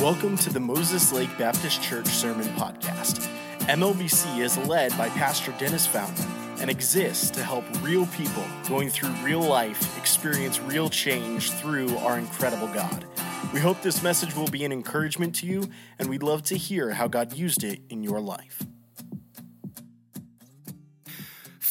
Welcome 0.00 0.36
to 0.38 0.52
the 0.52 0.60
Moses 0.60 1.10
Lake 1.10 1.30
Baptist 1.38 1.82
Church 1.82 2.06
Sermon 2.06 2.46
Podcast. 2.48 3.26
MLBC 3.60 4.40
is 4.40 4.58
led 4.58 4.90
by 4.98 5.08
Pastor 5.08 5.54
Dennis 5.58 5.86
Fountain 5.86 6.26
and 6.60 6.68
exists 6.68 7.30
to 7.30 7.42
help 7.42 7.64
real 7.82 8.04
people 8.08 8.44
going 8.68 8.90
through 8.90 9.08
real 9.24 9.40
life 9.40 9.96
experience 9.96 10.60
real 10.60 10.90
change 10.90 11.50
through 11.50 11.96
our 11.96 12.18
incredible 12.18 12.68
God. 12.74 13.06
We 13.54 13.60
hope 13.60 13.80
this 13.80 14.02
message 14.02 14.36
will 14.36 14.48
be 14.48 14.66
an 14.66 14.72
encouragement 14.72 15.34
to 15.36 15.46
you, 15.46 15.64
and 15.98 16.10
we'd 16.10 16.22
love 16.22 16.42
to 16.44 16.58
hear 16.58 16.90
how 16.90 17.08
God 17.08 17.32
used 17.32 17.64
it 17.64 17.80
in 17.88 18.02
your 18.02 18.20
life. 18.20 18.62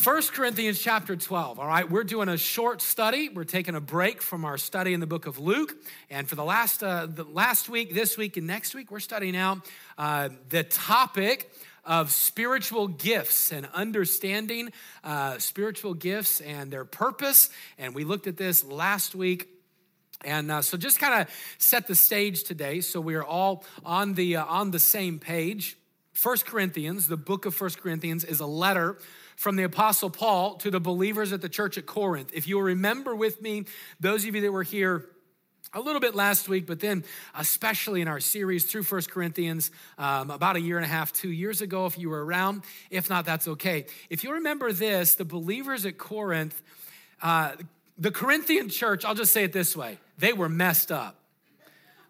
1 0.05 0.21
Corinthians 0.33 0.79
chapter 0.79 1.15
12. 1.15 1.57
All 1.57 1.65
right, 1.65 1.89
we're 1.89 2.03
doing 2.03 2.29
a 2.29 2.37
short 2.37 2.79
study. 2.79 3.27
We're 3.27 3.43
taking 3.43 3.73
a 3.73 3.81
break 3.81 4.21
from 4.21 4.45
our 4.45 4.55
study 4.55 4.93
in 4.93 4.99
the 4.99 5.07
book 5.07 5.25
of 5.25 5.39
Luke. 5.39 5.75
And 6.11 6.29
for 6.29 6.35
the 6.35 6.43
last, 6.43 6.83
uh, 6.83 7.07
the 7.07 7.23
last 7.23 7.69
week, 7.69 7.95
this 7.95 8.15
week, 8.15 8.37
and 8.37 8.45
next 8.45 8.75
week, 8.75 8.91
we're 8.91 8.99
studying 8.99 9.35
out 9.35 9.67
uh, 9.97 10.29
the 10.49 10.61
topic 10.61 11.51
of 11.83 12.11
spiritual 12.11 12.87
gifts 12.87 13.51
and 13.51 13.67
understanding 13.73 14.71
uh, 15.03 15.39
spiritual 15.39 15.95
gifts 15.95 16.39
and 16.39 16.69
their 16.69 16.85
purpose. 16.85 17.49
And 17.79 17.95
we 17.95 18.03
looked 18.03 18.27
at 18.27 18.37
this 18.37 18.63
last 18.63 19.15
week. 19.15 19.47
And 20.23 20.51
uh, 20.51 20.61
so, 20.61 20.77
just 20.77 20.99
kind 20.99 21.23
of 21.23 21.33
set 21.57 21.87
the 21.87 21.95
stage 21.95 22.43
today, 22.43 22.81
so 22.81 23.01
we 23.01 23.15
are 23.15 23.25
all 23.25 23.65
on 23.83 24.13
the 24.13 24.35
uh, 24.35 24.45
on 24.45 24.69
the 24.69 24.79
same 24.79 25.17
page. 25.17 25.77
First 26.13 26.45
Corinthians, 26.45 27.07
the 27.07 27.17
book 27.17 27.47
of 27.47 27.55
First 27.55 27.79
Corinthians, 27.81 28.23
is 28.23 28.39
a 28.39 28.45
letter 28.45 28.99
from 29.35 29.55
the 29.55 29.63
Apostle 29.63 30.09
Paul 30.09 30.55
to 30.55 30.71
the 30.71 30.79
believers 30.79 31.33
at 31.33 31.41
the 31.41 31.49
church 31.49 31.77
at 31.77 31.85
Corinth. 31.85 32.31
If 32.33 32.47
you'll 32.47 32.61
remember 32.61 33.15
with 33.15 33.41
me, 33.41 33.65
those 33.99 34.25
of 34.25 34.35
you 34.35 34.41
that 34.41 34.51
were 34.51 34.63
here 34.63 35.09
a 35.73 35.81
little 35.81 35.99
bit 35.99 36.15
last 36.15 36.47
week, 36.47 36.65
but 36.65 36.79
then 36.79 37.03
especially 37.37 38.01
in 38.01 38.07
our 38.07 38.21
series 38.21 38.65
through 38.65 38.83
First 38.83 39.11
Corinthians 39.11 39.71
um, 39.97 40.29
about 40.31 40.55
a 40.55 40.61
year 40.61 40.77
and 40.77 40.85
a 40.85 40.89
half, 40.89 41.11
two 41.11 41.31
years 41.31 41.61
ago, 41.61 41.85
if 41.85 41.97
you 41.97 42.09
were 42.09 42.23
around. 42.23 42.63
If 42.89 43.09
not, 43.09 43.25
that's 43.25 43.47
okay. 43.47 43.85
If 44.09 44.23
you 44.23 44.33
remember 44.33 44.71
this, 44.71 45.15
the 45.15 45.25
believers 45.25 45.85
at 45.85 45.97
Corinth, 45.97 46.61
uh, 47.21 47.53
the 47.97 48.11
Corinthian 48.11 48.69
church, 48.69 49.03
I'll 49.03 49.15
just 49.15 49.33
say 49.33 49.43
it 49.43 49.51
this 49.51 49.75
way 49.75 49.99
they 50.17 50.31
were 50.31 50.49
messed 50.49 50.91
up. 50.91 51.24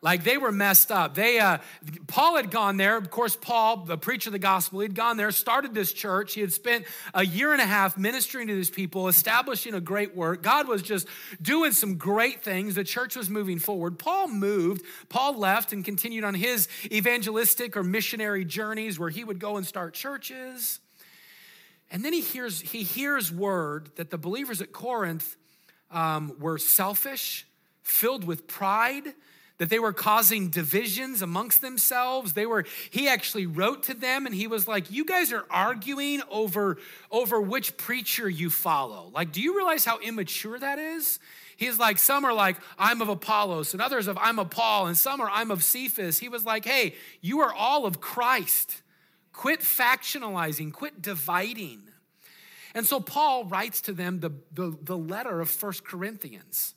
Like 0.06 0.23
they 0.23 0.38
were 0.38 0.52
messed 0.52 0.92
up. 0.92 1.16
They, 1.16 1.39
uh, 1.39 1.58
Paul 2.06 2.36
had 2.36 2.52
gone 2.52 2.78
there. 2.78 2.95
Of 2.95 3.09
course, 3.09 3.36
Paul, 3.36 3.78
the 3.86 3.98
preacher 3.98 4.30
of 4.30 4.34
the 4.34 4.39
gospel, 4.39 4.81
he'd 4.81 4.94
gone 4.94 5.17
there, 5.17 5.31
started 5.31 5.73
this 5.73 5.92
church. 5.92 6.36
He 6.36 6.42
had 6.42 6.53
spent 6.53 6.86
a 7.16 7.25
year 7.25 7.53
and 7.53 7.59
a 7.59 7.66
half 7.66 7.98
ministering 7.98 8.48
to 8.50 8.53
these 8.53 8.70
people, 8.70 9.08
establishing 9.08 9.73
a 9.73 9.81
great 9.81 10.16
work. 10.16 10.44
God 10.44 10.67
was 10.67 10.83
just 10.83 11.08
doing 11.42 11.72
some 11.72 11.98
great 11.98 12.44
things. 12.44 12.76
The 12.76 12.83
church 12.83 13.16
was 13.16 13.31
moving 13.31 13.58
forward. 13.58 13.98
Paul 13.98 14.28
moved. 14.28 14.83
Paul 15.09 15.39
left 15.39 15.73
and 15.73 15.83
continued 15.83 16.23
on 16.23 16.36
his 16.36 16.67
evangelistic 16.92 17.76
or 17.76 17.83
missionary 17.83 18.45
journeys 18.45 19.00
where 19.00 19.09
he 19.09 19.23
would 19.23 19.39
go 19.39 19.58
and 19.58 19.66
start 19.66 19.95
churches. 19.95 20.81
And 21.89 22.06
then 22.06 22.14
he 22.14 22.22
hears, 22.22 22.61
he 22.61 22.83
hears 22.83 23.31
word 23.31 23.89
that 23.95 24.11
the 24.11 24.20
believers 24.20 24.61
at 24.61 24.72
Corinth 24.72 25.36
um, 25.89 26.36
were 26.39 26.59
selfish, 26.59 27.48
filled 27.81 28.23
with 28.23 28.45
pride 28.45 29.16
that 29.58 29.70
they 29.70 29.80
were 29.80 29.94
causing 29.94 30.50
divisions 30.50 31.22
amongst 31.22 31.61
themselves. 31.61 32.34
They 32.34 32.45
were 32.45 32.66
he 32.89 33.08
actually 33.08 33.45
wrote 33.45 33.84
to 33.84 33.94
them 33.94 34.25
and 34.25 34.36
he 34.36 34.48
was 34.48 34.67
like 34.67 34.92
you 34.92 35.06
guys 35.06 35.31
are 35.31 35.45
arguing 35.50 36.22
over 36.30 36.78
over 37.11 37.39
which 37.39 37.78
preacher 37.78 38.28
you 38.28 38.50
follow. 38.50 39.11
Like 39.14 39.31
do 39.31 39.42
you 39.42 39.56
realize 39.56 39.86
how 39.86 40.00
immature 40.00 40.59
that 40.59 40.80
is? 40.80 41.20
He's 41.58 41.80
like 41.80 41.98
some 41.98 42.26
are 42.26 42.33
like 42.33 42.58
i'm 42.78 43.02
of 43.02 43.09
apollos 43.09 43.73
and 43.73 43.81
others 43.81 44.08
of 44.08 44.17
i'm 44.20 44.39
of 44.39 44.50
paul 44.50 44.88
and 44.88 44.98
some 44.98 45.22
are 45.22 45.30
i'm 45.30 45.52
of 45.52 45.64
cephas. 45.64 46.20
He 46.20 46.30
was 46.30 46.45
like 46.45 46.66
hey 46.66 46.95
you 47.22 47.39
are 47.39 47.53
all 47.53 47.86
of 47.86 48.02
christ. 48.02 48.81
Quit 49.31 49.61
factionalizing 49.61 50.73
quit 50.73 51.02
dividing. 51.02 51.83
And 52.73 52.86
so 52.86 52.99
paul 52.99 53.45
writes 53.45 53.80
to 53.82 53.93
them 53.93 54.20
the, 54.20 54.32
the, 54.52 54.77
the 54.82 54.98
letter 54.98 55.39
of 55.39 55.49
First 55.49 55.86
corinthians 55.86 56.76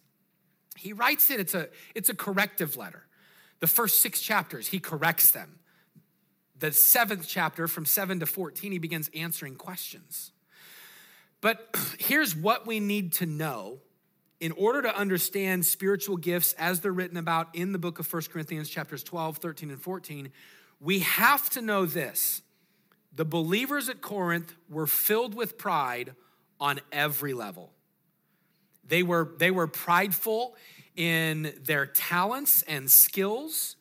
he 0.79 0.93
writes 0.93 1.31
it, 1.31 1.41
it's 1.41 1.55
a, 1.55 1.69
it's 1.95 2.09
a 2.09 2.15
corrective 2.15 2.77
letter. 2.77 3.05
The 3.61 3.67
first 3.67 4.01
six 4.01 4.21
chapters, 4.21 4.69
he 4.69 4.79
corrects 4.79 5.31
them. 5.31 5.59
The 6.59 6.73
seventh 6.73 7.27
chapter, 7.29 7.69
from 7.69 7.85
7 7.85 8.21
to 8.21 8.27
14, 8.27 8.73
he 8.73 8.79
begins 8.79 9.11
answering 9.15 9.55
questions. 9.57 10.33
But 11.41 11.75
here's 11.99 12.35
what 12.35 12.67
we 12.67 12.81
need 12.81 13.13
to 13.15 13.27
know 13.27 13.79
in 14.41 14.53
order 14.53 14.83
to 14.83 14.97
understand 14.97 15.67
spiritual 15.67 16.17
gifts 16.17 16.53
as 16.55 16.81
they're 16.81 16.93
written 16.93 17.17
about 17.17 17.49
in 17.55 17.73
the 17.73 17.79
book 17.79 17.99
of 17.99 18.13
1 18.13 18.23
Corinthians, 18.33 18.69
chapters 18.69 19.03
12, 19.03 19.39
13, 19.39 19.71
and 19.71 19.81
14. 19.81 20.31
We 20.81 21.01
have 21.01 21.51
to 21.51 21.63
know 21.63 21.87
this 21.87 22.43
the 23.13 23.25
believers 23.25 23.89
at 23.89 24.01
Corinth 24.01 24.55
were 24.69 24.87
filled 24.87 25.35
with 25.35 25.59
pride 25.59 26.15
on 26.61 26.81
every 26.93 27.35
level. 27.35 27.73
They 28.89 29.03
were, 29.03 29.35
they 29.39 29.51
were 29.51 29.67
prideful 29.67 30.57
in 30.97 31.55
their 31.63 31.87
talents 31.87 32.63
and 32.63 32.91
skills. 32.91 33.77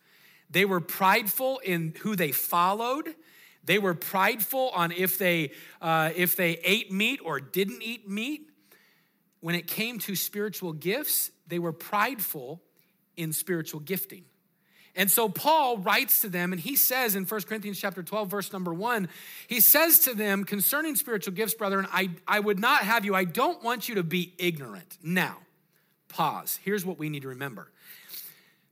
They 0.50 0.66
were 0.66 0.81
prideful 0.81 1.59
in 1.59 1.94
who 2.01 2.16
they 2.16 2.31
followed. 2.31 3.16
They 3.63 3.79
were 3.79 3.96
prideful 3.96 4.69
on 4.69 4.91
if 4.91 5.17
they, 5.17 5.51
uh, 5.81 6.12
if 6.16 6.35
they 6.35 6.59
ate 6.63 6.91
meat 6.91 7.19
or 7.23 7.40
didn't 7.40 7.81
eat 7.81 8.07
meat. 8.07 8.50
When 9.40 9.56
it 9.56 9.67
came 9.67 10.00
to 10.00 10.16
spiritual 10.16 10.73
gifts, 10.73 11.31
they 11.47 11.59
were 11.59 11.73
prideful 11.73 12.62
in 13.16 13.34
spiritual 13.34 13.79
gifting. 13.79 14.25
And 14.97 15.12
so 15.12 15.30
Paul 15.30 15.78
writes 15.78 16.22
to 16.22 16.30
them 16.30 16.52
and 16.52 16.59
he 16.59 16.75
says 16.75 17.16
in 17.16 17.25
1 17.25 17.41
Corinthians 17.44 17.80
chapter 17.80 18.02
12 18.02 18.30
verse 18.30 18.52
number 18.52 18.74
1, 18.74 19.08
he 19.47 19.59
says 19.62 20.00
to 20.00 20.16
them 20.16 20.44
concerning 20.44 20.96
spiritual 20.96 21.35
gifts, 21.35 21.53
brethren, 21.53 21.88
I, 21.94 22.09
I 22.28 22.40
would 22.40 22.59
not 22.59 22.81
have 22.81 23.06
you, 23.06 23.13
I 23.13 23.24
don't 23.24 23.63
want 23.63 23.88
you 23.88 23.96
to 23.96 24.03
be 24.03 24.34
ignorant. 24.40 24.97
Now, 25.03 25.38
pause. 26.09 26.59
Here's 26.63 26.84
what 26.84 26.97
we 26.97 27.09
need 27.09 27.22
to 27.22 27.28
remember. 27.28 27.72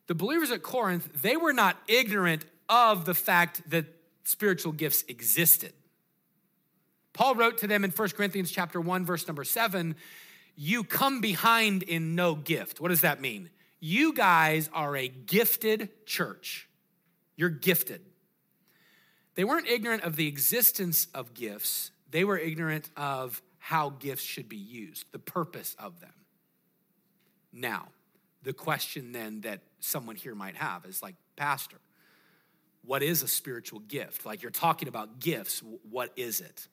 The 0.08 0.16
believers 0.16 0.50
at 0.50 0.63
Corinth, 0.63 1.22
they 1.22 1.38
were 1.38 1.53
not 1.53 1.78
ignorant 1.88 2.44
of 2.68 3.06
the 3.06 3.13
fact 3.13 3.62
that 3.69 3.86
spiritual 4.24 4.72
gifts 4.72 5.03
existed. 5.07 5.74
Paul 7.13 7.36
wrote 7.36 7.59
to 7.59 7.68
them 7.68 7.84
in 7.84 7.92
1 7.92 8.09
Corinthians 8.09 8.50
chapter 8.50 8.81
1 8.81 9.06
verse 9.06 9.28
number 9.28 9.44
7, 9.44 9.96
you 10.56 10.84
come 10.84 11.22
behind 11.22 11.84
in 11.84 12.16
no 12.16 12.34
gift. 12.34 12.81
What 12.81 12.90
does 12.90 13.02
that 13.02 13.22
mean? 13.22 13.52
You 13.88 14.13
guys 14.13 14.68
are 14.73 14.97
a 14.97 15.07
gifted 15.07 16.07
church. 16.07 16.68
You're 17.35 17.51
gifted. 17.51 18.01
They 19.35 19.44
weren't 19.44 19.68
ignorant 19.68 20.01
of 20.01 20.16
the 20.16 20.28
existence 20.28 21.06
of 21.13 21.35
gifts, 21.35 21.91
they 22.09 22.24
were 22.24 22.40
ignorant 22.40 22.90
of 22.97 23.44
how 23.59 23.91
gifts 23.91 24.24
should 24.24 24.50
be 24.50 24.57
used, 24.57 25.06
the 25.12 25.19
purpose 25.19 25.75
of 25.78 26.00
them. 26.00 26.16
Now, 27.53 27.90
the 28.41 28.53
question 28.53 29.12
then 29.12 29.41
that 29.41 29.62
someone 29.81 30.16
here 30.16 30.34
might 30.34 30.56
have 30.56 30.84
is 30.85 31.03
like, 31.03 31.13
Pastor, 31.35 31.78
what 32.85 33.03
is 33.03 33.22
a 33.22 33.28
spiritual 33.28 33.81
gift? 33.81 34.25
Like 34.25 34.41
you're 34.41 34.50
talking 34.50 34.88
about 34.88 35.19
gifts, 35.19 35.62
what 35.91 36.12
is 36.16 36.41
it? 36.41 36.68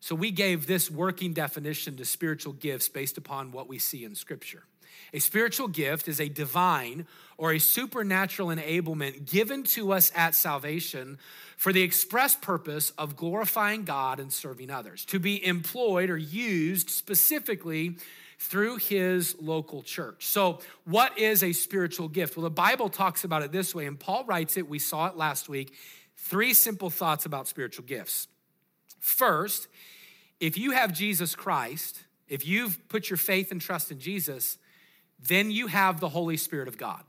So 0.00 0.16
we 0.16 0.32
gave 0.32 0.66
this 0.66 0.90
working 0.90 1.32
definition 1.32 1.96
to 1.98 2.04
spiritual 2.04 2.54
gifts 2.54 2.88
based 2.88 3.18
upon 3.18 3.52
what 3.52 3.68
we 3.68 3.78
see 3.78 4.04
in 4.04 4.16
Scripture. 4.16 4.64
A 5.12 5.18
spiritual 5.18 5.68
gift 5.68 6.08
is 6.08 6.20
a 6.20 6.28
divine 6.28 7.06
or 7.36 7.52
a 7.52 7.58
supernatural 7.58 8.48
enablement 8.48 9.30
given 9.30 9.62
to 9.64 9.92
us 9.92 10.12
at 10.14 10.34
salvation 10.34 11.18
for 11.56 11.72
the 11.72 11.82
express 11.82 12.34
purpose 12.34 12.90
of 12.90 13.16
glorifying 13.16 13.84
God 13.84 14.20
and 14.20 14.32
serving 14.32 14.70
others, 14.70 15.04
to 15.06 15.18
be 15.18 15.44
employed 15.44 16.10
or 16.10 16.16
used 16.16 16.90
specifically 16.90 17.96
through 18.38 18.76
his 18.76 19.36
local 19.40 19.82
church. 19.82 20.26
So, 20.26 20.60
what 20.84 21.16
is 21.18 21.42
a 21.42 21.52
spiritual 21.52 22.08
gift? 22.08 22.36
Well, 22.36 22.44
the 22.44 22.50
Bible 22.50 22.88
talks 22.88 23.24
about 23.24 23.42
it 23.42 23.52
this 23.52 23.74
way, 23.74 23.86
and 23.86 23.98
Paul 23.98 24.24
writes 24.24 24.56
it, 24.56 24.68
we 24.68 24.78
saw 24.78 25.06
it 25.06 25.16
last 25.16 25.48
week. 25.48 25.74
Three 26.16 26.54
simple 26.54 26.90
thoughts 26.90 27.26
about 27.26 27.48
spiritual 27.48 27.84
gifts. 27.84 28.28
First, 28.98 29.68
if 30.40 30.58
you 30.58 30.72
have 30.72 30.92
Jesus 30.92 31.34
Christ, 31.34 32.02
if 32.28 32.46
you've 32.46 32.88
put 32.88 33.10
your 33.10 33.16
faith 33.16 33.50
and 33.50 33.60
trust 33.60 33.90
in 33.90 33.98
Jesus, 33.98 34.58
then 35.18 35.50
you 35.50 35.66
have 35.66 36.00
the 36.00 36.08
Holy 36.08 36.36
Spirit 36.36 36.68
of 36.68 36.78
God. 36.78 37.02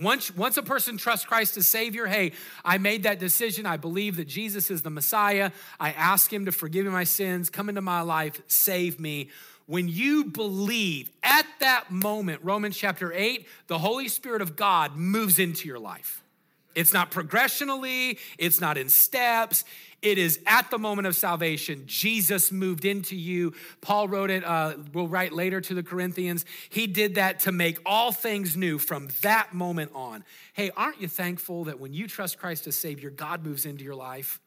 Once, 0.00 0.34
once 0.34 0.56
a 0.56 0.62
person 0.62 0.96
trusts 0.96 1.24
Christ 1.24 1.56
as 1.56 1.68
Savior, 1.68 2.06
hey, 2.06 2.32
I 2.64 2.78
made 2.78 3.04
that 3.04 3.18
decision. 3.18 3.66
I 3.66 3.76
believe 3.76 4.16
that 4.16 4.26
Jesus 4.26 4.70
is 4.70 4.82
the 4.82 4.90
Messiah. 4.90 5.52
I 5.78 5.92
ask 5.92 6.32
Him 6.32 6.46
to 6.46 6.52
forgive 6.52 6.84
me 6.84 6.90
my 6.90 7.04
sins, 7.04 7.50
come 7.50 7.68
into 7.68 7.80
my 7.82 8.00
life, 8.00 8.42
save 8.48 8.98
me. 8.98 9.30
When 9.66 9.88
you 9.88 10.24
believe 10.24 11.10
at 11.22 11.46
that 11.60 11.90
moment, 11.90 12.40
Romans 12.42 12.76
chapter 12.76 13.12
8, 13.12 13.46
the 13.68 13.78
Holy 13.78 14.08
Spirit 14.08 14.42
of 14.42 14.56
God 14.56 14.96
moves 14.96 15.38
into 15.38 15.68
your 15.68 15.78
life. 15.78 16.22
It's 16.76 16.92
not 16.92 17.10
progressionally, 17.10 18.18
it's 18.38 18.60
not 18.60 18.76
in 18.78 18.88
steps. 18.90 19.64
It 20.02 20.18
is 20.18 20.38
at 20.46 20.70
the 20.70 20.78
moment 20.78 21.08
of 21.08 21.16
salvation. 21.16 21.84
Jesus 21.86 22.52
moved 22.52 22.84
into 22.84 23.16
you. 23.16 23.54
Paul 23.80 24.08
wrote 24.08 24.30
it, 24.30 24.44
uh, 24.44 24.74
we'll 24.92 25.08
write 25.08 25.32
later 25.32 25.60
to 25.62 25.74
the 25.74 25.82
Corinthians. 25.82 26.44
He 26.68 26.86
did 26.86 27.14
that 27.14 27.40
to 27.40 27.50
make 27.50 27.78
all 27.86 28.12
things 28.12 28.56
new 28.56 28.78
from 28.78 29.08
that 29.22 29.54
moment 29.54 29.90
on. 29.94 30.22
Hey, 30.52 30.70
aren't 30.76 31.00
you 31.00 31.08
thankful 31.08 31.64
that 31.64 31.80
when 31.80 31.94
you 31.94 32.06
trust 32.06 32.38
Christ 32.38 32.66
as 32.66 32.76
Savior, 32.76 33.08
God 33.08 33.44
moves 33.44 33.64
into 33.64 33.82
your 33.82 33.94
life? 33.94 34.38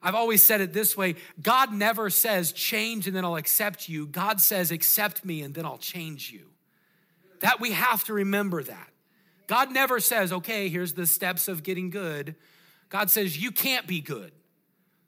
I've 0.00 0.14
always 0.14 0.44
said 0.44 0.60
it 0.60 0.72
this 0.72 0.96
way 0.96 1.16
God 1.42 1.72
never 1.72 2.08
says, 2.08 2.52
change 2.52 3.08
and 3.08 3.16
then 3.16 3.24
I'll 3.24 3.36
accept 3.36 3.88
you. 3.88 4.06
God 4.06 4.40
says, 4.40 4.70
accept 4.70 5.24
me 5.24 5.42
and 5.42 5.52
then 5.52 5.66
I'll 5.66 5.78
change 5.78 6.30
you. 6.30 6.46
That 7.40 7.60
we 7.60 7.72
have 7.72 8.04
to 8.04 8.12
remember 8.12 8.62
that. 8.62 8.88
God 9.48 9.72
never 9.72 9.98
says, 9.98 10.32
okay, 10.32 10.68
here's 10.68 10.92
the 10.92 11.06
steps 11.06 11.48
of 11.48 11.64
getting 11.64 11.90
good. 11.90 12.36
God 12.90 13.10
says, 13.10 13.36
you 13.36 13.50
can't 13.50 13.86
be 13.86 14.00
good. 14.00 14.30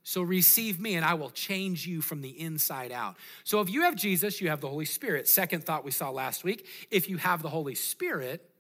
So 0.02 0.22
receive 0.22 0.80
me 0.80 0.94
and 0.94 1.04
I 1.04 1.14
will 1.14 1.30
change 1.30 1.86
you 1.86 2.00
from 2.00 2.22
the 2.22 2.30
inside 2.30 2.90
out. 2.90 3.16
So 3.44 3.60
if 3.60 3.70
you 3.70 3.82
have 3.82 3.94
Jesus, 3.94 4.40
you 4.40 4.48
have 4.48 4.60
the 4.60 4.68
Holy 4.68 4.86
Spirit. 4.86 5.28
Second 5.28 5.64
thought 5.64 5.84
we 5.84 5.90
saw 5.90 6.10
last 6.10 6.42
week 6.42 6.66
if 6.90 7.08
you 7.08 7.18
have 7.18 7.42
the 7.42 7.50
Holy 7.50 7.74
Spirit, 7.74 8.50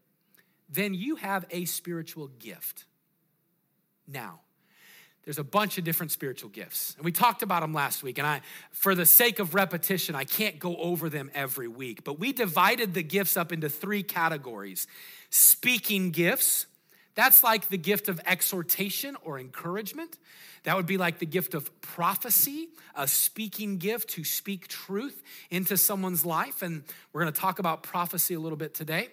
then 0.68 0.94
you 0.94 1.16
have 1.16 1.46
a 1.50 1.64
spiritual 1.64 2.28
gift. 2.28 2.84
Now, 4.06 4.40
there's 5.24 5.38
a 5.38 5.44
bunch 5.44 5.76
of 5.76 5.84
different 5.84 6.12
spiritual 6.12 6.48
gifts. 6.48 6.94
And 6.96 7.04
we 7.04 7.12
talked 7.12 7.42
about 7.42 7.60
them 7.60 7.74
last 7.74 8.02
week. 8.02 8.18
And 8.18 8.26
I, 8.26 8.40
for 8.72 8.94
the 8.94 9.04
sake 9.04 9.38
of 9.38 9.54
repetition, 9.54 10.14
I 10.14 10.24
can't 10.24 10.58
go 10.58 10.76
over 10.76 11.10
them 11.10 11.30
every 11.34 11.68
week. 11.68 12.04
But 12.04 12.18
we 12.18 12.32
divided 12.32 12.94
the 12.94 13.02
gifts 13.02 13.36
up 13.36 13.52
into 13.52 13.68
three 13.68 14.02
categories 14.02 14.86
speaking 15.28 16.10
gifts. 16.10 16.66
That's 17.14 17.44
like 17.44 17.68
the 17.68 17.76
gift 17.76 18.08
of 18.08 18.20
exhortation 18.24 19.16
or 19.22 19.38
encouragement. 19.38 20.16
That 20.64 20.76
would 20.76 20.86
be 20.86 20.96
like 20.96 21.18
the 21.18 21.26
gift 21.26 21.54
of 21.54 21.80
prophecy, 21.80 22.68
a 22.94 23.06
speaking 23.06 23.78
gift 23.78 24.10
to 24.10 24.24
speak 24.24 24.68
truth 24.68 25.22
into 25.50 25.76
someone's 25.76 26.24
life. 26.24 26.62
And 26.62 26.82
we're 27.12 27.22
going 27.22 27.32
to 27.32 27.40
talk 27.40 27.58
about 27.58 27.82
prophecy 27.82 28.34
a 28.34 28.40
little 28.40 28.58
bit 28.58 28.74
today. 28.74 29.08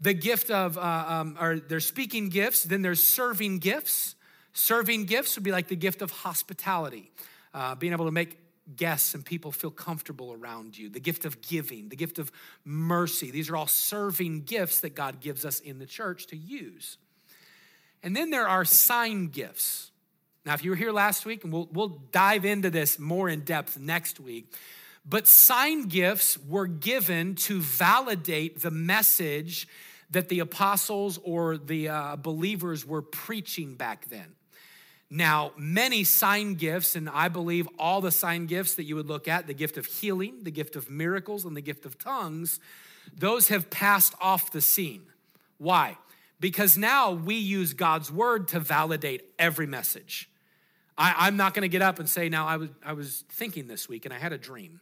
The 0.00 0.14
gift 0.14 0.50
of, 0.50 0.76
uh, 0.78 1.04
um, 1.08 1.36
or 1.40 1.58
there's 1.58 1.86
speaking 1.86 2.28
gifts, 2.28 2.64
then 2.64 2.82
there's 2.82 3.02
serving 3.02 3.58
gifts. 3.58 4.16
Serving 4.54 5.04
gifts 5.04 5.34
would 5.36 5.44
be 5.44 5.52
like 5.52 5.68
the 5.68 5.76
gift 5.76 6.00
of 6.00 6.10
hospitality, 6.10 7.10
uh, 7.52 7.74
being 7.74 7.92
able 7.92 8.06
to 8.06 8.12
make 8.12 8.38
guests 8.76 9.14
and 9.14 9.24
people 9.24 9.52
feel 9.52 9.70
comfortable 9.70 10.32
around 10.32 10.78
you, 10.78 10.88
the 10.88 11.00
gift 11.00 11.24
of 11.24 11.42
giving, 11.42 11.88
the 11.88 11.96
gift 11.96 12.18
of 12.18 12.32
mercy. 12.64 13.30
These 13.30 13.50
are 13.50 13.56
all 13.56 13.66
serving 13.66 14.44
gifts 14.44 14.80
that 14.80 14.94
God 14.94 15.20
gives 15.20 15.44
us 15.44 15.60
in 15.60 15.78
the 15.78 15.86
church 15.86 16.28
to 16.28 16.36
use. 16.36 16.96
And 18.02 18.16
then 18.16 18.30
there 18.30 18.48
are 18.48 18.64
sign 18.64 19.26
gifts. 19.26 19.90
Now, 20.46 20.54
if 20.54 20.64
you 20.64 20.70
were 20.70 20.76
here 20.76 20.92
last 20.92 21.26
week, 21.26 21.42
and 21.44 21.52
we'll, 21.52 21.68
we'll 21.72 22.00
dive 22.12 22.44
into 22.44 22.70
this 22.70 22.98
more 22.98 23.28
in 23.28 23.40
depth 23.40 23.78
next 23.78 24.20
week, 24.20 24.54
but 25.04 25.26
sign 25.26 25.88
gifts 25.88 26.38
were 26.38 26.66
given 26.66 27.34
to 27.34 27.60
validate 27.60 28.62
the 28.62 28.70
message 28.70 29.68
that 30.10 30.28
the 30.28 30.40
apostles 30.40 31.18
or 31.22 31.58
the 31.58 31.88
uh, 31.88 32.16
believers 32.16 32.86
were 32.86 33.02
preaching 33.02 33.74
back 33.74 34.08
then. 34.08 34.34
Now, 35.16 35.52
many 35.56 36.02
sign 36.02 36.54
gifts, 36.54 36.96
and 36.96 37.08
I 37.08 37.28
believe 37.28 37.68
all 37.78 38.00
the 38.00 38.10
sign 38.10 38.46
gifts 38.46 38.74
that 38.74 38.82
you 38.82 38.96
would 38.96 39.06
look 39.06 39.28
at 39.28 39.46
the 39.46 39.54
gift 39.54 39.76
of 39.76 39.86
healing, 39.86 40.42
the 40.42 40.50
gift 40.50 40.74
of 40.74 40.90
miracles, 40.90 41.44
and 41.44 41.56
the 41.56 41.60
gift 41.60 41.86
of 41.86 41.96
tongues 41.98 42.58
those 43.16 43.46
have 43.46 43.70
passed 43.70 44.14
off 44.20 44.50
the 44.50 44.60
scene. 44.60 45.02
Why? 45.58 45.98
Because 46.40 46.76
now 46.76 47.12
we 47.12 47.36
use 47.36 47.74
God's 47.74 48.10
word 48.10 48.48
to 48.48 48.58
validate 48.58 49.22
every 49.38 49.66
message. 49.68 50.28
I, 50.98 51.28
am 51.28 51.36
not 51.36 51.54
going 51.54 51.62
to 51.62 51.68
get 51.68 51.82
up 51.82 52.00
and 52.00 52.08
say, 52.08 52.28
Now, 52.28 52.48
I 52.48 52.56
was, 52.56 52.70
I 52.84 52.92
was 52.94 53.22
thinking 53.28 53.68
this 53.68 53.88
week 53.88 54.04
and 54.04 54.12
I 54.12 54.18
had 54.18 54.32
a 54.32 54.38
dream. 54.38 54.80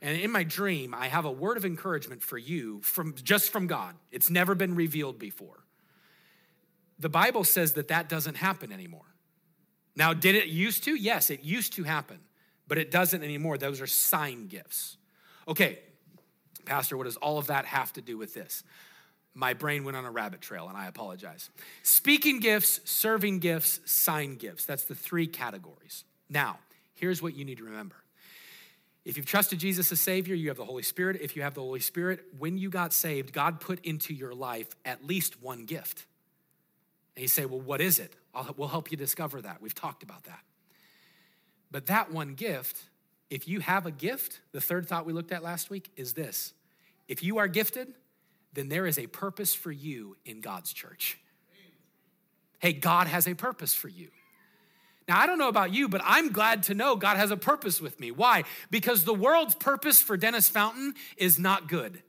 And 0.00 0.16
in 0.16 0.30
my 0.30 0.44
dream, 0.44 0.94
I 0.94 1.08
have 1.08 1.24
a 1.24 1.30
word 1.32 1.56
of 1.56 1.64
encouragement 1.64 2.22
for 2.22 2.38
you 2.38 2.82
from 2.82 3.16
just 3.16 3.50
from 3.50 3.66
God. 3.66 3.96
It's 4.12 4.30
never 4.30 4.54
been 4.54 4.76
revealed 4.76 5.18
before. 5.18 5.64
The 7.00 7.08
Bible 7.08 7.42
says 7.42 7.72
that 7.72 7.88
that 7.88 8.08
doesn't 8.08 8.36
happen 8.36 8.70
anymore. 8.70 9.09
Now, 10.00 10.14
did 10.14 10.34
it 10.34 10.46
used 10.46 10.84
to? 10.84 10.94
Yes, 10.94 11.28
it 11.28 11.44
used 11.44 11.74
to 11.74 11.82
happen, 11.82 12.20
but 12.66 12.78
it 12.78 12.90
doesn't 12.90 13.22
anymore. 13.22 13.58
Those 13.58 13.82
are 13.82 13.86
sign 13.86 14.46
gifts. 14.46 14.96
Okay, 15.46 15.80
Pastor, 16.64 16.96
what 16.96 17.04
does 17.04 17.18
all 17.18 17.36
of 17.36 17.48
that 17.48 17.66
have 17.66 17.92
to 17.92 18.00
do 18.00 18.16
with 18.16 18.32
this? 18.32 18.64
My 19.34 19.52
brain 19.52 19.84
went 19.84 19.98
on 19.98 20.06
a 20.06 20.10
rabbit 20.10 20.40
trail, 20.40 20.68
and 20.70 20.78
I 20.78 20.86
apologize. 20.86 21.50
Speaking 21.82 22.40
gifts, 22.40 22.80
serving 22.84 23.40
gifts, 23.40 23.80
sign 23.84 24.36
gifts. 24.36 24.64
That's 24.64 24.84
the 24.84 24.94
three 24.94 25.26
categories. 25.26 26.04
Now, 26.30 26.60
here's 26.94 27.20
what 27.20 27.36
you 27.36 27.44
need 27.44 27.58
to 27.58 27.64
remember. 27.64 27.96
If 29.04 29.18
you've 29.18 29.26
trusted 29.26 29.58
Jesus 29.58 29.92
as 29.92 30.00
Savior, 30.00 30.34
you 30.34 30.48
have 30.48 30.56
the 30.56 30.64
Holy 30.64 30.82
Spirit. 30.82 31.18
If 31.20 31.36
you 31.36 31.42
have 31.42 31.52
the 31.52 31.60
Holy 31.60 31.80
Spirit, 31.80 32.24
when 32.38 32.56
you 32.56 32.70
got 32.70 32.94
saved, 32.94 33.34
God 33.34 33.60
put 33.60 33.84
into 33.84 34.14
your 34.14 34.32
life 34.32 34.74
at 34.86 35.04
least 35.04 35.42
one 35.42 35.66
gift. 35.66 36.06
And 37.16 37.20
you 37.20 37.28
say, 37.28 37.44
well, 37.44 37.60
what 37.60 37.82
is 37.82 37.98
it? 37.98 38.16
I'll, 38.34 38.54
we'll 38.56 38.68
help 38.68 38.90
you 38.90 38.96
discover 38.96 39.40
that. 39.42 39.60
We've 39.60 39.74
talked 39.74 40.02
about 40.02 40.24
that. 40.24 40.40
But 41.70 41.86
that 41.86 42.10
one 42.10 42.34
gift, 42.34 42.76
if 43.28 43.46
you 43.46 43.60
have 43.60 43.86
a 43.86 43.90
gift, 43.90 44.40
the 44.52 44.60
third 44.60 44.88
thought 44.88 45.06
we 45.06 45.12
looked 45.12 45.32
at 45.32 45.42
last 45.42 45.70
week 45.70 45.90
is 45.96 46.12
this 46.14 46.52
if 47.08 47.22
you 47.22 47.38
are 47.38 47.48
gifted, 47.48 47.88
then 48.52 48.68
there 48.68 48.86
is 48.86 48.98
a 48.98 49.06
purpose 49.06 49.54
for 49.54 49.72
you 49.72 50.16
in 50.24 50.40
God's 50.40 50.72
church. 50.72 51.18
Hey, 52.58 52.72
God 52.72 53.06
has 53.06 53.26
a 53.26 53.34
purpose 53.34 53.74
for 53.74 53.88
you. 53.88 54.08
Now, 55.08 55.18
I 55.18 55.26
don't 55.26 55.38
know 55.38 55.48
about 55.48 55.72
you, 55.72 55.88
but 55.88 56.02
I'm 56.04 56.30
glad 56.30 56.64
to 56.64 56.74
know 56.74 56.94
God 56.94 57.16
has 57.16 57.30
a 57.30 57.36
purpose 57.36 57.80
with 57.80 57.98
me. 57.98 58.10
Why? 58.10 58.44
Because 58.70 59.04
the 59.04 59.14
world's 59.14 59.54
purpose 59.54 60.02
for 60.02 60.16
Dennis 60.16 60.48
Fountain 60.48 60.94
is 61.16 61.38
not 61.38 61.68
good 61.68 62.02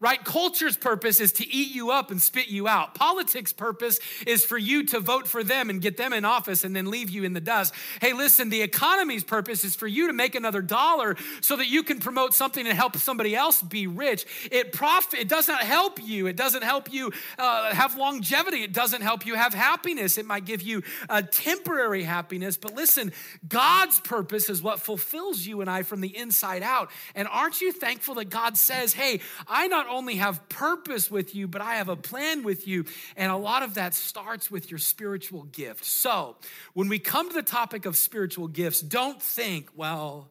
right? 0.00 0.22
Culture's 0.24 0.76
purpose 0.76 1.20
is 1.20 1.32
to 1.32 1.48
eat 1.48 1.74
you 1.74 1.90
up 1.90 2.10
and 2.10 2.20
spit 2.20 2.48
you 2.48 2.68
out. 2.68 2.94
Politics' 2.94 3.52
purpose 3.52 3.98
is 4.26 4.44
for 4.44 4.58
you 4.58 4.84
to 4.86 5.00
vote 5.00 5.26
for 5.26 5.42
them 5.42 5.70
and 5.70 5.80
get 5.80 5.96
them 5.96 6.12
in 6.12 6.24
office 6.24 6.64
and 6.64 6.76
then 6.76 6.90
leave 6.90 7.08
you 7.08 7.24
in 7.24 7.32
the 7.32 7.40
dust. 7.40 7.74
Hey, 8.00 8.12
listen, 8.12 8.50
the 8.50 8.62
economy's 8.62 9.24
purpose 9.24 9.64
is 9.64 9.74
for 9.74 9.86
you 9.86 10.06
to 10.08 10.12
make 10.12 10.34
another 10.34 10.60
dollar 10.60 11.16
so 11.40 11.56
that 11.56 11.68
you 11.68 11.82
can 11.82 11.98
promote 11.98 12.34
something 12.34 12.66
and 12.66 12.76
help 12.76 12.96
somebody 12.96 13.34
else 13.34 13.62
be 13.62 13.86
rich. 13.86 14.26
It 14.50 14.72
profit. 14.72 15.20
It 15.20 15.28
doesn't 15.28 15.60
help 15.60 16.02
you. 16.02 16.26
It 16.26 16.36
doesn't 16.36 16.62
help 16.62 16.92
you 16.92 17.12
uh, 17.38 17.74
have 17.74 17.96
longevity. 17.96 18.62
It 18.62 18.72
doesn't 18.72 19.00
help 19.00 19.24
you 19.24 19.34
have 19.34 19.54
happiness. 19.54 20.18
It 20.18 20.26
might 20.26 20.44
give 20.44 20.62
you 20.62 20.82
a 21.08 21.22
temporary 21.22 22.02
happiness. 22.02 22.56
But 22.56 22.74
listen, 22.74 23.12
God's 23.48 24.00
purpose 24.00 24.50
is 24.50 24.62
what 24.62 24.80
fulfills 24.80 25.46
you 25.46 25.60
and 25.62 25.70
I 25.70 25.82
from 25.82 26.00
the 26.00 26.14
inside 26.16 26.62
out. 26.62 26.90
And 27.14 27.26
aren't 27.28 27.60
you 27.60 27.72
thankful 27.72 28.16
that 28.16 28.26
God 28.26 28.58
says, 28.58 28.92
"Hey, 28.92 29.20
I 29.46 29.68
not 29.68 29.85
not 29.86 29.94
only 29.94 30.16
have 30.16 30.48
purpose 30.48 31.10
with 31.10 31.34
you, 31.34 31.46
but 31.46 31.62
I 31.62 31.76
have 31.76 31.88
a 31.88 31.96
plan 31.96 32.42
with 32.42 32.66
you. 32.66 32.84
And 33.16 33.30
a 33.30 33.36
lot 33.36 33.62
of 33.62 33.74
that 33.74 33.94
starts 33.94 34.50
with 34.50 34.70
your 34.70 34.78
spiritual 34.78 35.44
gift. 35.44 35.84
So 35.84 36.36
when 36.74 36.88
we 36.88 36.98
come 36.98 37.28
to 37.28 37.34
the 37.34 37.42
topic 37.42 37.86
of 37.86 37.96
spiritual 37.96 38.48
gifts, 38.48 38.80
don't 38.80 39.22
think, 39.22 39.70
well, 39.76 40.28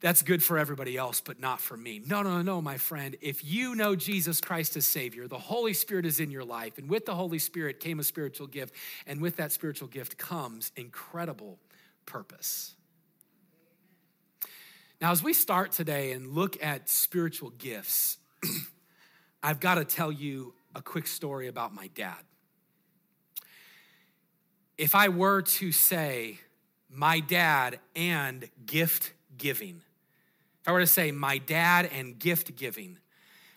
that's 0.00 0.22
good 0.22 0.42
for 0.42 0.58
everybody 0.58 0.96
else, 0.96 1.20
but 1.20 1.38
not 1.38 1.60
for 1.60 1.76
me. 1.76 2.02
No, 2.04 2.22
no, 2.22 2.42
no, 2.42 2.60
my 2.60 2.76
friend. 2.76 3.16
If 3.20 3.44
you 3.44 3.76
know 3.76 3.94
Jesus 3.94 4.40
Christ 4.40 4.76
as 4.76 4.84
Savior, 4.84 5.28
the 5.28 5.38
Holy 5.38 5.74
Spirit 5.74 6.04
is 6.04 6.18
in 6.18 6.32
your 6.32 6.44
life, 6.44 6.78
and 6.78 6.88
with 6.88 7.06
the 7.06 7.14
Holy 7.14 7.38
Spirit 7.38 7.78
came 7.78 8.00
a 8.00 8.04
spiritual 8.04 8.48
gift, 8.48 8.74
and 9.06 9.20
with 9.20 9.36
that 9.36 9.52
spiritual 9.52 9.86
gift 9.86 10.18
comes 10.18 10.72
incredible 10.74 11.60
purpose. 12.04 12.74
Now, 15.00 15.12
as 15.12 15.22
we 15.22 15.32
start 15.32 15.70
today 15.70 16.12
and 16.12 16.28
look 16.34 16.60
at 16.62 16.88
spiritual 16.88 17.50
gifts, 17.50 18.18
I've 19.42 19.60
got 19.60 19.76
to 19.76 19.84
tell 19.84 20.12
you 20.12 20.54
a 20.74 20.82
quick 20.82 21.06
story 21.06 21.48
about 21.48 21.74
my 21.74 21.88
dad. 21.88 22.18
If 24.78 24.94
I 24.94 25.08
were 25.08 25.42
to 25.42 25.72
say 25.72 26.40
my 26.88 27.20
dad 27.20 27.78
and 27.94 28.48
gift 28.64 29.12
giving, 29.36 29.82
if 30.62 30.68
I 30.68 30.72
were 30.72 30.80
to 30.80 30.86
say 30.86 31.12
my 31.12 31.38
dad 31.38 31.90
and 31.92 32.18
gift 32.18 32.56
giving, 32.56 32.98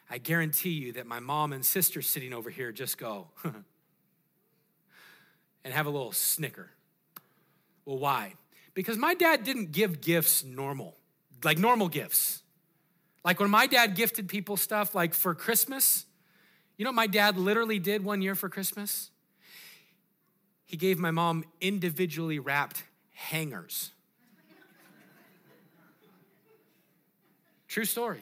I 0.09 0.17
guarantee 0.17 0.71
you 0.71 0.93
that 0.93 1.07
my 1.07 1.19
mom 1.19 1.53
and 1.53 1.65
sister 1.65 2.01
sitting 2.01 2.33
over 2.33 2.49
here 2.49 2.71
just 2.71 2.97
go 2.97 3.27
and 5.63 5.73
have 5.73 5.85
a 5.85 5.89
little 5.89 6.11
snicker. 6.11 6.69
Well, 7.85 7.97
why? 7.97 8.33
Because 8.73 8.97
my 8.97 9.13
dad 9.13 9.43
didn't 9.43 9.71
give 9.71 10.01
gifts 10.01 10.43
normal, 10.43 10.95
like 11.43 11.57
normal 11.57 11.87
gifts. 11.87 12.43
Like 13.25 13.39
when 13.39 13.49
my 13.49 13.65
dad 13.65 13.95
gifted 13.95 14.29
people 14.29 14.55
stuff, 14.55 14.93
like 14.93 15.15
for 15.15 15.33
Christmas, 15.33 16.05
you 16.77 16.85
know 16.85 16.91
what 16.91 16.95
my 16.95 17.07
dad 17.07 17.37
literally 17.37 17.79
did 17.79 18.05
one 18.05 18.21
year 18.21 18.35
for 18.35 18.49
Christmas? 18.49 19.09
He 20.63 20.77
gave 20.77 20.99
my 20.99 21.09
mom 21.09 21.43
individually 21.59 22.37
wrapped 22.37 22.83
hangers. 23.13 23.91
True 27.67 27.85
story. 27.85 28.21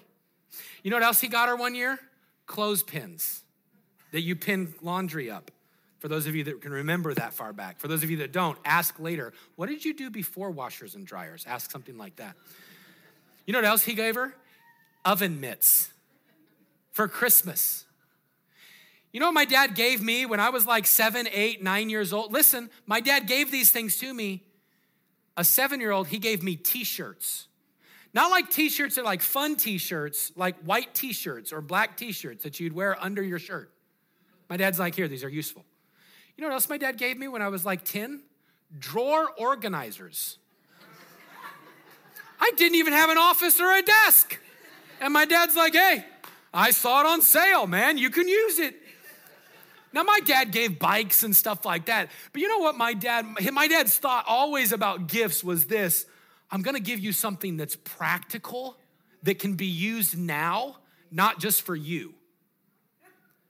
You 0.84 0.90
know 0.90 0.96
what 0.96 1.04
else 1.04 1.20
he 1.20 1.28
got 1.28 1.50
her 1.50 1.56
one 1.56 1.76
year? 1.76 2.00
Clothespins. 2.48 3.42
that 4.12 4.22
you 4.22 4.36
pin 4.36 4.74
laundry 4.82 5.30
up. 5.30 5.52
For 6.00 6.08
those 6.08 6.28
of 6.28 6.36
you 6.36 6.44
that 6.46 6.62
can 6.62 6.72
remember 6.72 7.14
that 7.14 7.34
far 7.34 7.52
back. 7.52 7.80
For 7.80 7.88
those 7.88 8.04
of 8.04 8.12
you 8.12 8.18
that 8.18 8.32
don't, 8.32 8.58
ask 8.64 9.00
later, 9.00 9.34
what 9.56 9.70
did 9.70 9.84
you 9.84 9.94
do 9.94 10.10
before 10.10 10.52
washers 10.52 10.96
and 10.96 11.06
dryers? 11.06 11.46
Ask 11.48 11.72
something 11.72 11.98
like 11.98 12.18
that. 12.18 12.36
You 13.48 13.54
know 13.54 13.60
what 13.60 13.66
else 13.66 13.84
he 13.84 13.96
gave 13.96 14.16
her? 14.16 14.36
Oven 15.06 15.40
mitts 15.40 15.92
for 16.92 17.08
Christmas. 17.08 17.86
You 19.12 19.20
know 19.20 19.28
what 19.28 19.34
my 19.34 19.46
dad 19.46 19.76
gave 19.76 20.02
me 20.02 20.26
when 20.26 20.40
I 20.40 20.50
was 20.50 20.66
like 20.66 20.88
seven, 20.88 21.28
eight, 21.32 21.62
nine 21.62 21.90
years 21.90 22.14
old? 22.14 22.34
Listen, 22.34 22.70
my 22.88 23.00
dad 23.00 23.28
gave 23.28 23.52
these 23.52 23.72
things 23.72 23.98
to 23.98 24.14
me. 24.14 24.44
A 25.38 25.44
seven 25.44 25.80
year 25.80 25.92
old, 25.92 26.08
he 26.08 26.20
gave 26.20 26.42
me 26.42 26.56
t 26.56 26.84
shirts. 26.84 27.48
Not 28.14 28.32
like 28.32 28.50
t 28.50 28.70
shirts 28.70 28.96
that 28.96 29.02
are 29.02 29.06
like 29.06 29.22
fun 29.22 29.56
t 29.56 29.78
shirts, 29.78 30.32
like 30.36 30.58
white 30.64 30.94
t 30.94 31.14
shirts 31.14 31.52
or 31.52 31.62
black 31.62 31.98
t 31.98 32.12
shirts 32.12 32.44
that 32.44 32.60
you'd 32.60 32.74
wear 32.74 33.02
under 33.04 33.22
your 33.24 33.40
shirt. 33.40 33.72
My 34.50 34.58
dad's 34.58 34.80
like, 34.80 34.96
here, 34.96 35.08
these 35.08 35.24
are 35.24 35.30
useful. 35.30 35.66
You 36.36 36.42
know 36.42 36.48
what 36.48 36.56
else 36.56 36.70
my 36.70 36.78
dad 36.78 36.98
gave 36.98 37.18
me 37.18 37.28
when 37.28 37.42
I 37.42 37.48
was 37.48 37.66
like 37.66 37.84
10? 37.84 38.22
Drawer 38.78 39.30
organizers. 39.38 40.38
I 42.40 42.52
didn't 42.58 42.76
even 42.76 42.94
have 42.94 43.10
an 43.10 43.18
office 43.18 43.60
or 43.60 43.72
a 43.72 43.82
desk. 43.82 44.40
And 45.04 45.12
my 45.12 45.26
dad's 45.26 45.54
like, 45.54 45.74
hey, 45.74 46.06
I 46.54 46.72
saw 46.72 47.02
it 47.02 47.06
on 47.06 47.22
sale, 47.22 47.68
man. 47.68 47.98
You 47.98 48.10
can 48.10 48.26
use 48.26 48.58
it. 48.58 48.74
Now, 49.92 50.04
my 50.04 50.22
dad 50.22 50.52
gave 50.52 50.80
bikes 50.80 51.24
and 51.24 51.36
stuff 51.36 51.66
like 51.66 51.88
that. 51.88 52.10
But 52.32 52.42
you 52.42 52.48
know 52.48 52.60
what 52.60 52.78
my 52.78 52.94
dad, 52.94 53.26
my 53.52 53.68
dad's 53.68 53.98
thought 53.98 54.24
always 54.30 54.72
about 54.72 55.08
gifts 55.08 55.44
was 55.44 55.66
this 55.66 56.06
I'm 56.50 56.62
gonna 56.62 56.80
give 56.80 57.00
you 57.00 57.12
something 57.12 57.58
that's 57.58 57.76
practical, 57.76 58.78
that 59.24 59.40
can 59.40 59.56
be 59.56 59.66
used 59.66 60.18
now, 60.18 60.78
not 61.12 61.38
just 61.38 61.64
for 61.64 61.76
you. 61.76 62.14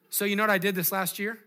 So, 0.10 0.26
you 0.26 0.36
know 0.36 0.44
what 0.44 0.50
I 0.50 0.58
did 0.58 0.74
this 0.74 0.92
last 0.92 1.20
year? 1.20 1.38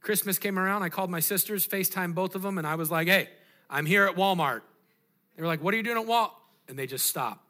Christmas 0.00 0.38
came 0.38 0.58
around, 0.58 0.82
I 0.82 0.88
called 0.88 1.10
my 1.10 1.20
sisters, 1.20 1.66
FaceTime 1.66 2.14
both 2.14 2.34
of 2.34 2.40
them, 2.40 2.56
and 2.56 2.66
I 2.66 2.76
was 2.76 2.90
like, 2.90 3.08
hey, 3.08 3.28
I'm 3.68 3.84
here 3.84 4.06
at 4.06 4.16
Walmart. 4.16 4.62
They 5.36 5.42
were 5.42 5.48
like, 5.48 5.62
what 5.62 5.74
are 5.74 5.76
you 5.76 5.82
doing 5.82 5.98
at 5.98 6.06
Walmart? 6.06 6.30
And 6.66 6.78
they 6.78 6.86
just 6.86 7.04
stopped. 7.04 7.44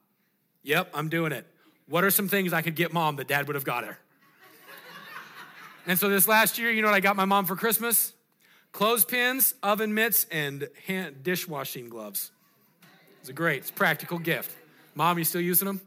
Yep, 0.65 0.91
I'm 0.93 1.09
doing 1.09 1.31
it. 1.31 1.47
What 1.89 2.05
are 2.05 2.11
some 2.11 2.29
things 2.29 2.53
I 2.53 2.63
could 2.63 2.75
get 2.75 2.93
mom 2.93 3.17
that 3.17 3.29
dad 3.29 3.47
would 3.47 3.55
have 3.55 3.65
got 3.65 3.85
her? 3.85 3.99
and 5.87 5.99
so 5.99 6.09
this 6.09 6.27
last 6.27 6.59
year, 6.59 6.71
you 6.71 6.83
know 6.83 6.89
what 6.89 6.95
I 6.95 7.01
got 7.01 7.17
my 7.17 7.25
mom 7.25 7.45
for 7.45 7.57
Christmas? 7.57 8.15
Clothespins, 8.73 9.55
oven 9.63 9.95
mitts, 9.95 10.27
and 10.31 10.69
hand 10.87 11.23
dishwashing 11.23 11.89
gloves. 11.89 12.31
It's 13.21 13.29
a 13.29 13.33
great, 13.33 13.59
it's 13.59 13.71
a 13.71 13.75
practical 13.75 14.19
gift. 14.19 14.51
Mom, 14.95 15.19
you 15.19 15.25
still 15.25 15.41
using 15.41 15.67
them? 15.67 15.81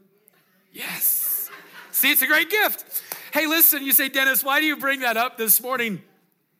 Yes. 0.72 1.50
See, 1.90 2.10
it's 2.10 2.22
a 2.22 2.26
great 2.26 2.50
gift. 2.50 3.02
Hey, 3.32 3.46
listen, 3.46 3.84
you 3.84 3.92
say, 3.92 4.08
Dennis, 4.08 4.42
why 4.42 4.60
do 4.60 4.66
you 4.66 4.76
bring 4.76 5.00
that 5.00 5.16
up 5.16 5.36
this 5.36 5.60
morning? 5.60 6.02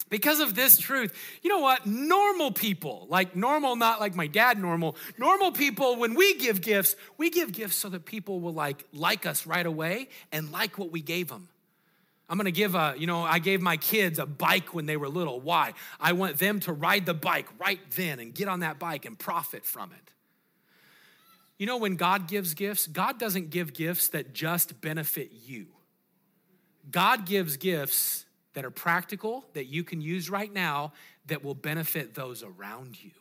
Because 0.09 0.41
of 0.41 0.55
this 0.55 0.79
truth. 0.79 1.15
You 1.43 1.51
know 1.51 1.59
what? 1.59 1.87
Normal 1.87 2.51
people, 2.51 3.07
like 3.11 3.37
normal, 3.37 3.77
not 3.77 4.01
like 4.01 4.15
my 4.15 4.27
dad 4.27 4.59
normal, 4.59 4.97
normal 5.19 5.53
people, 5.53 5.97
when 5.97 6.15
we 6.15 6.35
give 6.35 6.61
gifts, 6.61 6.97
we 7.19 7.31
give 7.31 7.53
gifts 7.53 7.77
so 7.77 7.89
that 7.91 8.05
people 8.05 8.41
will 8.41 8.55
like 8.55 8.85
like 8.93 9.27
us 9.27 9.47
right 9.47 9.67
away 9.67 10.09
and 10.33 10.51
like 10.51 10.79
what 10.79 10.91
we 10.91 11.03
gave 11.03 11.29
them. 11.29 11.49
I'm 12.29 12.37
gonna 12.37 12.51
give 12.51 12.75
a, 12.75 12.95
you 12.97 13.07
know, 13.07 13.23
I 13.23 13.39
gave 13.39 13.61
my 13.61 13.77
kids 13.77 14.19
a 14.19 14.27
bike 14.27 14.75
when 14.75 14.87
they 14.87 14.97
were 14.97 15.09
little. 15.09 15.41
Why? 15.41 15.73
I 16.01 16.13
want 16.13 16.39
them 16.39 16.61
to 16.61 16.73
ride 16.73 17.07
the 17.07 17.15
bike 17.15 17.47
right 17.59 17.81
then 17.93 18.19
and 18.19 18.35
get 18.35 18.49
on 18.49 18.61
that 18.61 18.79
bike 18.79 19.05
and 19.05 19.19
profit 19.19 19.65
from 19.65 19.93
it. 19.93 20.13
You 21.59 21.67
know, 21.67 21.77
when 21.77 21.97
God 21.97 22.29
gives 22.29 22.55
gifts, 22.55 22.87
God 22.87 23.19
doesn't 23.19 23.51
give 23.51 23.73
gifts 23.73 24.09
that 24.09 24.33
just 24.33 24.81
benefit 24.81 25.33
you. 25.45 25.67
God 26.91 27.27
gives 27.27 27.57
gifts 27.57 28.25
that 28.59 28.65
are 28.65 28.73
practical, 28.73 29.47
that 29.53 29.67
you 29.67 29.85
can 29.85 30.01
use 30.01 30.29
right 30.29 30.53
now, 30.53 30.93
that 31.27 31.45
will 31.45 31.55
benefit 31.55 32.17
those 32.17 32.43
around 32.43 33.01
you. 33.01 33.13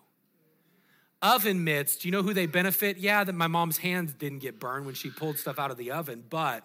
Oven 1.22 1.64
mitts, 1.64 1.96
do 1.98 2.08
you 2.08 2.12
know 2.12 2.24
who 2.24 2.34
they 2.34 2.48
benefit? 2.48 2.98
Yeah, 2.98 3.24
that 3.24 3.34
my 3.34 3.46
mom's 3.46 3.78
hands 3.78 4.14
didn't 4.14 4.40
get 4.40 4.60
burned 4.60 4.88
when 4.88 4.96
she 4.96 5.12
pulled 5.12 5.38
stuff 5.38 5.60
out 5.60 5.70
of 5.70 5.78
the 5.78 5.92
oven, 5.92 6.24
but 6.28 6.64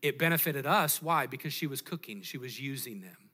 it 0.00 0.18
benefited 0.18 0.64
us. 0.64 1.02
Why? 1.02 1.26
Because 1.26 1.52
she 1.52 1.66
was 1.66 1.82
cooking, 1.82 2.22
she 2.22 2.38
was 2.38 2.58
using 2.58 3.02
them. 3.02 3.28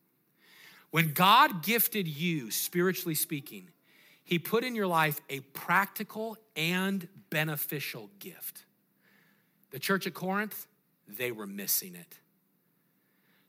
When 0.90 1.12
God 1.12 1.62
gifted 1.62 2.09
you, 2.09 2.50
spiritually 2.50 3.14
speaking, 3.14 3.69
He 4.25 4.40
put 4.40 4.64
in 4.64 4.75
your 4.75 4.88
life 4.88 5.21
a 5.30 5.38
practical 5.38 6.37
and 6.57 7.07
beneficial 7.30 8.11
gift. 8.19 8.64
The 9.71 9.78
church 9.78 10.09
at 10.09 10.14
Corinth, 10.14 10.66
they 11.07 11.30
were 11.30 11.47
missing 11.47 11.95
it. 11.95 12.20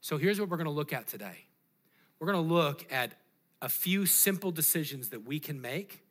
So 0.01 0.17
here's 0.17 0.39
what 0.39 0.49
we're 0.49 0.57
going 0.57 0.65
to 0.65 0.71
look 0.71 0.93
at 0.93 1.07
today 1.07 1.45
we're 2.19 2.31
going 2.31 2.47
to 2.47 2.53
look 2.53 2.91
at 2.91 3.13
a 3.61 3.69
few 3.69 4.05
simple 4.05 4.51
decisions 4.51 5.09
that 5.09 5.25
we 5.25 5.39
can 5.39 5.61
make 5.61 6.03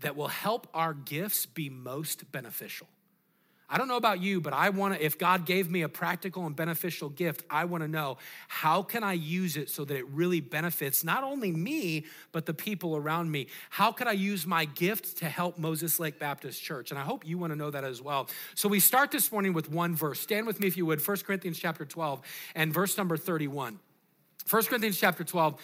that 0.00 0.16
will 0.16 0.28
help 0.28 0.68
our 0.74 0.94
gifts 0.94 1.46
be 1.46 1.68
most 1.68 2.30
beneficial. 2.32 2.88
I 3.68 3.78
don't 3.78 3.88
know 3.88 3.96
about 3.96 4.20
you, 4.20 4.40
but 4.40 4.52
I 4.52 4.68
want 4.68 4.94
to, 4.94 5.04
if 5.04 5.18
God 5.18 5.44
gave 5.44 5.68
me 5.68 5.82
a 5.82 5.88
practical 5.88 6.46
and 6.46 6.54
beneficial 6.54 7.08
gift, 7.08 7.44
I 7.50 7.64
want 7.64 7.82
to 7.82 7.88
know 7.88 8.18
how 8.46 8.82
can 8.82 9.02
I 9.02 9.14
use 9.14 9.56
it 9.56 9.70
so 9.70 9.84
that 9.84 9.96
it 9.96 10.06
really 10.08 10.40
benefits 10.40 11.02
not 11.02 11.24
only 11.24 11.50
me, 11.50 12.04
but 12.30 12.46
the 12.46 12.54
people 12.54 12.96
around 12.96 13.30
me? 13.30 13.48
How 13.70 13.90
can 13.90 14.06
I 14.06 14.12
use 14.12 14.46
my 14.46 14.66
gift 14.66 15.18
to 15.18 15.24
help 15.24 15.58
Moses 15.58 15.98
Lake 15.98 16.20
Baptist 16.20 16.62
Church? 16.62 16.90
And 16.90 16.98
I 16.98 17.02
hope 17.02 17.26
you 17.26 17.38
want 17.38 17.52
to 17.52 17.56
know 17.56 17.70
that 17.70 17.82
as 17.82 18.00
well. 18.00 18.28
So 18.54 18.68
we 18.68 18.78
start 18.78 19.10
this 19.10 19.32
morning 19.32 19.52
with 19.52 19.68
one 19.68 19.96
verse. 19.96 20.20
Stand 20.20 20.46
with 20.46 20.60
me 20.60 20.68
if 20.68 20.76
you 20.76 20.86
would, 20.86 21.04
1 21.04 21.16
Corinthians 21.26 21.58
chapter 21.58 21.84
12 21.84 22.20
and 22.54 22.72
verse 22.72 22.96
number 22.96 23.16
31. 23.16 23.80
1 24.48 24.64
Corinthians 24.64 24.96
chapter 24.96 25.24
12, 25.24 25.60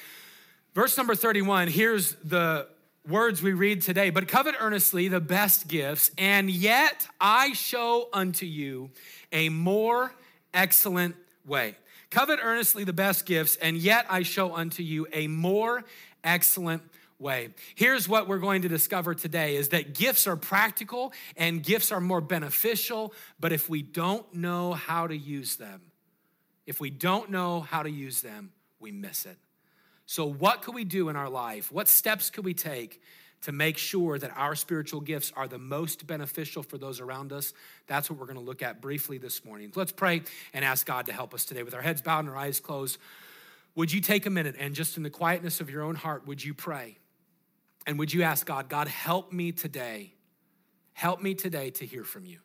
verse 0.74 0.96
number 0.96 1.14
31, 1.14 1.68
here's 1.68 2.16
the 2.24 2.66
words 3.08 3.42
we 3.42 3.52
read 3.52 3.82
today, 3.82 4.10
but 4.10 4.28
covet 4.28 4.54
earnestly 4.58 5.08
the 5.08 5.20
best 5.20 5.66
gifts, 5.66 6.10
and 6.16 6.48
yet 6.50 7.08
I 7.20 7.52
show 7.52 8.08
unto 8.12 8.46
you 8.46 8.90
a 9.32 9.48
more 9.48 10.14
excellent 10.54 11.16
way. 11.44 11.76
Covet 12.10 12.38
earnestly 12.42 12.84
the 12.84 12.92
best 12.92 13.26
gifts, 13.26 13.56
and 13.56 13.76
yet 13.76 14.06
I 14.08 14.22
show 14.22 14.54
unto 14.54 14.82
you 14.82 15.08
a 15.12 15.26
more 15.26 15.84
excellent 16.22 16.82
way. 17.18 17.50
Here's 17.74 18.08
what 18.08 18.28
we're 18.28 18.38
going 18.38 18.62
to 18.62 18.68
discover 18.68 19.14
today 19.14 19.56
is 19.56 19.70
that 19.70 19.94
gifts 19.94 20.26
are 20.26 20.36
practical 20.36 21.12
and 21.36 21.62
gifts 21.62 21.90
are 21.90 22.00
more 22.00 22.20
beneficial, 22.20 23.14
but 23.40 23.52
if 23.52 23.68
we 23.68 23.82
don't 23.82 24.32
know 24.34 24.74
how 24.74 25.06
to 25.06 25.16
use 25.16 25.56
them, 25.56 25.80
if 26.66 26.80
we 26.80 26.90
don't 26.90 27.30
know 27.30 27.60
how 27.60 27.82
to 27.82 27.90
use 27.90 28.20
them, 28.20 28.52
we 28.78 28.92
miss 28.92 29.26
it. 29.26 29.38
So, 30.12 30.26
what 30.26 30.60
could 30.60 30.74
we 30.74 30.84
do 30.84 31.08
in 31.08 31.16
our 31.16 31.30
life? 31.30 31.72
What 31.72 31.88
steps 31.88 32.28
could 32.28 32.44
we 32.44 32.52
take 32.52 33.00
to 33.40 33.50
make 33.50 33.78
sure 33.78 34.18
that 34.18 34.30
our 34.36 34.54
spiritual 34.54 35.00
gifts 35.00 35.32
are 35.34 35.48
the 35.48 35.58
most 35.58 36.06
beneficial 36.06 36.62
for 36.62 36.76
those 36.76 37.00
around 37.00 37.32
us? 37.32 37.54
That's 37.86 38.10
what 38.10 38.18
we're 38.18 38.26
going 38.26 38.38
to 38.38 38.44
look 38.44 38.60
at 38.60 38.82
briefly 38.82 39.16
this 39.16 39.42
morning. 39.42 39.72
Let's 39.74 39.90
pray 39.90 40.20
and 40.52 40.66
ask 40.66 40.84
God 40.84 41.06
to 41.06 41.14
help 41.14 41.32
us 41.32 41.46
today. 41.46 41.62
With 41.62 41.72
our 41.72 41.80
heads 41.80 42.02
bowed 42.02 42.18
and 42.18 42.28
our 42.28 42.36
eyes 42.36 42.60
closed, 42.60 42.98
would 43.74 43.90
you 43.90 44.02
take 44.02 44.26
a 44.26 44.30
minute 44.30 44.54
and 44.58 44.74
just 44.74 44.98
in 44.98 45.02
the 45.02 45.08
quietness 45.08 45.62
of 45.62 45.70
your 45.70 45.80
own 45.80 45.94
heart, 45.94 46.26
would 46.26 46.44
you 46.44 46.52
pray? 46.52 46.98
And 47.86 47.98
would 47.98 48.12
you 48.12 48.22
ask 48.22 48.44
God, 48.44 48.68
God, 48.68 48.88
help 48.88 49.32
me 49.32 49.50
today? 49.50 50.12
Help 50.92 51.22
me 51.22 51.32
today 51.32 51.70
to 51.70 51.86
hear 51.86 52.04
from 52.04 52.26
you. 52.26 52.40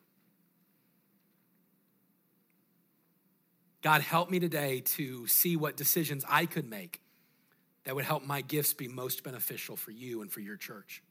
God, 3.82 4.00
help 4.00 4.30
me 4.30 4.40
today 4.40 4.80
to 4.80 5.26
see 5.26 5.54
what 5.54 5.76
decisions 5.76 6.24
I 6.26 6.46
could 6.46 6.64
make 6.66 7.02
that 7.88 7.94
would 7.94 8.04
help 8.04 8.22
my 8.22 8.42
gifts 8.42 8.74
be 8.74 8.86
most 8.86 9.24
beneficial 9.24 9.74
for 9.74 9.92
you 9.92 10.20
and 10.20 10.30
for 10.30 10.40
your 10.40 10.58
church. 10.58 11.02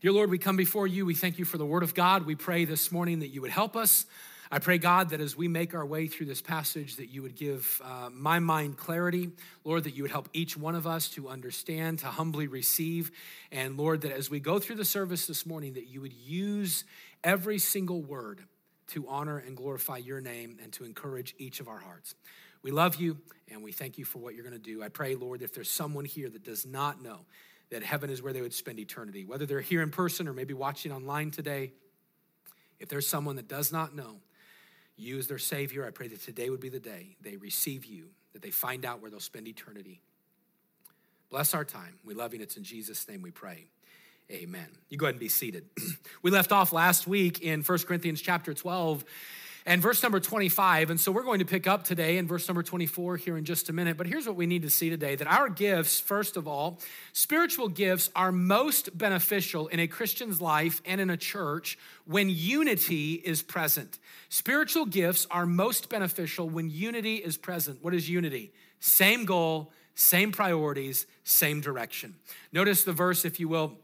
Dear 0.00 0.10
Lord, 0.10 0.30
we 0.30 0.38
come 0.38 0.56
before 0.56 0.88
you. 0.88 1.06
We 1.06 1.14
thank 1.14 1.38
you 1.38 1.44
for 1.44 1.58
the 1.58 1.64
word 1.64 1.84
of 1.84 1.94
God. 1.94 2.26
We 2.26 2.34
pray 2.34 2.64
this 2.64 2.90
morning 2.90 3.20
that 3.20 3.28
you 3.28 3.40
would 3.42 3.52
help 3.52 3.76
us. 3.76 4.04
I 4.50 4.58
pray, 4.58 4.78
God, 4.78 5.10
that 5.10 5.20
as 5.20 5.36
we 5.36 5.46
make 5.46 5.76
our 5.76 5.86
way 5.86 6.08
through 6.08 6.26
this 6.26 6.42
passage, 6.42 6.96
that 6.96 7.06
you 7.06 7.22
would 7.22 7.36
give 7.36 7.80
uh, 7.84 8.10
my 8.12 8.40
mind 8.40 8.76
clarity. 8.76 9.30
Lord, 9.62 9.84
that 9.84 9.94
you 9.94 10.02
would 10.02 10.10
help 10.10 10.28
each 10.32 10.56
one 10.56 10.74
of 10.74 10.88
us 10.88 11.08
to 11.10 11.28
understand, 11.28 12.00
to 12.00 12.06
humbly 12.06 12.48
receive. 12.48 13.12
And 13.52 13.76
Lord, 13.76 14.00
that 14.00 14.10
as 14.10 14.28
we 14.28 14.40
go 14.40 14.58
through 14.58 14.76
the 14.76 14.84
service 14.84 15.28
this 15.28 15.46
morning, 15.46 15.74
that 15.74 15.86
you 15.86 16.00
would 16.00 16.14
use 16.14 16.82
every 17.22 17.60
single 17.60 18.02
word 18.02 18.42
to 18.88 19.06
honor 19.08 19.38
and 19.38 19.56
glorify 19.56 19.96
your 19.96 20.20
name 20.20 20.58
and 20.62 20.72
to 20.74 20.84
encourage 20.84 21.34
each 21.38 21.60
of 21.60 21.68
our 21.68 21.78
hearts. 21.78 22.14
We 22.62 22.70
love 22.70 22.96
you 22.96 23.18
and 23.50 23.62
we 23.62 23.72
thank 23.72 23.98
you 23.98 24.04
for 24.04 24.18
what 24.18 24.34
you're 24.34 24.44
going 24.44 24.54
to 24.54 24.58
do. 24.58 24.82
I 24.82 24.88
pray, 24.88 25.14
Lord, 25.14 25.42
if 25.42 25.52
there's 25.52 25.70
someone 25.70 26.04
here 26.04 26.30
that 26.30 26.44
does 26.44 26.64
not 26.64 27.02
know 27.02 27.20
that 27.70 27.82
heaven 27.82 28.10
is 28.10 28.22
where 28.22 28.32
they 28.32 28.40
would 28.40 28.54
spend 28.54 28.78
eternity, 28.78 29.24
whether 29.24 29.46
they're 29.46 29.60
here 29.60 29.82
in 29.82 29.90
person 29.90 30.28
or 30.28 30.32
maybe 30.32 30.54
watching 30.54 30.92
online 30.92 31.30
today, 31.30 31.72
if 32.78 32.88
there's 32.88 33.06
someone 33.06 33.36
that 33.36 33.48
does 33.48 33.72
not 33.72 33.94
know 33.94 34.16
you 34.96 35.18
as 35.18 35.26
their 35.26 35.38
Savior, 35.38 35.86
I 35.86 35.90
pray 35.90 36.08
that 36.08 36.22
today 36.22 36.50
would 36.50 36.60
be 36.60 36.68
the 36.68 36.80
day 36.80 37.16
they 37.20 37.36
receive 37.36 37.84
you, 37.84 38.10
that 38.32 38.42
they 38.42 38.50
find 38.50 38.84
out 38.84 39.00
where 39.00 39.10
they'll 39.10 39.20
spend 39.20 39.48
eternity. 39.48 40.00
Bless 41.30 41.54
our 41.54 41.64
time. 41.64 41.98
We 42.04 42.14
love 42.14 42.32
you, 42.32 42.38
and 42.38 42.44
it's 42.44 42.56
in 42.56 42.62
Jesus' 42.62 43.08
name 43.08 43.22
we 43.22 43.30
pray. 43.30 43.66
Amen. 44.30 44.66
You 44.88 44.96
go 44.96 45.06
ahead 45.06 45.14
and 45.14 45.20
be 45.20 45.28
seated. 45.28 45.64
we 46.22 46.30
left 46.30 46.50
off 46.50 46.72
last 46.72 47.06
week 47.06 47.40
in 47.40 47.62
1 47.62 47.78
Corinthians 47.80 48.22
chapter 48.22 48.54
12 48.54 49.04
and 49.66 49.82
verse 49.82 50.02
number 50.02 50.18
25. 50.18 50.90
And 50.90 50.98
so 51.00 51.12
we're 51.12 51.24
going 51.24 51.40
to 51.40 51.44
pick 51.44 51.66
up 51.66 51.84
today 51.84 52.16
in 52.16 52.26
verse 52.26 52.48
number 52.48 52.62
24 52.62 53.18
here 53.18 53.36
in 53.36 53.44
just 53.44 53.68
a 53.68 53.72
minute. 53.72 53.98
But 53.98 54.06
here's 54.06 54.26
what 54.26 54.36
we 54.36 54.46
need 54.46 54.62
to 54.62 54.70
see 54.70 54.88
today 54.88 55.14
that 55.16 55.26
our 55.26 55.50
gifts, 55.50 56.00
first 56.00 56.38
of 56.38 56.48
all, 56.48 56.80
spiritual 57.12 57.68
gifts 57.68 58.10
are 58.16 58.32
most 58.32 58.96
beneficial 58.96 59.68
in 59.68 59.78
a 59.78 59.86
Christian's 59.86 60.40
life 60.40 60.80
and 60.86 61.02
in 61.02 61.10
a 61.10 61.16
church 61.18 61.78
when 62.06 62.30
unity 62.30 63.14
is 63.14 63.42
present. 63.42 63.98
Spiritual 64.30 64.86
gifts 64.86 65.26
are 65.30 65.44
most 65.44 65.90
beneficial 65.90 66.48
when 66.48 66.70
unity 66.70 67.16
is 67.16 67.36
present. 67.36 67.82
What 67.82 67.94
is 67.94 68.08
unity? 68.08 68.52
Same 68.80 69.26
goal, 69.26 69.70
same 69.94 70.32
priorities, 70.32 71.06
same 71.24 71.60
direction. 71.60 72.14
Notice 72.52 72.84
the 72.84 72.92
verse, 72.92 73.24
if 73.24 73.38
you 73.38 73.48
will. 73.48 73.78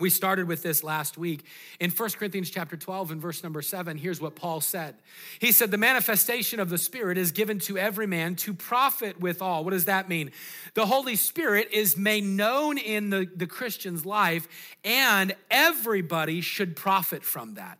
We 0.00 0.10
started 0.10 0.48
with 0.48 0.62
this 0.62 0.82
last 0.82 1.16
week. 1.16 1.44
In 1.78 1.90
1 1.90 2.10
Corinthians 2.10 2.50
chapter 2.50 2.76
12 2.76 3.12
and 3.12 3.20
verse 3.20 3.44
number 3.44 3.62
7, 3.62 3.96
here's 3.96 4.20
what 4.20 4.34
Paul 4.34 4.60
said. 4.60 4.96
He 5.38 5.52
said, 5.52 5.70
The 5.70 5.78
manifestation 5.78 6.58
of 6.58 6.68
the 6.68 6.78
Spirit 6.78 7.16
is 7.16 7.30
given 7.30 7.60
to 7.60 7.78
every 7.78 8.08
man 8.08 8.34
to 8.36 8.54
profit 8.54 9.20
withal. 9.20 9.62
What 9.62 9.70
does 9.70 9.84
that 9.84 10.08
mean? 10.08 10.32
The 10.74 10.86
Holy 10.86 11.14
Spirit 11.14 11.68
is 11.70 11.96
made 11.96 12.24
known 12.24 12.76
in 12.76 13.10
the, 13.10 13.30
the 13.36 13.46
Christian's 13.46 14.04
life, 14.04 14.48
and 14.84 15.36
everybody 15.48 16.40
should 16.40 16.74
profit 16.74 17.22
from 17.22 17.54
that. 17.54 17.78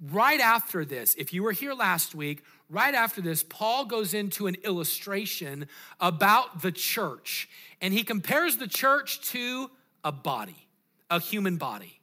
Right 0.00 0.40
after 0.40 0.86
this, 0.86 1.14
if 1.16 1.34
you 1.34 1.42
were 1.42 1.52
here 1.52 1.74
last 1.74 2.14
week, 2.14 2.42
right 2.70 2.94
after 2.94 3.20
this, 3.20 3.42
Paul 3.42 3.84
goes 3.84 4.14
into 4.14 4.46
an 4.46 4.56
illustration 4.64 5.66
about 6.00 6.62
the 6.62 6.72
church, 6.72 7.50
and 7.82 7.92
he 7.92 8.02
compares 8.02 8.56
the 8.56 8.68
church 8.68 9.20
to 9.32 9.70
a 10.02 10.10
body 10.10 10.69
a 11.10 11.20
human 11.20 11.56
body. 11.56 12.00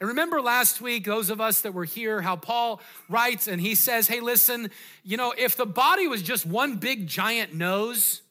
And 0.00 0.08
remember 0.08 0.42
last 0.42 0.80
week, 0.80 1.04
those 1.04 1.30
of 1.30 1.40
us 1.40 1.60
that 1.62 1.72
were 1.72 1.84
here, 1.84 2.20
how 2.20 2.36
Paul 2.36 2.80
writes 3.08 3.46
and 3.46 3.60
he 3.60 3.74
says, 3.74 4.08
Hey, 4.08 4.20
listen, 4.20 4.70
you 5.04 5.16
know, 5.16 5.32
if 5.36 5.56
the 5.56 5.66
body 5.66 6.08
was 6.08 6.20
just 6.22 6.44
one 6.44 6.76
big 6.76 7.06
giant 7.06 7.54
nose, 7.54 8.22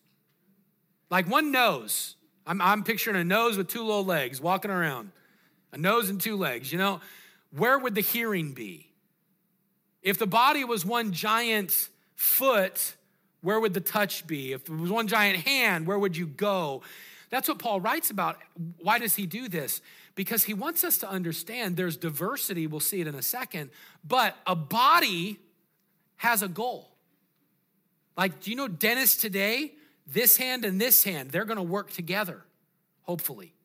like 1.10 1.28
one 1.28 1.52
nose, 1.52 2.16
I'm, 2.46 2.62
I'm 2.62 2.84
picturing 2.84 3.16
a 3.16 3.24
nose 3.24 3.58
with 3.58 3.70
two 3.70 3.84
little 3.84 4.06
legs 4.06 4.42
walking 4.42 4.72
around, 4.72 5.12
a 5.72 5.78
nose 5.78 6.10
and 6.10 6.20
two 6.20 6.36
legs, 6.36 6.72
you 6.72 6.78
know, 6.78 7.00
where 7.56 7.80
would 7.80 7.96
the 7.96 8.02
hearing 8.02 8.52
be? 8.52 8.90
If 10.02 10.20
the 10.20 10.28
body 10.28 10.66
was 10.66 10.86
one 10.86 11.14
giant 11.14 11.88
foot, 12.16 12.96
where 13.42 13.60
would 13.60 13.74
the 13.74 13.82
touch 13.82 14.28
be? 14.28 14.54
If 14.54 14.68
it 14.68 14.76
was 14.76 14.92
one 14.92 15.08
giant 15.08 15.40
hand, 15.40 15.88
where 15.88 15.98
would 15.98 16.18
you 16.18 16.26
go? 16.28 16.82
That's 17.34 17.48
what 17.48 17.58
Paul 17.58 17.82
writes 17.82 18.12
about. 18.12 18.38
Why 18.78 19.00
does 19.00 19.16
he 19.16 19.26
do 19.26 19.50
this? 19.50 19.82
Because 20.14 20.44
he 20.44 20.54
wants 20.54 20.84
us 20.84 21.00
to 21.00 21.10
understand 21.10 21.76
there's 21.76 21.98
diversity, 21.98 22.68
we'll 22.68 22.80
see 22.80 23.02
it 23.02 23.08
in 23.08 23.16
a 23.16 23.24
second, 23.24 23.72
but 24.08 24.38
a 24.46 24.56
body 24.56 25.40
has 26.18 26.44
a 26.44 26.48
goal. 26.48 26.92
Like, 28.16 28.40
do 28.40 28.52
you 28.52 28.56
know 28.56 28.68
dentists 28.68 29.20
today? 29.20 29.72
This 30.06 30.38
hand 30.38 30.64
and 30.64 30.80
this 30.80 31.04
hand, 31.04 31.32
they're 31.32 31.44
gonna 31.44 31.64
work 31.64 31.90
together, 31.90 32.46
hopefully. 33.02 33.56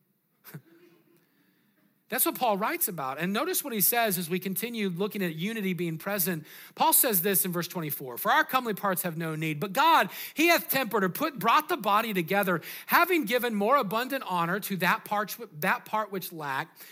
That's 2.08 2.24
what 2.24 2.36
Paul 2.36 2.56
writes 2.56 2.88
about. 2.88 3.18
And 3.18 3.34
notice 3.34 3.62
what 3.62 3.74
he 3.74 3.82
says 3.82 4.16
as 4.16 4.30
we 4.30 4.38
continue 4.38 4.88
looking 4.88 5.22
at 5.22 5.34
unity 5.34 5.74
being 5.74 5.98
present. 5.98 6.46
Paul 6.74 6.94
says 6.94 7.20
this 7.20 7.44
in 7.44 7.52
verse 7.52 7.68
24 7.68 8.16
For 8.16 8.30
our 8.30 8.44
comely 8.44 8.74
parts 8.74 9.02
have 9.02 9.18
no 9.18 9.34
need, 9.34 9.60
but 9.60 9.74
God, 9.74 10.08
he 10.32 10.48
hath 10.48 10.70
tempered 10.70 11.04
or 11.04 11.10
put, 11.10 11.38
brought 11.38 11.68
the 11.68 11.76
body 11.76 12.14
together, 12.14 12.62
having 12.86 13.24
given 13.26 13.54
more 13.54 13.76
abundant 13.76 14.24
honor 14.26 14.58
to 14.60 14.76
that 14.78 15.04
part, 15.04 15.36
that 15.60 15.84
part 15.84 16.10
which 16.10 16.32
lacked, 16.32 16.82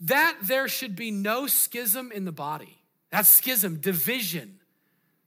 that 0.00 0.36
there 0.42 0.68
should 0.68 0.96
be 0.96 1.10
no 1.10 1.46
schism 1.46 2.12
in 2.12 2.26
the 2.26 2.32
body. 2.32 2.76
That's 3.10 3.28
schism, 3.28 3.76
division. 3.76 4.58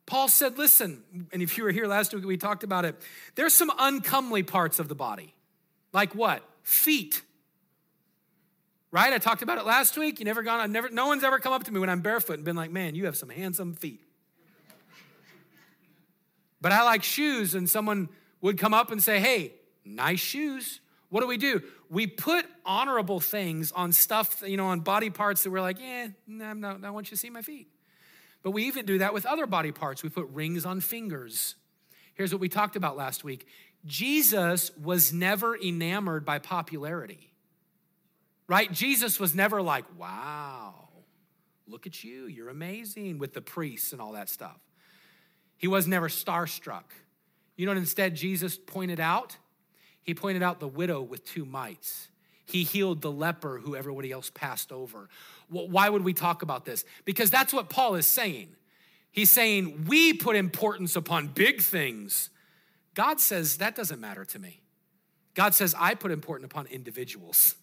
Paul 0.06 0.28
said, 0.28 0.60
Listen, 0.60 1.02
and 1.34 1.42
if 1.42 1.58
you 1.58 1.64
were 1.64 1.72
here 1.72 1.88
last 1.88 2.14
week, 2.14 2.26
we 2.26 2.38
talked 2.38 2.64
about 2.64 2.86
it. 2.86 2.96
There's 3.34 3.56
some 3.56 3.72
uncomely 3.80 4.44
parts 4.44 4.78
of 4.78 4.88
the 4.88 4.96
body. 4.96 5.34
Like 5.94 6.14
what? 6.14 6.44
Feet 6.62 7.22
Right? 8.96 9.12
I 9.12 9.18
talked 9.18 9.42
about 9.42 9.58
it 9.58 9.66
last 9.66 9.98
week. 9.98 10.20
You 10.20 10.26
never 10.26 10.42
gone, 10.42 10.62
I've 10.62 10.70
never, 10.70 10.90
no 10.90 11.08
one's 11.08 11.26
ever 11.26 11.38
come 11.38 11.52
up 11.52 11.66
to 11.66 11.74
me 11.74 11.82
when 11.82 11.90
I'm 11.90 12.00
barefoot 12.00 12.36
and 12.36 12.46
been 12.46 12.56
like, 12.56 12.72
man, 12.72 12.96
you 12.96 13.08
have 13.08 13.18
some 13.18 13.28
handsome 13.28 13.74
feet. 13.74 14.00
but 16.62 16.72
I 16.72 16.82
like 16.84 17.04
shoes, 17.04 17.56
and 17.56 17.70
someone 17.70 18.08
would 18.40 18.58
come 18.58 18.74
up 18.74 18.92
and 18.92 19.04
say, 19.04 19.20
hey, 19.20 19.52
nice 19.84 20.22
shoes. 20.22 20.80
What 21.10 21.20
do 21.20 21.28
we 21.28 21.36
do? 21.36 21.62
We 21.90 22.08
put 22.08 22.46
honorable 22.66 23.20
things 23.20 23.74
on 23.74 23.92
stuff, 23.92 24.42
you 24.48 24.56
know, 24.56 24.68
on 24.68 24.80
body 24.80 25.10
parts 25.10 25.44
that 25.44 25.50
we're 25.50 25.60
like, 25.60 25.78
yeah, 25.82 26.08
no, 26.26 26.54
no, 26.54 26.80
I 26.82 26.90
want 26.90 27.08
you 27.08 27.18
to 27.18 27.20
see 27.20 27.30
my 27.30 27.42
feet. 27.42 27.68
But 28.44 28.52
we 28.52 28.64
even 28.64 28.86
do 28.86 29.00
that 29.00 29.14
with 29.14 29.26
other 29.26 29.46
body 29.46 29.74
parts. 29.74 30.04
We 30.04 30.10
put 30.10 30.30
rings 30.30 30.66
on 30.66 30.80
fingers. 30.80 31.56
Here's 32.14 32.32
what 32.32 32.40
we 32.40 32.48
talked 32.48 32.78
about 32.78 32.96
last 32.96 33.26
week 33.26 33.46
Jesus 33.86 34.72
was 34.78 35.12
never 35.12 35.58
enamored 35.58 36.24
by 36.24 36.40
popularity 36.40 37.35
right? 38.48 38.72
Jesus 38.72 39.20
was 39.20 39.34
never 39.34 39.62
like, 39.62 39.86
wow, 39.98 40.90
look 41.68 41.88
at 41.88 42.04
you, 42.04 42.28
you're 42.28 42.50
amazing 42.50 43.18
with 43.18 43.34
the 43.34 43.42
priests 43.42 43.92
and 43.92 44.02
all 44.02 44.14
that 44.14 44.30
stuff. 44.30 44.60
He 45.58 45.68
was 45.68 45.88
never 45.88 46.10
starstruck. 46.10 46.84
You 47.56 47.66
know 47.66 47.72
what 47.72 47.78
instead 47.78 48.16
Jesus 48.16 48.58
pointed 48.58 49.00
out? 49.00 49.38
He 50.04 50.14
pointed 50.14 50.44
out 50.44 50.60
the 50.60 50.68
widow 50.68 51.02
with 51.02 51.26
two 51.26 51.46
mites. 51.46 52.10
He 52.46 52.64
healed 52.64 53.02
the 53.02 53.12
leper 53.12 53.58
who 53.58 53.76
everybody 53.76 54.12
else 54.12 54.30
passed 54.30 54.72
over. 54.72 55.10
Why 55.50 55.90
would 55.90 56.04
we 56.04 56.14
talk 56.14 56.44
about 56.44 56.66
this? 56.66 56.86
Because 57.04 57.32
that's 57.32 57.52
what 57.52 57.70
Paul 57.70 57.96
is 57.96 58.06
saying. 58.06 58.50
He's 59.12 59.32
saying 59.32 59.86
we 59.88 60.14
put 60.14 60.36
importance 60.36 60.96
upon 60.96 61.28
big 61.28 61.62
things. 61.62 62.30
God 62.94 63.20
says 63.20 63.58
that 63.58 63.76
doesn't 63.76 64.00
matter 64.00 64.26
to 64.26 64.40
me. 64.40 64.62
God 65.34 65.56
says 65.56 65.74
I 65.78 65.96
put 65.96 66.12
importance 66.12 66.46
upon 66.52 66.68
individuals. 66.68 67.56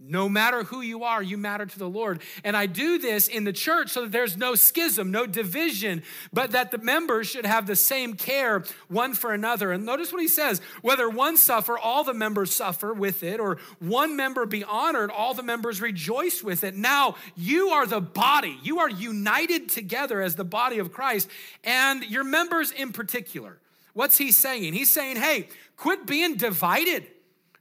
No 0.00 0.28
matter 0.28 0.62
who 0.62 0.80
you 0.80 1.02
are, 1.02 1.20
you 1.20 1.36
matter 1.36 1.66
to 1.66 1.78
the 1.78 1.88
Lord. 1.88 2.22
And 2.44 2.56
I 2.56 2.66
do 2.66 2.98
this 2.98 3.26
in 3.26 3.42
the 3.42 3.52
church 3.52 3.90
so 3.90 4.02
that 4.02 4.12
there's 4.12 4.36
no 4.36 4.54
schism, 4.54 5.10
no 5.10 5.26
division, 5.26 6.04
but 6.32 6.52
that 6.52 6.70
the 6.70 6.78
members 6.78 7.26
should 7.26 7.44
have 7.44 7.66
the 7.66 7.74
same 7.74 8.14
care 8.14 8.62
one 8.86 9.14
for 9.14 9.32
another. 9.32 9.72
And 9.72 9.84
notice 9.84 10.12
what 10.12 10.22
he 10.22 10.28
says 10.28 10.60
whether 10.82 11.10
one 11.10 11.36
suffer, 11.36 11.76
all 11.76 12.04
the 12.04 12.14
members 12.14 12.54
suffer 12.54 12.94
with 12.94 13.24
it, 13.24 13.40
or 13.40 13.58
one 13.80 14.14
member 14.14 14.46
be 14.46 14.62
honored, 14.62 15.10
all 15.10 15.34
the 15.34 15.42
members 15.42 15.80
rejoice 15.80 16.44
with 16.44 16.62
it. 16.62 16.76
Now 16.76 17.16
you 17.34 17.70
are 17.70 17.86
the 17.86 18.00
body, 18.00 18.56
you 18.62 18.78
are 18.78 18.88
united 18.90 19.68
together 19.68 20.20
as 20.20 20.36
the 20.36 20.44
body 20.44 20.78
of 20.78 20.92
Christ, 20.92 21.28
and 21.64 22.04
your 22.04 22.24
members 22.24 22.70
in 22.70 22.92
particular. 22.92 23.58
What's 23.94 24.16
he 24.16 24.30
saying? 24.30 24.74
He's 24.74 24.90
saying, 24.90 25.16
hey, 25.16 25.48
quit 25.76 26.06
being 26.06 26.36
divided. 26.36 27.08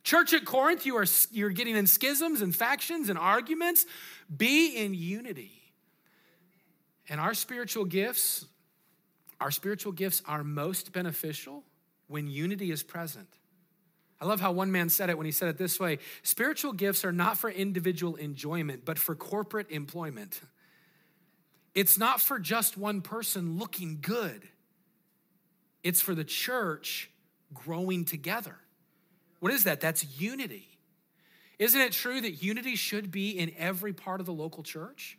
Church 0.07 0.31
at 0.31 0.45
Corinth, 0.45 0.85
you 0.85 0.95
are 0.95 1.05
you're 1.31 1.49
getting 1.49 1.75
in 1.75 1.85
schisms 1.85 2.39
and 2.39 2.55
factions 2.55 3.09
and 3.09 3.19
arguments. 3.19 3.85
Be 4.33 4.77
in 4.77 4.93
unity. 4.93 5.51
And 7.09 7.19
our 7.19 7.33
spiritual 7.33 7.83
gifts, 7.83 8.45
our 9.41 9.51
spiritual 9.51 9.91
gifts 9.91 10.21
are 10.25 10.45
most 10.45 10.93
beneficial 10.93 11.61
when 12.07 12.29
unity 12.29 12.71
is 12.71 12.83
present. 12.83 13.27
I 14.21 14.25
love 14.27 14.39
how 14.39 14.53
one 14.53 14.71
man 14.71 14.87
said 14.87 15.09
it 15.09 15.17
when 15.17 15.25
he 15.25 15.31
said 15.33 15.49
it 15.49 15.57
this 15.57 15.77
way 15.77 15.99
spiritual 16.23 16.71
gifts 16.71 17.03
are 17.03 17.11
not 17.11 17.37
for 17.37 17.49
individual 17.49 18.15
enjoyment, 18.15 18.85
but 18.85 18.97
for 18.97 19.13
corporate 19.13 19.69
employment. 19.71 20.39
It's 21.75 21.97
not 21.97 22.21
for 22.21 22.39
just 22.39 22.77
one 22.77 23.01
person 23.01 23.57
looking 23.57 23.99
good, 24.01 24.47
it's 25.83 25.99
for 25.99 26.15
the 26.15 26.23
church 26.23 27.09
growing 27.53 28.05
together. 28.05 28.55
What 29.39 29.54
is 29.54 29.63
that? 29.65 29.82
That's 29.82 30.19
unity. 30.19 30.78
Isn't 31.60 31.82
it 31.82 31.91
true 31.91 32.21
that 32.21 32.43
unity 32.43 32.76
should 32.76 33.12
be 33.12 33.32
in 33.32 33.52
every 33.58 33.93
part 33.93 34.19
of 34.19 34.26
the 34.26 34.34
local 34.34 34.63
church? 34.63 35.17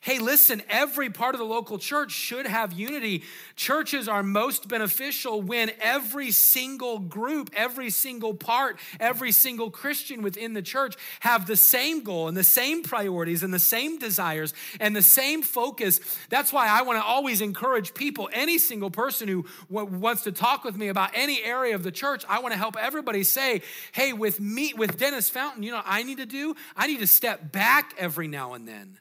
Hey, 0.00 0.18
listen, 0.18 0.62
every 0.68 1.10
part 1.10 1.34
of 1.34 1.40
the 1.40 1.44
local 1.44 1.78
church 1.78 2.12
should 2.12 2.46
have 2.46 2.72
unity. 2.72 3.24
Churches 3.56 4.08
are 4.08 4.22
most 4.22 4.68
beneficial 4.68 5.42
when 5.42 5.72
every 5.80 6.30
single 6.30 6.98
group, 6.98 7.50
every 7.54 7.90
single 7.90 8.34
part, 8.34 8.78
every 9.00 9.32
single 9.32 9.70
Christian 9.70 10.22
within 10.22 10.52
the 10.52 10.62
church 10.62 10.96
have 11.20 11.46
the 11.46 11.56
same 11.56 12.02
goal 12.02 12.28
and 12.28 12.36
the 12.36 12.44
same 12.44 12.82
priorities 12.82 13.42
and 13.42 13.52
the 13.52 13.58
same 13.58 13.98
desires 13.98 14.54
and 14.78 14.94
the 14.94 15.02
same 15.02 15.42
focus. 15.42 15.98
That's 16.28 16.52
why 16.52 16.68
I 16.68 16.82
want 16.82 17.00
to 17.00 17.04
always 17.04 17.40
encourage 17.40 17.94
people, 17.94 18.28
any 18.32 18.58
single 18.58 18.90
person 18.90 19.26
who 19.26 19.44
wants 19.68 20.22
to 20.22 20.32
talk 20.32 20.62
with 20.62 20.76
me 20.76 20.88
about 20.88 21.10
any 21.14 21.42
area 21.42 21.74
of 21.74 21.82
the 21.82 21.92
church, 21.92 22.24
I 22.28 22.40
want 22.40 22.52
to 22.52 22.58
help 22.58 22.76
everybody 22.76 23.24
say, 23.24 23.62
hey, 23.92 24.12
with 24.12 24.40
me, 24.40 24.72
with 24.74 24.98
Dennis 24.98 25.30
Fountain, 25.30 25.62
you 25.62 25.72
know, 25.72 25.82
I 25.84 26.02
need 26.02 26.18
to 26.18 26.26
do, 26.26 26.54
I 26.76 26.86
need 26.86 27.00
to 27.00 27.06
step 27.06 27.50
back 27.50 27.94
every 27.98 28.28
now 28.28 28.54
and 28.54 28.68
then 28.68 28.98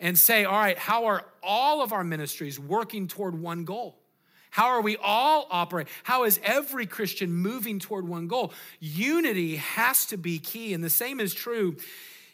and 0.00 0.18
say, 0.18 0.44
all 0.44 0.58
right, 0.58 0.78
how 0.78 1.04
are 1.04 1.24
all 1.42 1.82
of 1.82 1.92
our 1.92 2.02
ministries 2.02 2.58
working 2.58 3.06
toward 3.06 3.40
one 3.40 3.64
goal? 3.64 3.98
How 4.50 4.66
are 4.68 4.80
we 4.80 4.96
all 4.96 5.46
operating? 5.50 5.92
How 6.02 6.24
is 6.24 6.40
every 6.42 6.86
Christian 6.86 7.32
moving 7.32 7.78
toward 7.78 8.08
one 8.08 8.26
goal? 8.26 8.52
Unity 8.80 9.56
has 9.56 10.06
to 10.06 10.16
be 10.16 10.40
key. 10.40 10.74
And 10.74 10.82
the 10.82 10.90
same 10.90 11.20
is 11.20 11.32
true 11.32 11.76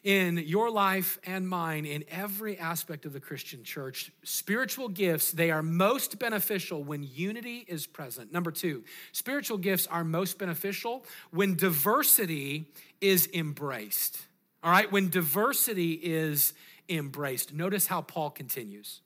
in 0.02 0.38
your 0.38 0.70
life 0.70 1.18
and 1.24 1.48
mine 1.48 1.85
in 1.85 2.05
every 2.09 2.57
aspect 2.59 3.05
of 3.05 3.12
the 3.12 3.20
Christian 3.20 3.64
church. 3.64 4.12
Spiritual 4.22 4.88
gifts, 4.88 5.33
they 5.33 5.50
are 5.50 5.62
most 5.62 6.18
beneficial 6.18 6.85
when 6.85 7.02
unity 7.02 7.66
is 7.68 7.87
present. 7.87 8.33
Number 8.33 8.52
two, 8.52 8.85
spiritual 9.12 9.59
gifts 9.59 9.87
are 9.88 10.05
most 10.05 10.38
beneficial 10.38 11.05
when 11.33 11.57
diversity 11.57 12.70
is 13.00 13.29
embraced. 13.35 14.20
All 14.62 14.70
right, 14.70 14.90
when 14.90 15.11
diversity 15.11 15.92
is 15.92 16.55
embraced. 16.88 17.53
Notice 17.53 17.87
how 17.87 18.03
Paul 18.03 18.31
continues. 18.31 19.01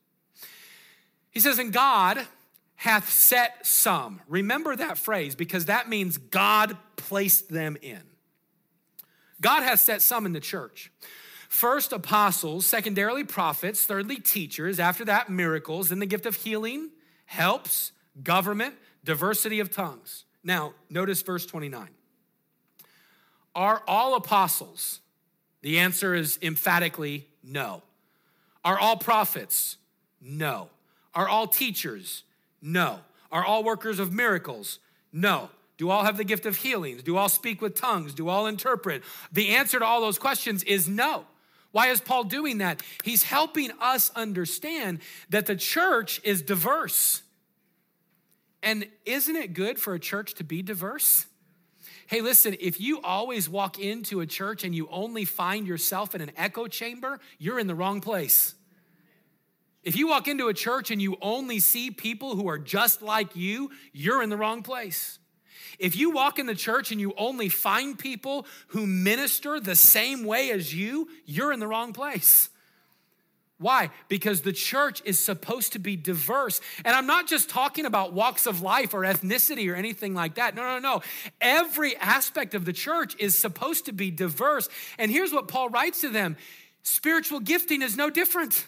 He 1.30 1.40
says, 1.40 1.58
And 1.58 1.72
God 1.72 2.26
hath 2.76 3.10
set 3.10 3.66
some. 3.66 4.20
Remember 4.28 4.74
that 4.74 4.98
phrase 4.98 5.34
because 5.34 5.66
that 5.66 5.88
means 5.88 6.16
God 6.16 6.76
placed 6.96 7.50
them 7.50 7.76
in. 7.82 8.02
God 9.40 9.62
has 9.62 9.80
set 9.80 10.02
some 10.02 10.26
in 10.26 10.32
the 10.32 10.40
church. 10.40 10.90
First, 11.48 11.92
apostles, 11.92 12.64
secondarily, 12.64 13.24
prophets, 13.24 13.84
thirdly, 13.84 14.16
teachers, 14.16 14.78
after 14.78 15.04
that, 15.06 15.28
miracles, 15.28 15.88
then 15.88 15.98
the 15.98 16.06
gift 16.06 16.24
of 16.24 16.36
healing, 16.36 16.90
helps, 17.24 17.92
government, 18.22 18.76
diversity 19.04 19.60
of 19.60 19.70
tongues. 19.70 20.24
Now, 20.44 20.74
notice 20.88 21.22
verse 21.22 21.44
29. 21.46 21.88
Are 23.54 23.82
all 23.86 24.14
apostles? 24.14 25.00
The 25.62 25.78
answer 25.80 26.14
is 26.14 26.38
emphatically 26.40 27.26
no. 27.42 27.82
Are 28.64 28.78
all 28.78 28.96
prophets? 28.96 29.76
No. 30.20 30.68
Are 31.14 31.28
all 31.28 31.46
teachers? 31.46 32.24
No. 32.60 33.00
Are 33.32 33.44
all 33.44 33.64
workers 33.64 33.98
of 33.98 34.12
miracles? 34.12 34.78
No. 35.12 35.50
Do 35.78 35.88
all 35.88 36.04
have 36.04 36.18
the 36.18 36.24
gift 36.24 36.44
of 36.44 36.56
healings? 36.56 37.02
Do 37.02 37.16
all 37.16 37.28
speak 37.28 37.62
with 37.62 37.74
tongues? 37.74 38.12
Do 38.12 38.28
all 38.28 38.46
interpret? 38.46 39.02
The 39.32 39.56
answer 39.56 39.78
to 39.78 39.84
all 39.84 40.00
those 40.00 40.18
questions 40.18 40.62
is 40.64 40.88
no. 40.88 41.24
Why 41.72 41.88
is 41.88 42.00
Paul 42.00 42.24
doing 42.24 42.58
that? 42.58 42.82
He's 43.04 43.22
helping 43.22 43.70
us 43.80 44.10
understand 44.14 44.98
that 45.30 45.46
the 45.46 45.56
church 45.56 46.20
is 46.24 46.42
diverse. 46.42 47.22
And 48.62 48.86
isn't 49.06 49.36
it 49.36 49.54
good 49.54 49.78
for 49.78 49.94
a 49.94 49.98
church 49.98 50.34
to 50.34 50.44
be 50.44 50.62
diverse? 50.62 51.26
Hey, 52.10 52.22
listen, 52.22 52.56
if 52.58 52.80
you 52.80 53.00
always 53.02 53.48
walk 53.48 53.78
into 53.78 54.20
a 54.20 54.26
church 54.26 54.64
and 54.64 54.74
you 54.74 54.88
only 54.90 55.24
find 55.24 55.64
yourself 55.64 56.12
in 56.12 56.20
an 56.20 56.32
echo 56.36 56.66
chamber, 56.66 57.20
you're 57.38 57.60
in 57.60 57.68
the 57.68 57.74
wrong 57.76 58.00
place. 58.00 58.56
If 59.84 59.94
you 59.94 60.08
walk 60.08 60.26
into 60.26 60.48
a 60.48 60.52
church 60.52 60.90
and 60.90 61.00
you 61.00 61.16
only 61.22 61.60
see 61.60 61.92
people 61.92 62.34
who 62.34 62.48
are 62.48 62.58
just 62.58 63.00
like 63.00 63.36
you, 63.36 63.70
you're 63.92 64.24
in 64.24 64.28
the 64.28 64.36
wrong 64.36 64.64
place. 64.64 65.20
If 65.78 65.94
you 65.94 66.10
walk 66.10 66.40
in 66.40 66.46
the 66.46 66.54
church 66.56 66.90
and 66.90 67.00
you 67.00 67.14
only 67.16 67.48
find 67.48 67.96
people 67.96 68.44
who 68.66 68.88
minister 68.88 69.60
the 69.60 69.76
same 69.76 70.24
way 70.24 70.50
as 70.50 70.74
you, 70.74 71.08
you're 71.26 71.52
in 71.52 71.60
the 71.60 71.68
wrong 71.68 71.92
place. 71.92 72.49
Why? 73.60 73.90
Because 74.08 74.40
the 74.40 74.52
church 74.52 75.02
is 75.04 75.18
supposed 75.18 75.74
to 75.74 75.78
be 75.78 75.94
diverse. 75.94 76.60
And 76.84 76.96
I'm 76.96 77.06
not 77.06 77.28
just 77.28 77.50
talking 77.50 77.84
about 77.84 78.14
walks 78.14 78.46
of 78.46 78.62
life 78.62 78.94
or 78.94 79.00
ethnicity 79.00 79.70
or 79.70 79.76
anything 79.76 80.14
like 80.14 80.36
that. 80.36 80.54
No, 80.54 80.62
no, 80.62 80.78
no. 80.78 81.02
Every 81.40 81.94
aspect 81.98 82.54
of 82.54 82.64
the 82.64 82.72
church 82.72 83.14
is 83.18 83.36
supposed 83.36 83.84
to 83.84 83.92
be 83.92 84.10
diverse. 84.10 84.68
And 84.98 85.10
here's 85.10 85.32
what 85.32 85.46
Paul 85.46 85.68
writes 85.68 86.00
to 86.00 86.08
them 86.08 86.36
spiritual 86.82 87.40
gifting 87.40 87.82
is 87.82 87.96
no 87.96 88.08
different. 88.08 88.66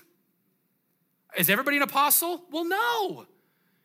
Is 1.38 1.48
everybody 1.48 1.78
an 1.78 1.82
apostle? 1.82 2.42
Well, 2.50 2.66
no. 2.66 3.26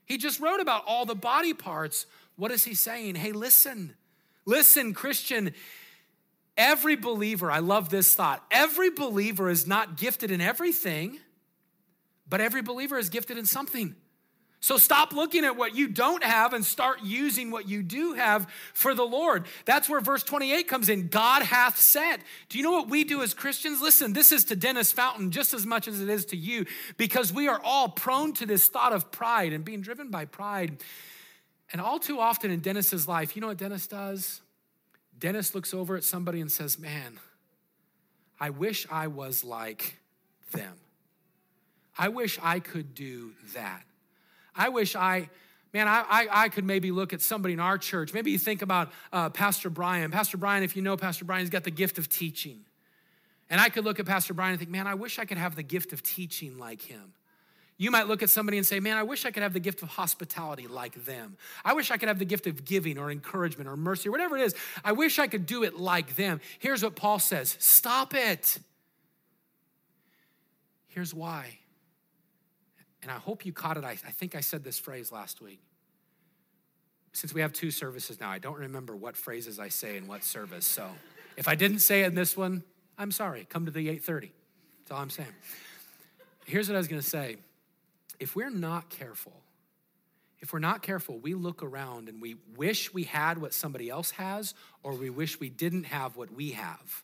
He 0.03 0.17
just 0.17 0.41
wrote 0.41 0.59
about 0.59 0.83
all 0.85 1.05
the 1.05 1.15
body 1.15 1.53
parts 1.53 2.05
what 2.37 2.51
is 2.51 2.63
he 2.63 2.75
saying? 2.75 3.15
Hey, 3.15 3.31
listen, 3.31 3.95
listen, 4.45 4.93
Christian. 4.93 5.53
Every 6.57 6.95
believer, 6.95 7.51
I 7.51 7.59
love 7.59 7.89
this 7.89 8.15
thought, 8.15 8.43
every 8.49 8.89
believer 8.89 9.49
is 9.49 9.67
not 9.67 9.97
gifted 9.97 10.31
in 10.31 10.41
everything, 10.41 11.19
but 12.27 12.41
every 12.41 12.61
believer 12.61 12.97
is 12.97 13.09
gifted 13.09 13.37
in 13.37 13.45
something. 13.45 13.95
So 14.59 14.77
stop 14.77 15.13
looking 15.13 15.45
at 15.45 15.55
what 15.55 15.75
you 15.75 15.87
don't 15.87 16.23
have 16.23 16.53
and 16.53 16.65
start 16.65 17.03
using 17.03 17.51
what 17.51 17.69
you 17.69 17.83
do 17.83 18.13
have 18.13 18.49
for 18.73 18.95
the 18.95 19.05
Lord. 19.05 19.45
That's 19.65 19.87
where 19.87 20.01
verse 20.01 20.23
28 20.23 20.67
comes 20.67 20.89
in. 20.89 21.09
God 21.09 21.43
hath 21.43 21.77
said. 21.77 22.17
Do 22.49 22.57
you 22.57 22.63
know 22.63 22.71
what 22.71 22.89
we 22.89 23.03
do 23.03 23.21
as 23.21 23.35
Christians? 23.35 23.81
Listen, 23.81 24.13
this 24.13 24.31
is 24.31 24.45
to 24.45 24.55
Dennis 24.55 24.91
Fountain 24.91 25.29
just 25.29 25.53
as 25.53 25.65
much 25.65 25.87
as 25.87 26.01
it 26.01 26.09
is 26.09 26.25
to 26.25 26.37
you 26.37 26.65
because 26.97 27.31
we 27.31 27.47
are 27.47 27.61
all 27.63 27.87
prone 27.87 28.33
to 28.33 28.47
this 28.47 28.67
thought 28.67 28.93
of 28.93 29.11
pride 29.11 29.53
and 29.53 29.63
being 29.63 29.81
driven 29.81 30.09
by 30.09 30.25
pride. 30.25 30.79
And 31.71 31.79
all 31.79 31.99
too 31.99 32.19
often 32.19 32.49
in 32.49 32.59
Dennis's 32.59 33.07
life, 33.07 33.35
you 33.35 33.41
know 33.41 33.49
what 33.49 33.57
Dennis 33.57 33.85
does? 33.85 34.41
Dennis 35.19 35.55
looks 35.55 35.73
over 35.73 35.95
at 35.95 36.03
somebody 36.03 36.41
and 36.41 36.51
says, 36.51 36.77
Man, 36.77 37.19
I 38.39 38.49
wish 38.49 38.87
I 38.91 39.07
was 39.07 39.43
like 39.43 39.99
them. 40.51 40.75
I 41.97 42.09
wish 42.09 42.37
I 42.41 42.59
could 42.59 42.93
do 42.93 43.31
that. 43.53 43.83
I 44.55 44.69
wish 44.69 44.95
I, 44.95 45.29
man, 45.73 45.87
I, 45.87 46.03
I, 46.07 46.27
I 46.31 46.49
could 46.49 46.63
maybe 46.63 46.91
look 46.91 47.13
at 47.13 47.21
somebody 47.21 47.53
in 47.53 47.59
our 47.59 47.77
church. 47.77 48.13
Maybe 48.13 48.31
you 48.31 48.37
think 48.37 48.61
about 48.61 48.91
uh, 49.11 49.29
Pastor 49.29 49.69
Brian. 49.69 50.11
Pastor 50.11 50.37
Brian, 50.37 50.63
if 50.63 50.75
you 50.75 50.81
know 50.81 50.97
Pastor 50.97 51.25
Brian, 51.25 51.41
he's 51.41 51.49
got 51.49 51.63
the 51.63 51.71
gift 51.71 51.97
of 51.97 52.07
teaching. 52.09 52.61
And 53.49 53.59
I 53.61 53.69
could 53.69 53.85
look 53.85 53.99
at 53.99 54.05
Pastor 54.05 54.33
Brian 54.33 54.51
and 54.51 54.59
think, 54.59 54.69
man, 54.69 54.87
I 54.87 54.93
wish 54.93 55.19
I 55.19 55.25
could 55.25 55.37
have 55.37 55.55
the 55.55 55.63
gift 55.63 55.93
of 55.93 56.03
teaching 56.03 56.57
like 56.57 56.81
him. 56.81 57.13
You 57.77 57.91
might 57.91 58.07
look 58.07 58.23
at 58.23 58.29
somebody 58.31 58.57
and 58.57 58.65
say, 58.65 58.79
Man, 58.79 58.97
I 58.97 59.03
wish 59.03 59.25
I 59.25 59.31
could 59.31 59.43
have 59.43 59.53
the 59.53 59.59
gift 59.59 59.83
of 59.83 59.89
hospitality 59.89 60.67
like 60.67 61.05
them. 61.05 61.37
I 61.63 61.73
wish 61.73 61.91
I 61.91 61.97
could 61.97 62.07
have 62.07 62.17
the 62.17 62.25
gift 62.25 62.47
of 62.47 62.65
giving 62.65 62.97
or 62.97 63.11
encouragement 63.11 63.69
or 63.69 63.77
mercy 63.77 64.09
or 64.09 64.11
whatever 64.11 64.37
it 64.37 64.43
is. 64.43 64.55
I 64.83 64.93
wish 64.93 65.19
I 65.19 65.27
could 65.27 65.45
do 65.45 65.63
it 65.63 65.77
like 65.77 66.15
them. 66.15 66.41
Here's 66.57 66.83
what 66.83 66.95
Paul 66.95 67.19
says 67.19 67.55
Stop 67.59 68.13
it. 68.15 68.57
Here's 70.87 71.13
why. 71.13 71.59
And 73.03 73.11
I 73.11 73.15
hope 73.15 73.45
you 73.45 73.53
caught 73.53 73.77
it. 73.77 73.83
I, 73.83 73.91
I 73.91 73.95
think 73.95 74.33
I 74.33 74.41
said 74.41 74.63
this 74.63 74.79
phrase 74.79 75.11
last 75.11 75.39
week. 75.39 75.61
Since 77.13 77.33
we 77.33 77.41
have 77.41 77.53
two 77.53 77.69
services 77.69 78.19
now, 78.19 78.29
I 78.29 78.39
don't 78.39 78.57
remember 78.57 78.95
what 78.95 79.15
phrases 79.15 79.59
I 79.59 79.69
say 79.69 79.97
in 79.97 80.07
what 80.07 80.23
service. 80.23 80.65
So 80.65 80.89
if 81.35 81.47
I 81.47 81.53
didn't 81.53 81.79
say 81.79 82.01
it 82.01 82.07
in 82.07 82.15
this 82.15 82.35
one, 82.35 82.63
I'm 82.97 83.11
sorry. 83.11 83.45
Come 83.47 83.65
to 83.65 83.71
the 83.71 83.87
8:30. 83.89 84.31
That's 84.79 84.91
all 84.91 85.01
I'm 85.01 85.11
saying. 85.11 85.29
Here's 86.45 86.67
what 86.69 86.75
I 86.75 86.77
was 86.79 86.87
going 86.87 87.01
to 87.01 87.07
say 87.07 87.37
if 88.19 88.35
we're 88.35 88.49
not 88.49 88.89
careful, 88.89 89.41
if 90.39 90.53
we're 90.53 90.59
not 90.59 90.81
careful, 90.81 91.17
we 91.17 91.33
look 91.33 91.63
around 91.63 92.09
and 92.09 92.21
we 92.21 92.35
wish 92.55 92.93
we 92.93 93.03
had 93.03 93.39
what 93.39 93.53
somebody 93.53 93.89
else 93.89 94.11
has, 94.11 94.53
or 94.83 94.93
we 94.93 95.09
wish 95.09 95.39
we 95.39 95.49
didn't 95.49 95.85
have 95.85 96.15
what 96.15 96.31
we 96.31 96.51
have. 96.51 97.03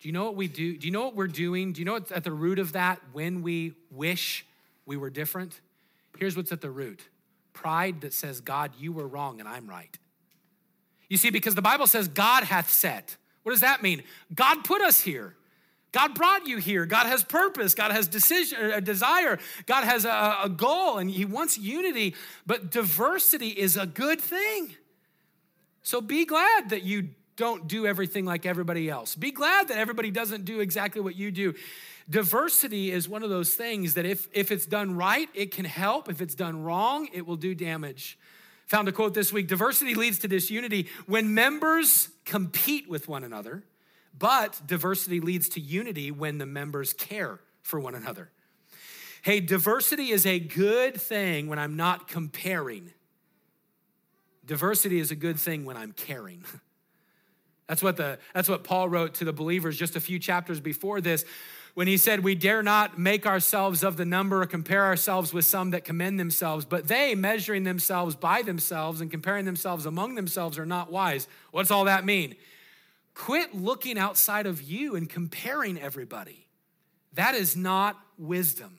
Do 0.00 0.08
you 0.08 0.12
know 0.12 0.24
what 0.24 0.36
we 0.36 0.48
do? 0.48 0.76
Do 0.76 0.86
you 0.86 0.92
know 0.92 1.04
what 1.04 1.14
we're 1.14 1.26
doing? 1.26 1.72
Do 1.72 1.80
you 1.80 1.84
know 1.84 1.92
what's 1.92 2.12
at 2.12 2.24
the 2.24 2.32
root 2.32 2.58
of 2.58 2.72
that 2.72 3.00
when 3.12 3.42
we 3.42 3.74
wish 3.90 4.46
we 4.86 4.96
were 4.96 5.10
different? 5.10 5.60
Here's 6.18 6.36
what's 6.36 6.52
at 6.52 6.60
the 6.60 6.70
root 6.70 7.00
pride 7.52 8.00
that 8.00 8.14
says, 8.14 8.40
God, 8.40 8.72
you 8.78 8.92
were 8.92 9.06
wrong 9.06 9.40
and 9.40 9.48
I'm 9.48 9.68
right. 9.68 9.98
You 11.08 11.16
see, 11.16 11.30
because 11.30 11.54
the 11.54 11.62
Bible 11.62 11.86
says, 11.86 12.08
God 12.08 12.44
hath 12.44 12.70
set. 12.70 13.16
What 13.42 13.52
does 13.52 13.60
that 13.60 13.82
mean? 13.82 14.02
God 14.34 14.64
put 14.64 14.80
us 14.80 15.00
here. 15.00 15.34
God 15.92 16.14
brought 16.14 16.46
you 16.46 16.58
here. 16.58 16.86
God 16.86 17.06
has 17.06 17.24
purpose. 17.24 17.74
God 17.74 17.90
has 17.90 18.06
decision, 18.06 18.58
uh, 18.60 18.76
a 18.76 18.80
desire. 18.80 19.38
God 19.66 19.84
has 19.84 20.04
a, 20.04 20.38
a 20.44 20.48
goal, 20.48 20.98
and 20.98 21.10
He 21.10 21.24
wants 21.24 21.58
unity. 21.58 22.14
But 22.46 22.70
diversity 22.70 23.48
is 23.48 23.76
a 23.76 23.86
good 23.86 24.20
thing. 24.20 24.76
So 25.82 26.00
be 26.00 26.24
glad 26.24 26.70
that 26.70 26.82
you 26.84 27.10
don't 27.36 27.66
do 27.66 27.86
everything 27.86 28.24
like 28.24 28.46
everybody 28.46 28.88
else. 28.88 29.16
Be 29.16 29.30
glad 29.30 29.68
that 29.68 29.78
everybody 29.78 30.10
doesn't 30.10 30.44
do 30.44 30.60
exactly 30.60 31.00
what 31.00 31.16
you 31.16 31.30
do. 31.30 31.54
Diversity 32.08 32.90
is 32.90 33.08
one 33.08 33.22
of 33.22 33.30
those 33.30 33.54
things 33.54 33.94
that 33.94 34.04
if, 34.04 34.28
if 34.32 34.50
it's 34.52 34.66
done 34.66 34.96
right, 34.96 35.28
it 35.32 35.52
can 35.52 35.64
help. 35.64 36.08
If 36.08 36.20
it's 36.20 36.34
done 36.34 36.62
wrong, 36.62 37.08
it 37.12 37.26
will 37.26 37.36
do 37.36 37.54
damage. 37.54 38.18
Found 38.66 38.88
a 38.88 38.92
quote 38.92 39.14
this 39.14 39.32
week 39.32 39.48
diversity 39.48 39.94
leads 39.94 40.18
to 40.20 40.28
disunity. 40.28 40.88
When 41.06 41.34
members 41.34 42.10
compete 42.24 42.88
with 42.88 43.08
one 43.08 43.24
another, 43.24 43.64
but 44.18 44.60
diversity 44.66 45.20
leads 45.20 45.48
to 45.50 45.60
unity 45.60 46.10
when 46.10 46.38
the 46.38 46.46
members 46.46 46.92
care 46.92 47.40
for 47.62 47.80
one 47.80 47.94
another. 47.94 48.30
Hey, 49.22 49.40
diversity 49.40 50.10
is 50.10 50.24
a 50.26 50.38
good 50.38 51.00
thing 51.00 51.48
when 51.48 51.58
I'm 51.58 51.76
not 51.76 52.08
comparing. 52.08 52.92
Diversity 54.46 54.98
is 54.98 55.10
a 55.10 55.16
good 55.16 55.38
thing 55.38 55.64
when 55.64 55.76
I'm 55.76 55.92
caring. 55.92 56.44
That's 57.68 57.84
what, 57.84 57.96
the, 57.96 58.18
that's 58.34 58.48
what 58.48 58.64
Paul 58.64 58.88
wrote 58.88 59.14
to 59.14 59.24
the 59.24 59.32
believers 59.32 59.76
just 59.76 59.94
a 59.94 60.00
few 60.00 60.18
chapters 60.18 60.58
before 60.58 61.00
this 61.00 61.24
when 61.74 61.86
he 61.86 61.96
said, 61.98 62.24
We 62.24 62.34
dare 62.34 62.64
not 62.64 62.98
make 62.98 63.26
ourselves 63.26 63.84
of 63.84 63.96
the 63.96 64.04
number 64.04 64.42
or 64.42 64.46
compare 64.46 64.86
ourselves 64.86 65.32
with 65.32 65.44
some 65.44 65.70
that 65.70 65.84
commend 65.84 66.18
themselves, 66.18 66.64
but 66.64 66.88
they, 66.88 67.14
measuring 67.14 67.62
themselves 67.62 68.16
by 68.16 68.42
themselves 68.42 69.00
and 69.00 69.08
comparing 69.08 69.44
themselves 69.44 69.86
among 69.86 70.16
themselves, 70.16 70.58
are 70.58 70.66
not 70.66 70.90
wise. 70.90 71.28
What's 71.52 71.70
all 71.70 71.84
that 71.84 72.04
mean? 72.04 72.34
Quit 73.20 73.54
looking 73.54 73.98
outside 73.98 74.46
of 74.46 74.62
you 74.62 74.96
and 74.96 75.06
comparing 75.06 75.78
everybody. 75.78 76.46
That 77.12 77.34
is 77.34 77.54
not 77.54 78.00
wisdom. 78.16 78.78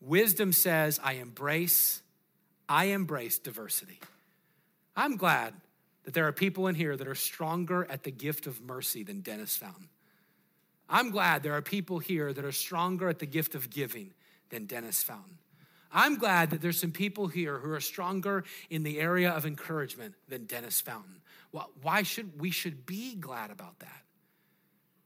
Wisdom 0.00 0.52
says, 0.52 0.98
I 1.04 1.12
embrace, 1.14 2.02
I 2.68 2.86
embrace 2.86 3.38
diversity. 3.38 4.00
I'm 4.96 5.16
glad 5.16 5.54
that 6.02 6.14
there 6.14 6.26
are 6.26 6.32
people 6.32 6.66
in 6.66 6.74
here 6.74 6.96
that 6.96 7.06
are 7.06 7.14
stronger 7.14 7.86
at 7.88 8.02
the 8.02 8.10
gift 8.10 8.48
of 8.48 8.60
mercy 8.60 9.04
than 9.04 9.20
Dennis 9.20 9.56
Fountain. 9.56 9.88
I'm 10.88 11.12
glad 11.12 11.44
there 11.44 11.54
are 11.54 11.62
people 11.62 12.00
here 12.00 12.32
that 12.32 12.44
are 12.44 12.50
stronger 12.50 13.08
at 13.08 13.20
the 13.20 13.26
gift 13.26 13.54
of 13.54 13.70
giving 13.70 14.14
than 14.50 14.66
Dennis 14.66 15.04
Fountain. 15.04 15.38
I'm 15.92 16.18
glad 16.18 16.50
that 16.50 16.60
there's 16.60 16.80
some 16.80 16.90
people 16.90 17.28
here 17.28 17.58
who 17.58 17.70
are 17.70 17.80
stronger 17.80 18.42
in 18.68 18.82
the 18.82 18.98
area 18.98 19.30
of 19.30 19.46
encouragement 19.46 20.14
than 20.26 20.46
Dennis 20.46 20.80
Fountain. 20.80 21.20
Why 21.50 22.02
should 22.02 22.40
we 22.40 22.50
should 22.50 22.86
be 22.86 23.14
glad 23.14 23.50
about 23.50 23.78
that? 23.80 24.02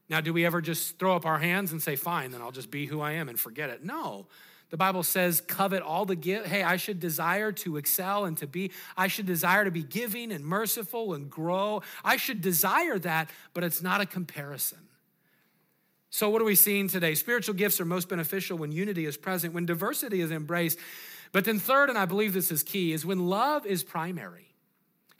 Now, 0.09 0.21
do 0.21 0.33
we 0.33 0.45
ever 0.45 0.61
just 0.61 0.99
throw 0.99 1.15
up 1.15 1.25
our 1.25 1.39
hands 1.39 1.71
and 1.71 1.81
say, 1.81 1.95
fine, 1.95 2.31
then 2.31 2.41
I'll 2.41 2.51
just 2.51 2.69
be 2.69 2.85
who 2.85 3.01
I 3.01 3.13
am 3.13 3.29
and 3.29 3.39
forget 3.39 3.69
it? 3.69 3.83
No. 3.83 4.27
The 4.69 4.77
Bible 4.77 5.03
says, 5.03 5.39
covet 5.39 5.81
all 5.83 6.05
the 6.05 6.15
gift. 6.15 6.47
Hey, 6.47 6.63
I 6.63 6.77
should 6.77 6.99
desire 6.99 7.51
to 7.51 7.77
excel 7.77 8.25
and 8.25 8.35
to 8.37 8.47
be, 8.47 8.71
I 8.97 9.07
should 9.07 9.25
desire 9.25 9.63
to 9.65 9.71
be 9.71 9.83
giving 9.83 10.31
and 10.31 10.43
merciful 10.43 11.13
and 11.13 11.29
grow. 11.29 11.83
I 12.03 12.17
should 12.17 12.41
desire 12.41 12.99
that, 12.99 13.29
but 13.53 13.63
it's 13.63 13.81
not 13.81 14.01
a 14.01 14.05
comparison. 14.05 14.79
So, 16.09 16.29
what 16.29 16.41
are 16.41 16.45
we 16.45 16.55
seeing 16.55 16.87
today? 16.87 17.15
Spiritual 17.15 17.55
gifts 17.55 17.79
are 17.81 17.85
most 17.85 18.09
beneficial 18.09 18.57
when 18.57 18.71
unity 18.71 19.05
is 19.05 19.17
present, 19.17 19.53
when 19.53 19.65
diversity 19.65 20.21
is 20.21 20.31
embraced. 20.31 20.77
But 21.31 21.45
then, 21.45 21.57
third, 21.57 21.89
and 21.89 21.97
I 21.97 22.05
believe 22.05 22.33
this 22.33 22.51
is 22.51 22.61
key, 22.61 22.93
is 22.93 23.05
when 23.05 23.27
love 23.27 23.65
is 23.65 23.83
primary. 23.83 24.52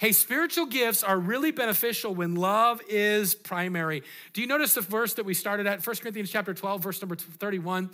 Hey, 0.04 0.12
spiritual 0.12 0.66
gifts 0.66 1.02
are 1.02 1.18
really 1.18 1.52
beneficial 1.52 2.14
when 2.14 2.36
love 2.36 2.82
is 2.90 3.36
primary. 3.36 4.04
Do 4.34 4.42
you 4.42 4.48
notice 4.48 4.74
the 4.74 4.82
verse 4.82 5.14
that 5.14 5.24
we 5.24 5.34
started 5.34 5.66
at, 5.66 5.88
1 5.88 5.96
Corinthians 5.96 6.30
chapter 6.30 6.54
12, 6.54 6.84
verse 6.84 7.02
number 7.02 7.16
31? 7.16 7.90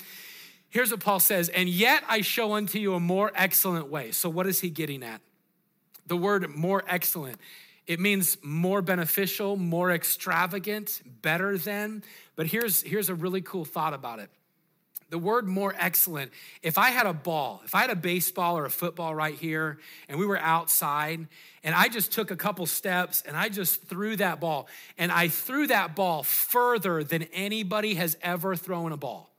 Here's 0.69 0.89
what 0.89 1.01
Paul 1.01 1.19
says, 1.19 1.49
and 1.49 1.69
yet 1.69 2.01
I 2.09 2.21
show 2.21 2.53
unto 2.53 2.79
you 2.79 2.95
a 2.95 2.99
more 2.99 3.31
excellent 3.35 3.91
way. 3.91 4.09
So, 4.09 4.27
what 4.27 4.47
is 4.47 4.59
he 4.59 4.71
getting 4.71 5.03
at? 5.03 5.21
The 6.07 6.17
word 6.17 6.49
more 6.49 6.83
excellent. 6.87 7.37
It 7.85 7.99
means 7.99 8.39
more 8.41 8.81
beneficial, 8.81 9.55
more 9.55 9.91
extravagant, 9.91 11.03
better 11.21 11.59
than. 11.59 12.03
But 12.35 12.47
here's, 12.47 12.81
here's 12.81 13.09
a 13.09 13.15
really 13.15 13.41
cool 13.41 13.65
thought 13.65 13.93
about 13.93 14.17
it 14.17 14.31
the 15.09 15.17
word 15.17 15.47
more 15.47 15.73
excellent, 15.77 16.31
if 16.61 16.77
I 16.77 16.89
had 16.89 17.05
a 17.05 17.13
ball, 17.13 17.61
if 17.65 17.73
I 17.73 17.81
had 17.81 17.89
a 17.89 17.95
baseball 17.95 18.57
or 18.57 18.65
a 18.65 18.69
football 18.69 19.15
right 19.15 19.35
here, 19.35 19.79
and 20.07 20.19
we 20.19 20.25
were 20.25 20.37
outside, 20.37 21.27
and 21.63 21.75
I 21.75 21.87
just 21.87 22.11
took 22.11 22.31
a 22.31 22.35
couple 22.35 22.65
steps 22.65 23.23
and 23.25 23.35
I 23.35 23.49
just 23.49 23.83
threw 23.83 24.15
that 24.17 24.39
ball, 24.39 24.67
and 24.97 25.11
I 25.11 25.27
threw 25.27 25.67
that 25.67 25.95
ball 25.95 26.23
further 26.23 27.03
than 27.03 27.23
anybody 27.33 27.95
has 27.95 28.17
ever 28.21 28.55
thrown 28.55 28.91
a 28.91 28.97
ball. 28.97 29.29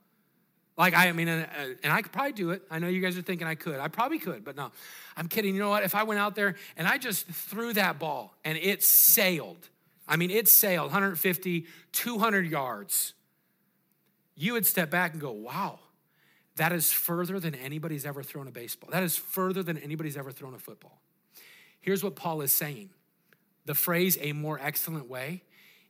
Like, 0.77 0.95
I 0.95 1.11
mean, 1.11 1.27
and, 1.27 1.43
uh, 1.83 1.89
I 1.89 2.01
could 2.01 2.11
probably 2.11 2.31
do 2.31 2.51
it. 2.51 2.63
I 2.71 2.79
know 2.79 2.87
you 2.87 3.01
guys 3.01 3.17
are 3.17 3.21
thinking 3.21 3.45
I 3.45 3.55
could. 3.55 3.79
I 3.79 3.87
probably 3.87 4.19
could, 4.19 4.43
but 4.43 4.55
no, 4.55 4.71
I'm 5.15 5.27
kidding. 5.27 5.53
You 5.53 5.61
know 5.61 5.69
what? 5.69 5.83
If 5.83 5.95
I 5.95 6.03
went 6.03 6.19
out 6.19 6.35
there 6.35 6.55
and 6.75 6.87
I 6.87 6.97
just 6.97 7.27
threw 7.27 7.73
that 7.73 7.99
ball 7.99 8.33
and 8.43 8.57
it 8.57 8.83
sailed, 8.83 9.69
I 10.07 10.15
mean, 10.15 10.31
it 10.31 10.47
sailed 10.47 10.87
150, 10.87 11.65
200 11.91 12.47
yards 12.47 13.13
you 14.41 14.53
would 14.53 14.65
step 14.65 14.89
back 14.89 15.11
and 15.11 15.21
go, 15.21 15.31
wow, 15.31 15.79
that 16.55 16.71
is 16.71 16.91
further 16.91 17.39
than 17.39 17.53
anybody's 17.53 18.05
ever 18.05 18.23
thrown 18.23 18.47
a 18.47 18.51
baseball. 18.51 18.89
That 18.91 19.03
is 19.03 19.15
further 19.15 19.61
than 19.61 19.77
anybody's 19.77 20.17
ever 20.17 20.31
thrown 20.31 20.55
a 20.55 20.59
football. 20.59 20.99
Here's 21.79 22.03
what 22.03 22.15
Paul 22.15 22.41
is 22.41 22.51
saying 22.51 22.89
the 23.65 23.75
phrase 23.75 24.17
a 24.19 24.33
more 24.33 24.59
excellent 24.59 25.07
way, 25.07 25.43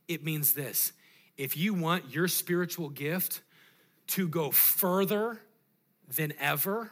it 0.06 0.22
means 0.22 0.52
this. 0.52 0.92
If 1.38 1.56
you 1.56 1.72
want 1.72 2.10
your 2.14 2.28
spiritual 2.28 2.90
gift 2.90 3.40
to 4.08 4.28
go 4.28 4.50
further 4.50 5.40
than 6.14 6.34
ever, 6.38 6.90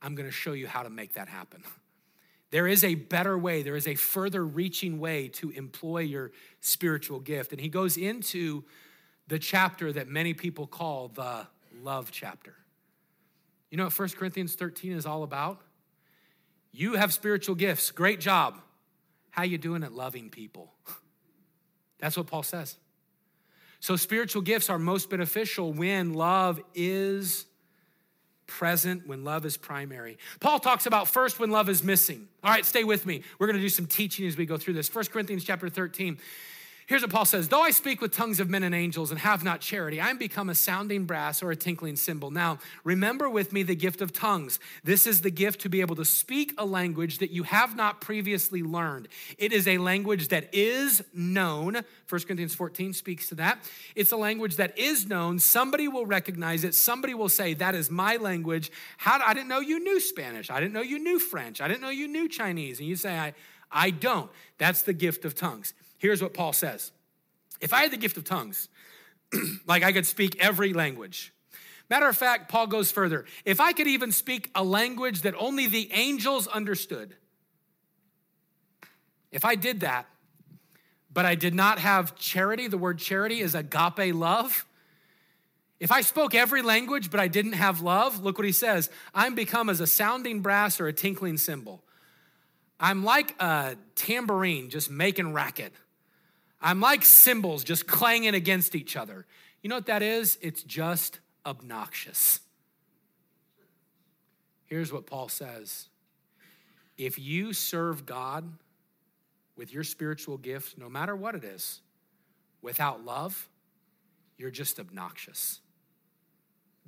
I'm 0.00 0.14
gonna 0.14 0.30
show 0.30 0.52
you 0.52 0.68
how 0.68 0.84
to 0.84 0.90
make 0.90 1.14
that 1.14 1.28
happen. 1.28 1.64
There 2.50 2.68
is 2.68 2.84
a 2.84 2.94
better 2.94 3.36
way, 3.36 3.62
there 3.62 3.76
is 3.76 3.88
a 3.88 3.96
further 3.96 4.46
reaching 4.46 5.00
way 5.00 5.26
to 5.28 5.50
employ 5.50 6.02
your 6.02 6.30
spiritual 6.60 7.18
gift. 7.18 7.50
And 7.50 7.60
he 7.60 7.68
goes 7.68 7.96
into 7.96 8.64
the 9.28 9.38
chapter 9.38 9.92
that 9.92 10.08
many 10.08 10.34
people 10.34 10.66
call 10.66 11.08
the 11.08 11.46
love 11.82 12.10
chapter. 12.10 12.54
You 13.70 13.76
know 13.76 13.84
what 13.84 13.98
1 13.98 14.08
Corinthians 14.10 14.54
13 14.54 14.92
is 14.92 15.06
all 15.06 15.22
about? 15.22 15.60
You 16.72 16.94
have 16.94 17.12
spiritual 17.12 17.54
gifts. 17.54 17.90
Great 17.90 18.20
job. 18.20 18.58
How 19.30 19.42
you 19.42 19.58
doing 19.58 19.84
at 19.84 19.92
loving 19.92 20.30
people? 20.30 20.72
That's 21.98 22.16
what 22.16 22.26
Paul 22.26 22.42
says. 22.42 22.76
So 23.80 23.96
spiritual 23.96 24.42
gifts 24.42 24.70
are 24.70 24.78
most 24.78 25.10
beneficial 25.10 25.72
when 25.72 26.14
love 26.14 26.60
is 26.74 27.46
present, 28.46 29.06
when 29.06 29.24
love 29.24 29.44
is 29.44 29.56
primary. 29.56 30.18
Paul 30.40 30.58
talks 30.58 30.86
about 30.86 31.06
first 31.06 31.38
when 31.38 31.50
love 31.50 31.68
is 31.68 31.84
missing. 31.84 32.26
All 32.42 32.50
right, 32.50 32.64
stay 32.64 32.82
with 32.82 33.06
me. 33.06 33.22
We're 33.38 33.46
going 33.46 33.56
to 33.56 33.62
do 33.62 33.68
some 33.68 33.86
teaching 33.86 34.26
as 34.26 34.36
we 34.36 34.46
go 34.46 34.56
through 34.56 34.74
this. 34.74 34.92
1 34.92 35.04
Corinthians 35.06 35.44
chapter 35.44 35.68
13. 35.68 36.18
Here's 36.88 37.02
what 37.02 37.10
Paul 37.10 37.26
says 37.26 37.48
Though 37.48 37.60
I 37.60 37.70
speak 37.70 38.00
with 38.00 38.16
tongues 38.16 38.40
of 38.40 38.48
men 38.48 38.62
and 38.62 38.74
angels 38.74 39.10
and 39.10 39.20
have 39.20 39.44
not 39.44 39.60
charity, 39.60 40.00
I 40.00 40.08
am 40.08 40.16
become 40.16 40.48
a 40.48 40.54
sounding 40.54 41.04
brass 41.04 41.42
or 41.42 41.50
a 41.50 41.56
tinkling 41.56 41.96
cymbal. 41.96 42.30
Now, 42.30 42.60
remember 42.82 43.28
with 43.28 43.52
me 43.52 43.62
the 43.62 43.76
gift 43.76 44.00
of 44.00 44.10
tongues. 44.10 44.58
This 44.84 45.06
is 45.06 45.20
the 45.20 45.30
gift 45.30 45.60
to 45.60 45.68
be 45.68 45.82
able 45.82 45.96
to 45.96 46.06
speak 46.06 46.54
a 46.56 46.64
language 46.64 47.18
that 47.18 47.30
you 47.30 47.42
have 47.42 47.76
not 47.76 48.00
previously 48.00 48.62
learned. 48.62 49.08
It 49.36 49.52
is 49.52 49.68
a 49.68 49.76
language 49.76 50.28
that 50.28 50.48
is 50.54 51.04
known. 51.12 51.74
1 51.74 51.84
Corinthians 52.08 52.54
14 52.54 52.94
speaks 52.94 53.28
to 53.28 53.34
that. 53.34 53.58
It's 53.94 54.12
a 54.12 54.16
language 54.16 54.56
that 54.56 54.78
is 54.78 55.06
known. 55.06 55.38
Somebody 55.40 55.88
will 55.88 56.06
recognize 56.06 56.64
it. 56.64 56.74
Somebody 56.74 57.12
will 57.12 57.28
say, 57.28 57.52
That 57.52 57.74
is 57.74 57.90
my 57.90 58.16
language. 58.16 58.72
How 58.96 59.20
I 59.22 59.34
didn't 59.34 59.48
know 59.48 59.60
you 59.60 59.78
knew 59.78 60.00
Spanish. 60.00 60.48
I 60.48 60.58
didn't 60.58 60.72
know 60.72 60.80
you 60.80 60.98
knew 60.98 61.18
French. 61.18 61.60
I 61.60 61.68
didn't 61.68 61.82
know 61.82 61.90
you 61.90 62.08
knew 62.08 62.30
Chinese. 62.30 62.78
And 62.78 62.88
you 62.88 62.96
say, 62.96 63.18
I, 63.18 63.34
I 63.70 63.90
don't. 63.90 64.30
That's 64.56 64.80
the 64.80 64.94
gift 64.94 65.26
of 65.26 65.34
tongues. 65.34 65.74
Here's 65.98 66.22
what 66.22 66.34
Paul 66.34 66.52
says 66.52 66.92
If 67.60 67.72
I 67.72 67.82
had 67.82 67.90
the 67.90 67.96
gift 67.96 68.16
of 68.16 68.24
tongues, 68.24 68.68
like 69.66 69.82
I 69.82 69.92
could 69.92 70.06
speak 70.06 70.36
every 70.40 70.72
language, 70.72 71.32
matter 71.90 72.08
of 72.08 72.16
fact, 72.16 72.50
Paul 72.50 72.66
goes 72.66 72.90
further. 72.90 73.26
If 73.44 73.60
I 73.60 73.72
could 73.72 73.86
even 73.86 74.12
speak 74.12 74.50
a 74.54 74.64
language 74.64 75.22
that 75.22 75.34
only 75.38 75.66
the 75.66 75.90
angels 75.92 76.46
understood, 76.46 77.14
if 79.30 79.44
I 79.44 79.56
did 79.56 79.80
that, 79.80 80.06
but 81.12 81.26
I 81.26 81.34
did 81.34 81.54
not 81.54 81.78
have 81.78 82.16
charity, 82.16 82.68
the 82.68 82.78
word 82.78 82.98
charity 82.98 83.40
is 83.40 83.54
agape 83.54 84.14
love. 84.14 84.64
If 85.80 85.92
I 85.92 86.00
spoke 86.00 86.34
every 86.34 86.62
language, 86.62 87.10
but 87.10 87.20
I 87.20 87.28
didn't 87.28 87.52
have 87.52 87.80
love, 87.80 88.22
look 88.22 88.38
what 88.38 88.44
he 88.44 88.52
says 88.52 88.90
I'm 89.14 89.34
become 89.34 89.68
as 89.68 89.80
a 89.80 89.86
sounding 89.86 90.40
brass 90.40 90.80
or 90.80 90.86
a 90.86 90.92
tinkling 90.92 91.36
cymbal. 91.36 91.82
I'm 92.80 93.04
like 93.04 93.34
a 93.40 93.76
tambourine 93.94 94.70
just 94.70 94.90
making 94.90 95.32
racket. 95.32 95.72
I'm 96.60 96.80
like 96.80 97.04
cymbals 97.04 97.64
just 97.64 97.86
clanging 97.86 98.34
against 98.34 98.74
each 98.74 98.96
other. 98.96 99.26
You 99.62 99.70
know 99.70 99.76
what 99.76 99.86
that 99.86 100.02
is? 100.02 100.38
It's 100.40 100.62
just 100.62 101.20
obnoxious. 101.46 102.40
Here's 104.66 104.92
what 104.92 105.06
Paul 105.06 105.28
says 105.28 105.88
If 106.96 107.18
you 107.18 107.52
serve 107.52 108.06
God 108.06 108.50
with 109.56 109.72
your 109.72 109.84
spiritual 109.84 110.36
gift, 110.36 110.78
no 110.78 110.88
matter 110.88 111.16
what 111.16 111.34
it 111.34 111.44
is, 111.44 111.80
without 112.62 113.04
love, 113.04 113.48
you're 114.36 114.50
just 114.50 114.78
obnoxious. 114.78 115.60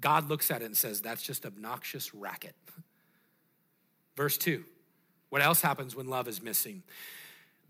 God 0.01 0.29
looks 0.29 0.51
at 0.51 0.63
it 0.63 0.67
and 0.67 0.77
says, 0.77 1.01
That's 1.01 1.23
just 1.23 1.47
obnoxious 1.47 2.15
racket. 2.15 2.55
Verse 4.17 4.37
2 4.39 4.65
What 5.31 5.43
else 5.43 5.61
happens 5.61 5.97
when 5.97 6.09
love 6.09 6.29
is 6.29 6.43
missing? 6.43 6.83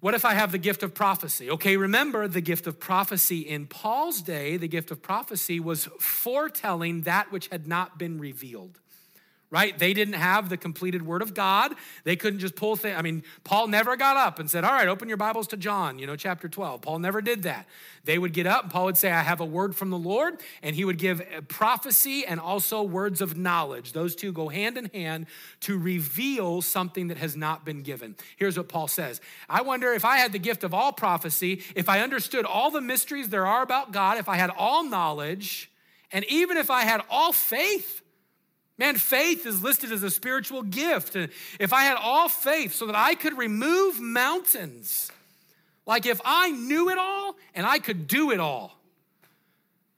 What 0.00 0.14
if 0.14 0.24
I 0.24 0.32
have 0.32 0.50
the 0.50 0.58
gift 0.58 0.82
of 0.82 0.94
prophecy? 0.94 1.50
Okay, 1.50 1.76
remember 1.76 2.26
the 2.26 2.40
gift 2.40 2.66
of 2.66 2.80
prophecy 2.80 3.40
in 3.40 3.66
Paul's 3.66 4.22
day, 4.22 4.56
the 4.56 4.68
gift 4.68 4.90
of 4.90 5.02
prophecy 5.02 5.60
was 5.60 5.88
foretelling 5.98 7.02
that 7.02 7.30
which 7.30 7.48
had 7.48 7.66
not 7.66 7.98
been 7.98 8.18
revealed 8.18 8.80
right? 9.50 9.76
They 9.76 9.92
didn't 9.92 10.14
have 10.14 10.48
the 10.48 10.56
completed 10.56 11.04
word 11.04 11.22
of 11.22 11.34
God. 11.34 11.74
They 12.04 12.16
couldn't 12.16 12.38
just 12.38 12.54
pull 12.54 12.76
things. 12.76 12.96
I 12.96 13.02
mean, 13.02 13.24
Paul 13.42 13.66
never 13.66 13.96
got 13.96 14.16
up 14.16 14.38
and 14.38 14.48
said, 14.48 14.64
All 14.64 14.72
right, 14.72 14.88
open 14.88 15.08
your 15.08 15.16
Bibles 15.16 15.48
to 15.48 15.56
John, 15.56 15.98
you 15.98 16.06
know, 16.06 16.16
chapter 16.16 16.48
12. 16.48 16.82
Paul 16.82 17.00
never 17.00 17.20
did 17.20 17.42
that. 17.42 17.66
They 18.04 18.18
would 18.18 18.32
get 18.32 18.46
up, 18.46 18.62
and 18.62 18.72
Paul 18.72 18.86
would 18.86 18.96
say, 18.96 19.10
I 19.10 19.20
have 19.22 19.40
a 19.40 19.44
word 19.44 19.76
from 19.76 19.90
the 19.90 19.98
Lord, 19.98 20.40
and 20.62 20.74
he 20.74 20.84
would 20.84 20.96
give 20.96 21.20
uh, 21.20 21.42
prophecy 21.48 22.24
and 22.24 22.40
also 22.40 22.82
words 22.82 23.20
of 23.20 23.36
knowledge. 23.36 23.92
Those 23.92 24.14
two 24.14 24.32
go 24.32 24.48
hand 24.48 24.78
in 24.78 24.86
hand 24.86 25.26
to 25.60 25.78
reveal 25.78 26.62
something 26.62 27.08
that 27.08 27.18
has 27.18 27.36
not 27.36 27.64
been 27.64 27.82
given. 27.82 28.16
Here's 28.36 28.56
what 28.56 28.68
Paul 28.68 28.88
says 28.88 29.20
I 29.48 29.62
wonder 29.62 29.92
if 29.92 30.04
I 30.04 30.18
had 30.18 30.32
the 30.32 30.38
gift 30.38 30.64
of 30.64 30.72
all 30.72 30.92
prophecy, 30.92 31.62
if 31.74 31.88
I 31.88 32.00
understood 32.00 32.44
all 32.44 32.70
the 32.70 32.80
mysteries 32.80 33.28
there 33.28 33.46
are 33.46 33.62
about 33.62 33.92
God, 33.92 34.16
if 34.18 34.28
I 34.28 34.36
had 34.36 34.50
all 34.56 34.84
knowledge, 34.84 35.70
and 36.12 36.24
even 36.26 36.56
if 36.56 36.70
I 36.70 36.82
had 36.82 37.02
all 37.10 37.32
faith, 37.32 37.99
Man, 38.80 38.96
faith 38.96 39.44
is 39.44 39.62
listed 39.62 39.92
as 39.92 40.02
a 40.02 40.10
spiritual 40.10 40.62
gift. 40.62 41.14
If 41.14 41.74
I 41.74 41.82
had 41.82 41.98
all 41.98 42.30
faith 42.30 42.72
so 42.72 42.86
that 42.86 42.96
I 42.96 43.14
could 43.14 43.36
remove 43.36 44.00
mountains, 44.00 45.12
like 45.84 46.06
if 46.06 46.18
I 46.24 46.50
knew 46.50 46.88
it 46.88 46.96
all 46.96 47.36
and 47.54 47.66
I 47.66 47.78
could 47.78 48.06
do 48.06 48.30
it 48.30 48.40
all. 48.40 48.80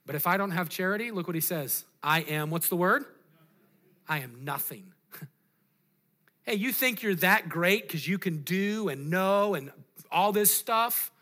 But 0.04 0.16
if 0.16 0.26
I 0.26 0.36
don't 0.36 0.50
have 0.50 0.68
charity, 0.68 1.12
look 1.12 1.28
what 1.28 1.36
he 1.36 1.40
says 1.40 1.84
I 2.02 2.22
am, 2.22 2.50
what's 2.50 2.68
the 2.68 2.74
word? 2.74 3.04
I 4.08 4.18
am 4.18 4.38
nothing. 4.42 4.92
hey, 6.42 6.56
you 6.56 6.72
think 6.72 7.04
you're 7.04 7.14
that 7.14 7.48
great 7.48 7.82
because 7.82 8.08
you 8.08 8.18
can 8.18 8.38
do 8.38 8.88
and 8.88 9.08
know 9.08 9.54
and 9.54 9.70
all 10.10 10.32
this 10.32 10.52
stuff? 10.52 11.12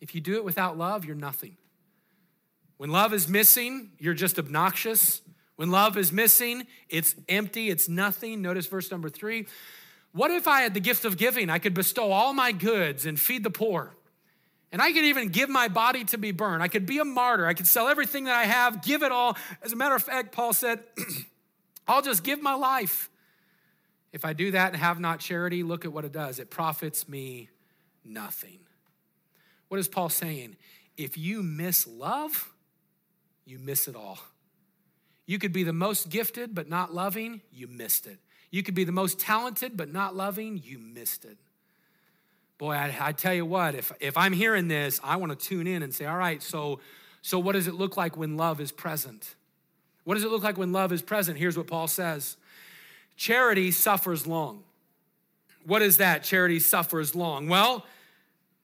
If 0.00 0.14
you 0.14 0.20
do 0.20 0.36
it 0.36 0.44
without 0.44 0.78
love, 0.78 1.04
you're 1.04 1.16
nothing. 1.16 1.56
When 2.76 2.90
love 2.90 3.12
is 3.12 3.26
missing, 3.26 3.90
you're 3.98 4.14
just 4.14 4.38
obnoxious. 4.38 5.20
When 5.62 5.70
love 5.70 5.96
is 5.96 6.10
missing, 6.10 6.66
it's 6.88 7.14
empty, 7.28 7.70
it's 7.70 7.88
nothing. 7.88 8.42
Notice 8.42 8.66
verse 8.66 8.90
number 8.90 9.08
three. 9.08 9.46
What 10.10 10.32
if 10.32 10.48
I 10.48 10.62
had 10.62 10.74
the 10.74 10.80
gift 10.80 11.04
of 11.04 11.16
giving? 11.16 11.48
I 11.50 11.60
could 11.60 11.72
bestow 11.72 12.10
all 12.10 12.34
my 12.34 12.50
goods 12.50 13.06
and 13.06 13.16
feed 13.16 13.44
the 13.44 13.50
poor. 13.50 13.94
And 14.72 14.82
I 14.82 14.92
could 14.92 15.04
even 15.04 15.28
give 15.28 15.48
my 15.48 15.68
body 15.68 16.02
to 16.06 16.18
be 16.18 16.32
burned. 16.32 16.64
I 16.64 16.66
could 16.66 16.84
be 16.84 16.98
a 16.98 17.04
martyr. 17.04 17.46
I 17.46 17.54
could 17.54 17.68
sell 17.68 17.86
everything 17.86 18.24
that 18.24 18.34
I 18.34 18.42
have, 18.42 18.82
give 18.82 19.04
it 19.04 19.12
all. 19.12 19.36
As 19.62 19.72
a 19.72 19.76
matter 19.76 19.94
of 19.94 20.02
fact, 20.02 20.32
Paul 20.32 20.52
said, 20.52 20.80
I'll 21.86 22.02
just 22.02 22.24
give 22.24 22.42
my 22.42 22.54
life. 22.54 23.08
If 24.12 24.24
I 24.24 24.32
do 24.32 24.50
that 24.50 24.72
and 24.72 24.82
have 24.82 24.98
not 24.98 25.20
charity, 25.20 25.62
look 25.62 25.84
at 25.84 25.92
what 25.92 26.04
it 26.04 26.10
does. 26.10 26.40
It 26.40 26.50
profits 26.50 27.08
me 27.08 27.50
nothing. 28.04 28.58
What 29.68 29.78
is 29.78 29.86
Paul 29.86 30.08
saying? 30.08 30.56
If 30.96 31.16
you 31.16 31.40
miss 31.40 31.86
love, 31.86 32.52
you 33.44 33.60
miss 33.60 33.86
it 33.86 33.94
all. 33.94 34.18
You 35.26 35.38
could 35.38 35.52
be 35.52 35.62
the 35.62 35.72
most 35.72 36.08
gifted 36.08 36.54
but 36.54 36.68
not 36.68 36.94
loving, 36.94 37.40
you 37.52 37.68
missed 37.68 38.06
it. 38.06 38.18
You 38.50 38.62
could 38.62 38.74
be 38.74 38.84
the 38.84 38.92
most 38.92 39.18
talented 39.18 39.76
but 39.76 39.92
not 39.92 40.14
loving, 40.14 40.60
you 40.62 40.78
missed 40.78 41.24
it. 41.24 41.38
Boy, 42.58 42.72
I, 42.72 42.94
I 43.00 43.12
tell 43.12 43.34
you 43.34 43.46
what, 43.46 43.74
if, 43.74 43.92
if 43.98 44.16
I'm 44.16 44.32
hearing 44.32 44.68
this, 44.68 45.00
I 45.02 45.16
want 45.16 45.38
to 45.38 45.46
tune 45.48 45.66
in 45.66 45.82
and 45.82 45.92
say, 45.92 46.06
all 46.06 46.16
right, 46.16 46.42
so, 46.42 46.80
so 47.20 47.38
what 47.38 47.52
does 47.52 47.66
it 47.66 47.74
look 47.74 47.96
like 47.96 48.16
when 48.16 48.36
love 48.36 48.60
is 48.60 48.70
present? 48.70 49.34
What 50.04 50.14
does 50.14 50.24
it 50.24 50.30
look 50.30 50.42
like 50.42 50.58
when 50.58 50.72
love 50.72 50.92
is 50.92 51.02
present? 51.02 51.38
Here's 51.38 51.56
what 51.56 51.66
Paul 51.66 51.88
says 51.88 52.36
Charity 53.16 53.70
suffers 53.70 54.26
long. 54.26 54.64
What 55.64 55.82
is 55.82 55.98
that? 55.98 56.24
Charity 56.24 56.58
suffers 56.58 57.14
long. 57.14 57.48
Well, 57.48 57.86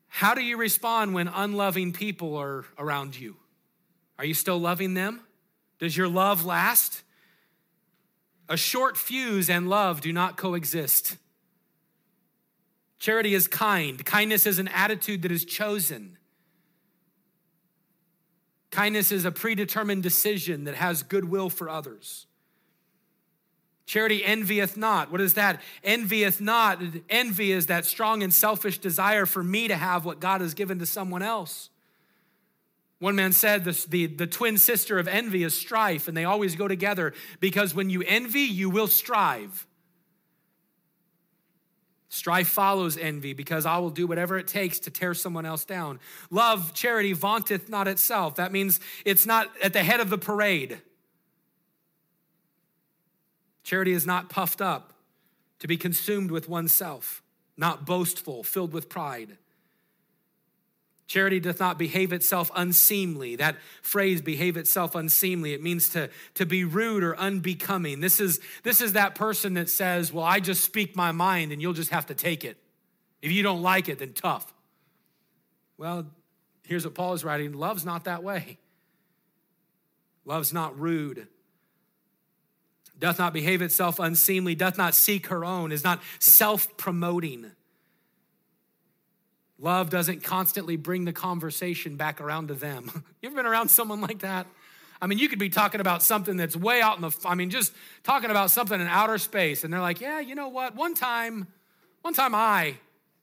how 0.08 0.34
do 0.34 0.42
you 0.42 0.56
respond 0.56 1.14
when 1.14 1.28
unloving 1.28 1.92
people 1.92 2.36
are 2.36 2.64
around 2.78 3.18
you? 3.18 3.36
Are 4.18 4.24
you 4.24 4.34
still 4.34 4.58
loving 4.58 4.94
them? 4.94 5.20
Does 5.78 5.96
your 5.96 6.08
love 6.08 6.44
last? 6.44 7.02
A 8.48 8.56
short 8.56 8.96
fuse 8.96 9.50
and 9.50 9.68
love 9.68 10.00
do 10.00 10.12
not 10.12 10.36
coexist. 10.36 11.16
Charity 12.98 13.34
is 13.34 13.46
kind. 13.46 14.04
Kindness 14.04 14.46
is 14.46 14.58
an 14.58 14.68
attitude 14.68 15.22
that 15.22 15.30
is 15.30 15.44
chosen. 15.44 16.18
Kindness 18.70 19.12
is 19.12 19.24
a 19.24 19.30
predetermined 19.30 20.02
decision 20.02 20.64
that 20.64 20.74
has 20.74 21.02
goodwill 21.02 21.48
for 21.48 21.68
others. 21.68 22.26
Charity 23.86 24.22
envieth 24.22 24.76
not. 24.76 25.10
What 25.10 25.22
is 25.22 25.34
that? 25.34 25.62
Envieth 25.82 26.40
not. 26.42 26.82
Envy 27.08 27.52
is 27.52 27.66
that 27.66 27.86
strong 27.86 28.22
and 28.22 28.34
selfish 28.34 28.78
desire 28.78 29.24
for 29.24 29.42
me 29.42 29.66
to 29.68 29.76
have 29.76 30.04
what 30.04 30.20
God 30.20 30.42
has 30.42 30.52
given 30.52 30.78
to 30.80 30.86
someone 30.86 31.22
else. 31.22 31.70
One 32.98 33.14
man 33.14 33.32
said 33.32 33.64
the, 33.64 33.86
the, 33.88 34.06
the, 34.06 34.26
twin 34.26 34.58
sister 34.58 34.98
of 34.98 35.06
envy 35.06 35.44
is 35.44 35.54
strife, 35.54 36.08
and 36.08 36.16
they 36.16 36.24
always 36.24 36.56
go 36.56 36.66
together 36.66 37.14
because 37.38 37.72
when 37.72 37.90
you 37.90 38.02
envy, 38.04 38.40
you 38.40 38.70
will 38.70 38.88
strive. 38.88 39.66
Strife 42.08 42.48
follows 42.48 42.96
envy 42.96 43.34
because 43.34 43.66
I 43.66 43.78
will 43.78 43.90
do 43.90 44.06
whatever 44.06 44.36
it 44.38 44.48
takes 44.48 44.80
to 44.80 44.90
tear 44.90 45.14
someone 45.14 45.46
else 45.46 45.64
down. 45.64 46.00
Love, 46.30 46.74
charity, 46.74 47.12
vaunteth 47.12 47.68
not 47.68 47.86
itself. 47.86 48.36
That 48.36 48.50
means 48.50 48.80
it's 49.04 49.26
not 49.26 49.48
at 49.62 49.74
the 49.74 49.84
head 49.84 50.00
of 50.00 50.10
the 50.10 50.18
parade. 50.18 50.80
Charity 53.62 53.92
is 53.92 54.06
not 54.06 54.30
puffed 54.30 54.62
up 54.62 54.94
to 55.58 55.68
be 55.68 55.76
consumed 55.76 56.30
with 56.30 56.48
oneself, 56.48 57.22
not 57.56 57.84
boastful, 57.84 58.42
filled 58.42 58.72
with 58.72 58.88
pride. 58.88 59.36
Charity 61.08 61.40
doth 61.40 61.58
not 61.58 61.78
behave 61.78 62.12
itself 62.12 62.50
unseemly. 62.54 63.34
That 63.34 63.56
phrase, 63.80 64.20
behave 64.20 64.58
itself 64.58 64.94
unseemly, 64.94 65.54
it 65.54 65.62
means 65.62 65.88
to, 65.90 66.10
to 66.34 66.44
be 66.44 66.64
rude 66.64 67.02
or 67.02 67.16
unbecoming. 67.16 68.00
This 68.00 68.20
is, 68.20 68.40
this 68.62 68.82
is 68.82 68.92
that 68.92 69.14
person 69.14 69.54
that 69.54 69.70
says, 69.70 70.12
Well, 70.12 70.24
I 70.24 70.38
just 70.38 70.62
speak 70.62 70.94
my 70.94 71.10
mind 71.10 71.50
and 71.50 71.62
you'll 71.62 71.72
just 71.72 71.90
have 71.90 72.06
to 72.06 72.14
take 72.14 72.44
it. 72.44 72.58
If 73.22 73.32
you 73.32 73.42
don't 73.42 73.62
like 73.62 73.88
it, 73.88 74.00
then 74.00 74.12
tough. 74.12 74.52
Well, 75.78 76.06
here's 76.64 76.84
what 76.84 76.94
Paul 76.94 77.14
is 77.14 77.24
writing 77.24 77.54
love's 77.54 77.86
not 77.86 78.04
that 78.04 78.22
way. 78.22 78.58
Love's 80.26 80.52
not 80.52 80.78
rude, 80.78 81.26
doth 82.98 83.18
not 83.18 83.32
behave 83.32 83.62
itself 83.62 83.98
unseemly, 83.98 84.54
doth 84.54 84.76
not 84.76 84.94
seek 84.94 85.28
her 85.28 85.42
own, 85.42 85.72
is 85.72 85.84
not 85.84 86.02
self 86.18 86.76
promoting. 86.76 87.52
Love 89.60 89.90
doesn't 89.90 90.22
constantly 90.22 90.76
bring 90.76 91.04
the 91.04 91.12
conversation 91.12 91.96
back 91.96 92.20
around 92.20 92.48
to 92.48 92.54
them. 92.54 92.90
you 93.22 93.28
ever 93.28 93.36
been 93.36 93.46
around 93.46 93.68
someone 93.68 94.00
like 94.00 94.20
that? 94.20 94.46
I 95.00 95.06
mean, 95.06 95.18
you 95.18 95.28
could 95.28 95.38
be 95.38 95.48
talking 95.48 95.80
about 95.80 96.02
something 96.02 96.36
that's 96.36 96.56
way 96.56 96.80
out 96.80 96.96
in 96.96 97.02
the, 97.02 97.16
I 97.24 97.34
mean, 97.34 97.50
just 97.50 97.72
talking 98.02 98.30
about 98.30 98.50
something 98.50 98.80
in 98.80 98.86
outer 98.86 99.18
space, 99.18 99.64
and 99.64 99.72
they're 99.72 99.80
like, 99.80 100.00
yeah, 100.00 100.20
you 100.20 100.34
know 100.34 100.48
what? 100.48 100.74
One 100.74 100.94
time, 100.94 101.46
one 102.02 102.14
time 102.14 102.34
I, 102.34 102.74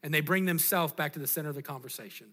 and 0.04 0.14
they 0.14 0.22
bring 0.22 0.46
themselves 0.46 0.94
back 0.94 1.14
to 1.14 1.20
the 1.20 1.28
center 1.28 1.50
of 1.50 1.56
the 1.56 1.62
conversation. 1.62 2.28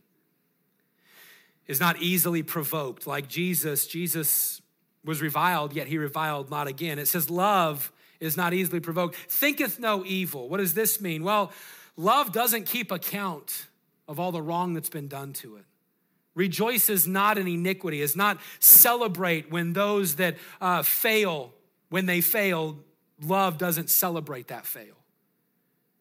Is 1.66 1.80
not 1.80 2.02
easily 2.02 2.42
provoked. 2.42 3.06
Like 3.06 3.28
Jesus, 3.28 3.86
Jesus 3.86 4.60
was 5.04 5.22
reviled, 5.22 5.72
yet 5.72 5.86
he 5.86 5.98
reviled 5.98 6.50
not 6.50 6.66
again. 6.66 6.98
It 6.98 7.06
says, 7.06 7.30
love 7.30 7.92
is 8.20 8.36
not 8.36 8.52
easily 8.52 8.80
provoked, 8.80 9.16
thinketh 9.16 9.80
no 9.80 10.04
evil. 10.04 10.48
What 10.48 10.58
does 10.58 10.74
this 10.74 11.00
mean? 11.00 11.24
Well, 11.24 11.52
love 11.96 12.32
doesn't 12.32 12.66
keep 12.66 12.92
account 12.92 13.66
of 14.08 14.18
all 14.20 14.32
the 14.32 14.42
wrong 14.42 14.74
that's 14.74 14.88
been 14.88 15.08
done 15.08 15.32
to 15.34 15.56
it. 15.56 15.64
Rejoices 16.34 17.06
not 17.06 17.36
in 17.36 17.46
iniquity, 17.46 18.00
is 18.00 18.16
not 18.16 18.38
celebrate 18.58 19.50
when 19.50 19.74
those 19.74 20.16
that 20.16 20.36
uh, 20.60 20.82
fail, 20.82 21.52
when 21.90 22.06
they 22.06 22.20
fail, 22.20 22.78
love 23.22 23.58
doesn't 23.58 23.90
celebrate 23.90 24.48
that 24.48 24.64
fail. 24.64 24.96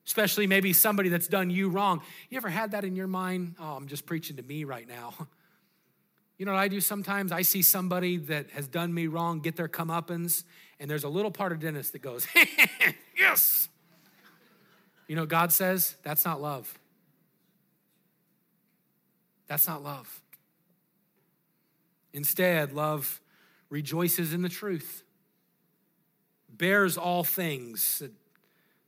Especially 0.05 0.47
maybe 0.47 0.73
somebody 0.73 1.09
that's 1.09 1.27
done 1.27 1.49
you 1.49 1.69
wrong. 1.69 2.01
You 2.29 2.37
ever 2.37 2.49
had 2.49 2.71
that 2.71 2.83
in 2.83 2.95
your 2.95 3.07
mind? 3.07 3.55
Oh, 3.59 3.75
I'm 3.75 3.87
just 3.87 4.05
preaching 4.05 4.37
to 4.37 4.43
me 4.43 4.63
right 4.63 4.87
now. 4.87 5.13
You 6.37 6.45
know 6.45 6.53
what 6.53 6.59
I 6.61 6.69
do 6.69 6.81
sometimes? 6.81 7.31
I 7.31 7.43
see 7.43 7.61
somebody 7.61 8.17
that 8.17 8.49
has 8.53 8.67
done 8.67 8.91
me 8.91 9.05
wrong 9.05 9.41
get 9.41 9.55
their 9.55 9.67
comeuppance, 9.67 10.43
and 10.79 10.89
there's 10.89 11.03
a 11.03 11.07
little 11.07 11.29
part 11.29 11.51
of 11.51 11.59
Dennis 11.59 11.91
that 11.91 12.01
goes, 12.01 12.25
yes. 13.15 13.69
You 15.07 15.15
know 15.15 15.27
God 15.27 15.51
says? 15.51 15.97
That's 16.01 16.25
not 16.25 16.41
love. 16.41 16.79
That's 19.51 19.67
not 19.67 19.83
love. 19.83 20.21
Instead, 22.13 22.71
love 22.71 23.19
rejoices 23.69 24.31
in 24.31 24.43
the 24.43 24.47
truth, 24.47 25.03
bears 26.47 26.97
all 26.97 27.25
things, 27.25 28.01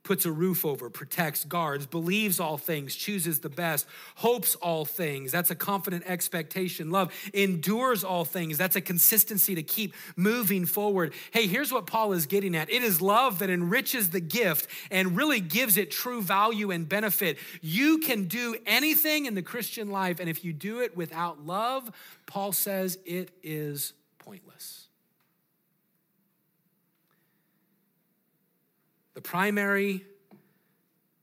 puts 0.04 0.26
a 0.26 0.30
roof 0.30 0.64
over, 0.64 0.90
protects, 0.90 1.44
guards, 1.44 1.86
believes 1.86 2.38
all 2.38 2.58
things, 2.58 2.94
chooses 2.94 3.40
the 3.40 3.48
best, 3.48 3.86
hopes 4.16 4.54
all 4.56 4.84
things. 4.84 5.32
That's 5.32 5.50
a 5.50 5.54
confident 5.54 6.04
expectation. 6.06 6.90
Love 6.90 7.12
endures 7.32 8.04
all 8.04 8.24
things. 8.24 8.58
That's 8.58 8.76
a 8.76 8.82
consistency 8.82 9.54
to 9.54 9.62
keep 9.62 9.94
moving 10.14 10.66
forward. 10.66 11.14
Hey, 11.32 11.46
here's 11.46 11.72
what 11.72 11.86
Paul 11.86 12.12
is 12.12 12.26
getting 12.26 12.54
at 12.54 12.70
it 12.70 12.82
is 12.82 13.00
love 13.00 13.38
that 13.38 13.50
enriches 13.50 14.10
the 14.10 14.20
gift 14.20 14.68
and 14.90 15.16
really 15.16 15.40
gives 15.40 15.76
it 15.78 15.90
true 15.90 16.22
value 16.22 16.70
and 16.70 16.88
benefit. 16.88 17.38
You 17.62 17.98
can 17.98 18.28
do 18.28 18.54
anything 18.66 19.24
in 19.24 19.34
the 19.34 19.42
Christian 19.42 19.90
life, 19.90 20.20
and 20.20 20.28
if 20.28 20.44
you 20.44 20.52
do 20.52 20.80
it 20.80 20.96
without 20.96 21.44
love, 21.46 21.90
Paul 22.26 22.52
says 22.52 22.98
it 23.06 23.30
is 23.42 23.94
pointless. 24.18 24.83
The 29.14 29.20
primary 29.20 30.04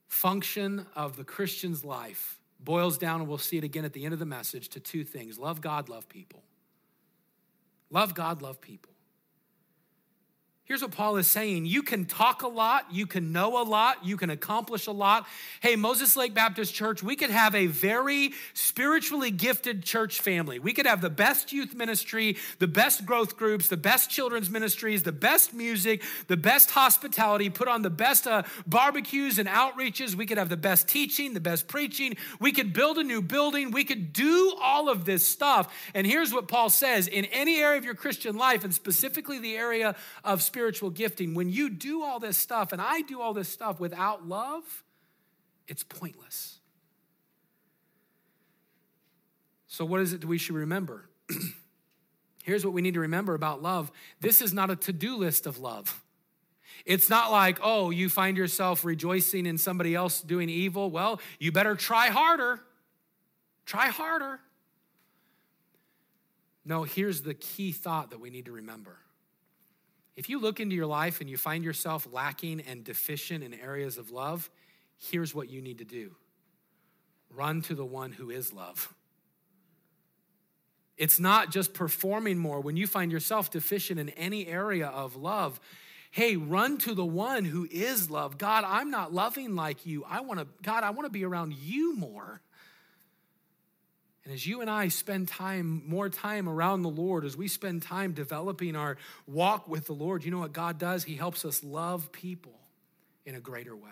function 0.08 0.86
of 0.96 1.16
the 1.16 1.24
Christian's 1.24 1.84
life 1.84 2.38
boils 2.60 2.98
down, 2.98 3.20
and 3.20 3.28
we'll 3.28 3.38
see 3.38 3.58
it 3.58 3.64
again 3.64 3.84
at 3.84 3.92
the 3.92 4.04
end 4.04 4.12
of 4.12 4.18
the 4.18 4.26
message, 4.26 4.68
to 4.70 4.80
two 4.80 5.04
things 5.04 5.38
love 5.38 5.60
God, 5.60 5.88
love 5.88 6.08
people. 6.08 6.42
Love 7.90 8.14
God, 8.14 8.40
love 8.40 8.60
people. 8.60 8.91
Here's 10.72 10.80
what 10.80 10.92
Paul 10.92 11.18
is 11.18 11.26
saying 11.26 11.66
you 11.66 11.82
can 11.82 12.06
talk 12.06 12.40
a 12.40 12.48
lot, 12.48 12.86
you 12.90 13.06
can 13.06 13.30
know 13.30 13.60
a 13.60 13.62
lot, 13.62 14.06
you 14.06 14.16
can 14.16 14.30
accomplish 14.30 14.86
a 14.86 14.90
lot. 14.90 15.26
Hey, 15.60 15.76
Moses 15.76 16.16
Lake 16.16 16.32
Baptist 16.32 16.72
Church, 16.72 17.02
we 17.02 17.14
could 17.14 17.28
have 17.28 17.54
a 17.54 17.66
very 17.66 18.32
spiritually 18.54 19.30
gifted 19.30 19.84
church 19.84 20.22
family. 20.22 20.58
We 20.58 20.72
could 20.72 20.86
have 20.86 21.02
the 21.02 21.10
best 21.10 21.52
youth 21.52 21.74
ministry, 21.74 22.38
the 22.58 22.68
best 22.68 23.04
growth 23.04 23.36
groups, 23.36 23.68
the 23.68 23.76
best 23.76 24.08
children's 24.08 24.48
ministries, 24.48 25.02
the 25.02 25.12
best 25.12 25.52
music, 25.52 26.02
the 26.28 26.38
best 26.38 26.70
hospitality, 26.70 27.50
put 27.50 27.68
on 27.68 27.82
the 27.82 27.90
best 27.90 28.26
uh, 28.26 28.42
barbecues 28.66 29.38
and 29.38 29.50
outreaches. 29.50 30.14
We 30.14 30.24
could 30.24 30.38
have 30.38 30.48
the 30.48 30.56
best 30.56 30.88
teaching, 30.88 31.34
the 31.34 31.40
best 31.40 31.68
preaching. 31.68 32.16
We 32.40 32.50
could 32.50 32.72
build 32.72 32.96
a 32.96 33.04
new 33.04 33.20
building. 33.20 33.72
We 33.72 33.84
could 33.84 34.14
do 34.14 34.56
all 34.58 34.88
of 34.88 35.04
this 35.04 35.28
stuff. 35.28 35.70
And 35.92 36.06
here's 36.06 36.32
what 36.32 36.48
Paul 36.48 36.70
says 36.70 37.08
in 37.08 37.26
any 37.26 37.60
area 37.60 37.76
of 37.76 37.84
your 37.84 37.94
Christian 37.94 38.38
life, 38.38 38.64
and 38.64 38.72
specifically 38.72 39.38
the 39.38 39.54
area 39.54 39.94
of 40.24 40.40
spiritual 40.40 40.61
gifting, 40.70 41.34
when 41.34 41.48
you 41.48 41.70
do 41.70 42.02
all 42.02 42.20
this 42.20 42.36
stuff 42.38 42.72
and 42.72 42.80
I 42.80 43.02
do 43.02 43.20
all 43.20 43.32
this 43.32 43.48
stuff 43.48 43.80
without 43.80 44.28
love, 44.28 44.84
it's 45.66 45.82
pointless. 45.82 46.58
So, 49.66 49.84
what 49.84 50.00
is 50.00 50.12
it 50.12 50.20
that 50.20 50.26
we 50.26 50.38
should 50.38 50.54
remember? 50.54 51.08
Here's 52.44 52.64
what 52.64 52.74
we 52.74 52.82
need 52.82 52.94
to 52.94 53.00
remember 53.00 53.34
about 53.34 53.62
love 53.62 53.90
this 54.20 54.42
is 54.42 54.52
not 54.52 54.70
a 54.70 54.76
to 54.76 54.92
do 54.92 55.16
list 55.16 55.46
of 55.46 55.58
love. 55.58 56.02
It's 56.84 57.08
not 57.08 57.30
like, 57.30 57.58
oh, 57.62 57.90
you 57.90 58.08
find 58.08 58.36
yourself 58.36 58.84
rejoicing 58.84 59.46
in 59.46 59.56
somebody 59.56 59.94
else 59.94 60.20
doing 60.20 60.48
evil. 60.48 60.90
Well, 60.90 61.20
you 61.38 61.52
better 61.52 61.74
try 61.76 62.08
harder. 62.08 62.60
Try 63.66 63.86
harder. 63.86 64.40
No, 66.64 66.82
here's 66.82 67.22
the 67.22 67.34
key 67.34 67.72
thought 67.72 68.10
that 68.10 68.20
we 68.20 68.30
need 68.30 68.46
to 68.46 68.52
remember. 68.52 68.96
If 70.16 70.28
you 70.28 70.40
look 70.40 70.60
into 70.60 70.76
your 70.76 70.86
life 70.86 71.20
and 71.20 71.30
you 71.30 71.36
find 71.36 71.64
yourself 71.64 72.06
lacking 72.12 72.60
and 72.60 72.84
deficient 72.84 73.42
in 73.42 73.54
areas 73.54 73.96
of 73.96 74.10
love, 74.10 74.50
here's 74.98 75.34
what 75.34 75.50
you 75.50 75.60
need 75.60 75.78
to 75.78 75.84
do 75.84 76.14
run 77.34 77.62
to 77.62 77.74
the 77.74 77.84
one 77.84 78.12
who 78.12 78.30
is 78.30 78.52
love. 78.52 78.92
It's 80.98 81.18
not 81.18 81.50
just 81.50 81.72
performing 81.72 82.38
more. 82.38 82.60
When 82.60 82.76
you 82.76 82.86
find 82.86 83.10
yourself 83.10 83.50
deficient 83.50 83.98
in 83.98 84.10
any 84.10 84.46
area 84.46 84.86
of 84.86 85.16
love, 85.16 85.58
hey, 86.10 86.36
run 86.36 86.76
to 86.78 86.94
the 86.94 87.04
one 87.04 87.46
who 87.46 87.66
is 87.70 88.10
love. 88.10 88.36
God, 88.36 88.64
I'm 88.66 88.90
not 88.90 89.14
loving 89.14 89.56
like 89.56 89.86
you. 89.86 90.04
I 90.08 90.20
want 90.20 90.40
to, 90.40 90.46
God, 90.62 90.84
I 90.84 90.90
want 90.90 91.06
to 91.06 91.10
be 91.10 91.24
around 91.24 91.54
you 91.54 91.96
more. 91.96 92.42
And 94.24 94.32
as 94.32 94.46
you 94.46 94.60
and 94.60 94.70
I 94.70 94.88
spend 94.88 95.28
time, 95.28 95.82
more 95.86 96.08
time 96.08 96.48
around 96.48 96.82
the 96.82 96.88
Lord, 96.88 97.24
as 97.24 97.36
we 97.36 97.48
spend 97.48 97.82
time 97.82 98.12
developing 98.12 98.76
our 98.76 98.96
walk 99.26 99.66
with 99.66 99.86
the 99.86 99.94
Lord, 99.94 100.24
you 100.24 100.30
know 100.30 100.38
what 100.38 100.52
God 100.52 100.78
does? 100.78 101.02
He 101.02 101.16
helps 101.16 101.44
us 101.44 101.64
love 101.64 102.12
people 102.12 102.54
in 103.26 103.34
a 103.34 103.40
greater 103.40 103.74
way. 103.74 103.90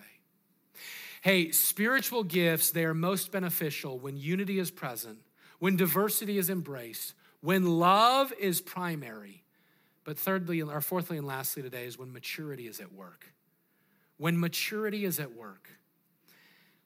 Hey, 1.22 1.50
spiritual 1.50 2.22
gifts, 2.22 2.70
they 2.70 2.84
are 2.84 2.94
most 2.94 3.32
beneficial 3.32 3.98
when 3.98 4.16
unity 4.16 4.58
is 4.58 4.70
present, 4.70 5.18
when 5.58 5.76
diversity 5.76 6.38
is 6.38 6.48
embraced, 6.48 7.14
when 7.40 7.66
love 7.66 8.32
is 8.40 8.60
primary. 8.60 9.42
But 10.04 10.16
thirdly, 10.18 10.62
or 10.62 10.80
fourthly, 10.80 11.18
and 11.18 11.26
lastly 11.26 11.62
today 11.62 11.84
is 11.84 11.98
when 11.98 12.12
maturity 12.12 12.66
is 12.66 12.80
at 12.80 12.92
work. 12.92 13.26
When 14.16 14.38
maturity 14.38 15.04
is 15.04 15.20
at 15.20 15.34
work. 15.34 15.68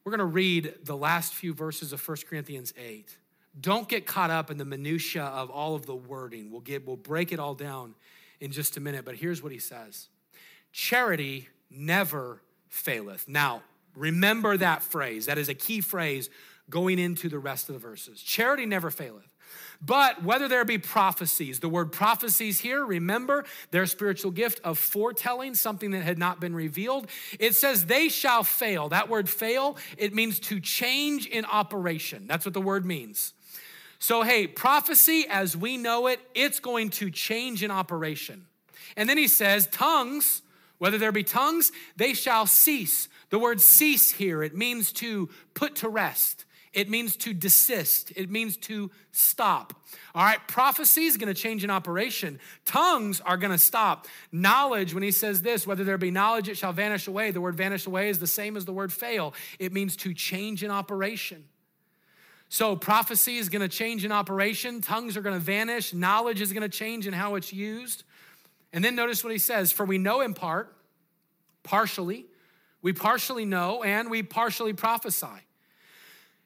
We're 0.03 0.11
going 0.11 0.18
to 0.18 0.24
read 0.24 0.74
the 0.82 0.97
last 0.97 1.32
few 1.34 1.55
verses 1.55 1.92
of 1.92 2.07
1 2.07 2.18
Corinthians 2.28 2.74
8. 2.76 3.16
Don't 3.61 3.88
get 3.88 4.07
caught 4.07 4.30
up 4.30 4.50
in 4.50 4.59
the 4.59 4.64
minutia 4.64 5.24
of 5.24 5.50
all 5.50 5.74
of 5.74 5.86
the 5.86 5.94
wording. 5.94 6.50
We'll 6.50 6.61
get 6.61 6.86
we'll 6.86 6.96
break 6.96 7.32
it 7.32 7.38
all 7.38 7.55
down 7.55 7.94
in 8.40 8.50
just 8.50 8.76
a 8.76 8.80
minute, 8.80 9.05
but 9.05 9.14
here's 9.16 9.42
what 9.42 9.52
he 9.52 9.59
says. 9.59 10.09
Charity 10.72 11.48
never 11.70 12.42
faileth. 12.68 13.28
Now, 13.28 13.62
remember 13.96 14.57
that 14.57 14.82
phrase. 14.82 15.26
That 15.26 15.38
is 15.38 15.48
a 15.48 15.55
key 15.55 15.80
phrase 15.80 16.30
going 16.68 16.98
into 16.98 17.28
the 17.28 17.38
rest 17.38 17.68
of 17.68 17.74
the 17.74 17.78
verses. 17.78 18.20
Charity 18.20 18.66
never 18.66 18.90
faileth. 18.90 19.34
But 19.80 20.24
whether 20.24 20.48
there 20.48 20.64
be 20.64 20.78
prophecies, 20.78 21.61
the 21.61 21.68
word 21.68 21.92
prophecies 21.92 22.61
here, 22.61 22.84
remember 22.84 23.44
their 23.70 23.86
spiritual 23.86 24.30
gift 24.30 24.61
of 24.64 24.78
foretelling, 24.78 25.55
something 25.55 25.90
that 25.90 26.02
had 26.02 26.18
not 26.18 26.40
been 26.40 26.55
revealed. 26.55 27.09
It 27.38 27.55
says 27.55 27.86
they 27.86 28.09
shall 28.09 28.42
fail. 28.42 28.88
That 28.88 29.09
word 29.09 29.28
fail, 29.28 29.76
it 29.98 30.14
means 30.14 30.40
to 30.40 30.59
change 30.59 31.26
in 31.26 31.44
operation. 31.44 32.26
That's 32.26 32.44
what 32.44 32.55
the 32.55 32.61
word 32.61 32.86
means. 32.86 33.34
So, 34.05 34.20
hey, 34.20 34.46
prophecy 34.46 35.24
as 35.30 35.57
we 35.57 35.78
know 35.78 36.09
it, 36.09 36.20
it's 36.34 36.61
going 36.61 36.90
to 36.90 37.11
change 37.11 37.62
in 37.62 37.70
operation. 37.70 38.44
And 38.98 39.09
then 39.09 39.16
he 39.16 39.26
says, 39.26 39.66
tongues, 39.68 40.42
whether 40.76 40.98
there 40.98 41.11
be 41.11 41.24
tongues, 41.24 41.72
they 41.96 42.12
shall 42.12 42.44
cease. 42.44 43.09
The 43.30 43.38
word 43.38 43.62
cease 43.62 44.11
here, 44.11 44.42
it 44.42 44.55
means 44.55 44.92
to 44.92 45.30
put 45.55 45.76
to 45.76 45.88
rest. 45.88 46.44
It 46.74 46.90
means 46.90 47.16
to 47.16 47.32
desist. 47.32 48.12
It 48.14 48.30
means 48.30 48.59
to 48.59 48.90
stop. 49.11 49.72
All 50.14 50.22
right, 50.22 50.46
prophecy 50.48 51.05
is 51.05 51.16
going 51.16 51.34
to 51.34 51.40
change 51.40 51.64
in 51.64 51.70
operation. 51.70 52.40
Tongues 52.66 53.22
are 53.22 53.38
going 53.38 53.52
to 53.52 53.59
stop. 53.59 54.07
Knowledge, 54.30 54.92
when 54.92 55.02
he 55.02 55.12
says 55.12 55.40
this, 55.40 55.66
whether 55.66 55.82
there 55.82 55.96
be 55.96 56.11
knowledge, 56.11 56.50
it 56.50 56.59
shall 56.59 56.74
vanish 56.74 57.09
away. 57.09 57.30
The 57.30 57.40
word 57.40 57.57
vanish 57.57 57.86
away 57.86 58.11
is 58.11 58.18
the 58.18 58.26
same 58.26 58.59
as 58.59 58.66
the 58.66 58.72
word 58.74 58.92
fail. 58.92 59.32
It 59.59 59.72
means 59.72 59.96
to 59.96 60.12
change 60.12 60.62
in 60.62 60.70
operation. 60.70 61.44
So 62.55 62.76
prophecy 62.76 63.38
is 63.38 63.48
going 63.48 63.62
to 63.62 63.68
change 63.68 64.05
in 64.05 64.12
operation, 64.12 64.80
tongues 64.80 65.16
are 65.16 65.22
going 65.22 65.34
to 65.34 65.40
vanish, 65.40 65.92
knowledge 65.92 66.40
is 66.40 66.52
going 66.52 66.62
to 66.62 66.68
change 66.68 67.05
in 67.09 67.12
how 67.12 67.34
it's 67.34 67.52
used. 67.52 68.05
And 68.72 68.84
then 68.84 68.94
notice 68.94 69.24
what 69.24 69.32
he 69.32 69.40
says 69.40 69.72
For 69.72 69.84
we 69.84 69.98
know 69.98 70.20
in 70.20 70.34
part, 70.34 70.72
partially, 71.64 72.26
we 72.80 72.92
partially 72.92 73.44
know, 73.44 73.82
and 73.82 74.09
we 74.09 74.22
partially 74.22 74.72
prophesy. 74.72 75.26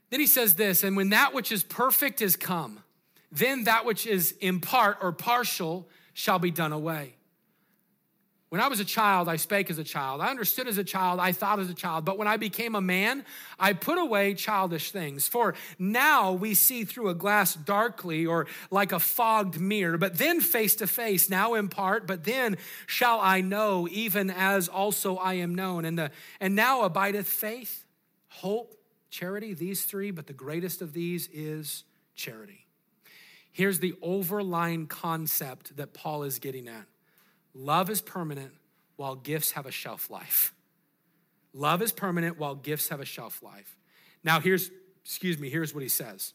Then 0.09 0.19
he 0.19 0.27
says 0.27 0.55
this, 0.55 0.83
and 0.83 0.97
when 0.97 1.11
that 1.11 1.35
which 1.35 1.53
is 1.53 1.63
perfect 1.63 2.23
is 2.23 2.37
come, 2.37 2.81
then 3.31 3.65
that 3.65 3.85
which 3.85 4.07
is 4.07 4.33
in 4.41 4.61
part 4.61 4.97
or 5.03 5.13
partial 5.13 5.91
shall 6.15 6.39
be 6.39 6.51
done 6.51 6.73
away. 6.73 7.17
When 8.51 8.63
I 8.63 8.69
was 8.69 8.81
a 8.81 8.85
child, 8.85 9.29
I 9.29 9.37
spake 9.37 9.69
as 9.69 9.77
a 9.77 9.85
child. 9.85 10.23
I 10.23 10.31
understood 10.31 10.69
as 10.69 10.79
a 10.79 10.85
child. 10.85 11.21
I 11.21 11.33
thought 11.33 11.59
as 11.59 11.69
a 11.69 11.75
child. 11.75 12.07
But 12.07 12.17
when 12.17 12.27
I 12.27 12.39
became 12.39 12.75
a 12.75 12.81
man, 12.81 13.27
I 13.59 13.75
put 13.75 13.99
away 13.99 14.33
childish 14.33 14.91
things. 14.91 15.29
For 15.29 15.55
now 15.79 16.33
we 16.33 16.55
see 16.55 16.85
through 16.85 17.11
a 17.11 17.15
glass 17.15 17.55
darkly 17.55 18.25
or 18.25 18.47
like 18.71 18.93
a 18.93 18.99
fogged 18.99 19.61
mirror, 19.61 19.99
but 19.99 20.17
then 20.17 20.41
face 20.41 20.75
to 20.77 20.87
face, 20.87 21.29
now 21.29 21.55
in 21.55 21.69
part, 21.69 22.07
but 22.07 22.25
then 22.25 22.57
shall 22.87 23.21
I 23.21 23.43
know, 23.43 23.87
even 23.91 24.31
as 24.31 24.67
also 24.69 25.17
I 25.17 25.35
am 25.35 25.55
known. 25.55 25.85
And, 25.85 25.99
the, 25.99 26.11
and 26.41 26.55
now 26.55 26.85
abideth 26.85 27.29
faith, 27.29 27.85
hope, 28.29 28.75
charity, 29.11 29.53
these 29.53 29.85
three, 29.85 30.11
but 30.11 30.27
the 30.27 30.33
greatest 30.33 30.81
of 30.81 30.95
these 30.95 31.29
is 31.35 31.85
charity. 32.15 32.67
Here's 33.53 33.81
the 33.81 33.95
overlying 34.01 34.87
concept 34.87 35.77
that 35.77 35.93
Paul 35.93 36.23
is 36.23 36.39
getting 36.39 36.67
at 36.67 36.87
Love 37.59 37.91
is 37.91 38.01
permanent 38.01 38.53
while 38.95 39.17
gifts 39.17 39.51
have 39.53 39.67
a 39.67 39.73
shelf 39.73 40.11
life. 40.11 40.55
Love 41.53 41.83
is 41.83 41.91
permanent 41.91 42.39
while 42.39 42.55
gifts 42.55 42.89
have 42.89 43.01
a 43.01 43.05
shelf 43.05 43.43
life. 43.43 43.77
Now, 44.23 44.39
here's, 44.39 44.71
excuse 45.05 45.39
me, 45.39 45.51
here's 45.51 45.75
what 45.75 45.83
he 45.83 45.89
says. 45.89 46.35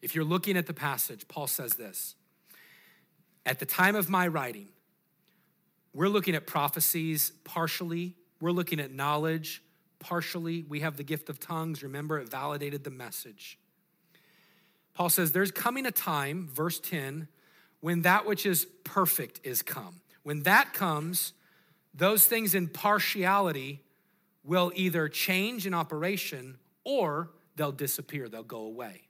If 0.00 0.14
you're 0.14 0.24
looking 0.24 0.56
at 0.56 0.66
the 0.66 0.72
passage, 0.72 1.26
Paul 1.26 1.48
says 1.48 1.74
this 1.74 2.14
At 3.44 3.58
the 3.58 3.66
time 3.66 3.96
of 3.96 4.08
my 4.08 4.28
writing, 4.28 4.68
we're 5.92 6.08
looking 6.08 6.36
at 6.36 6.46
prophecies 6.46 7.32
partially, 7.42 8.14
we're 8.40 8.52
looking 8.52 8.78
at 8.78 8.92
knowledge 8.92 9.60
partially. 9.98 10.64
We 10.68 10.80
have 10.80 10.96
the 10.96 11.02
gift 11.02 11.28
of 11.28 11.40
tongues. 11.40 11.82
Remember, 11.82 12.18
it 12.18 12.28
validated 12.28 12.84
the 12.84 12.90
message. 12.90 13.58
Paul 14.94 15.08
says, 15.08 15.32
There's 15.32 15.50
coming 15.50 15.84
a 15.84 15.90
time, 15.90 16.48
verse 16.48 16.78
10, 16.78 17.26
when 17.80 18.02
that 18.02 18.26
which 18.26 18.46
is 18.46 18.66
perfect 18.84 19.40
is 19.44 19.62
come. 19.62 20.00
When 20.22 20.42
that 20.42 20.72
comes, 20.72 21.32
those 21.94 22.26
things 22.26 22.54
in 22.54 22.68
partiality 22.68 23.82
will 24.44 24.72
either 24.74 25.08
change 25.08 25.66
in 25.66 25.74
operation 25.74 26.58
or 26.84 27.30
they'll 27.56 27.72
disappear, 27.72 28.28
they'll 28.28 28.42
go 28.42 28.60
away. 28.60 29.02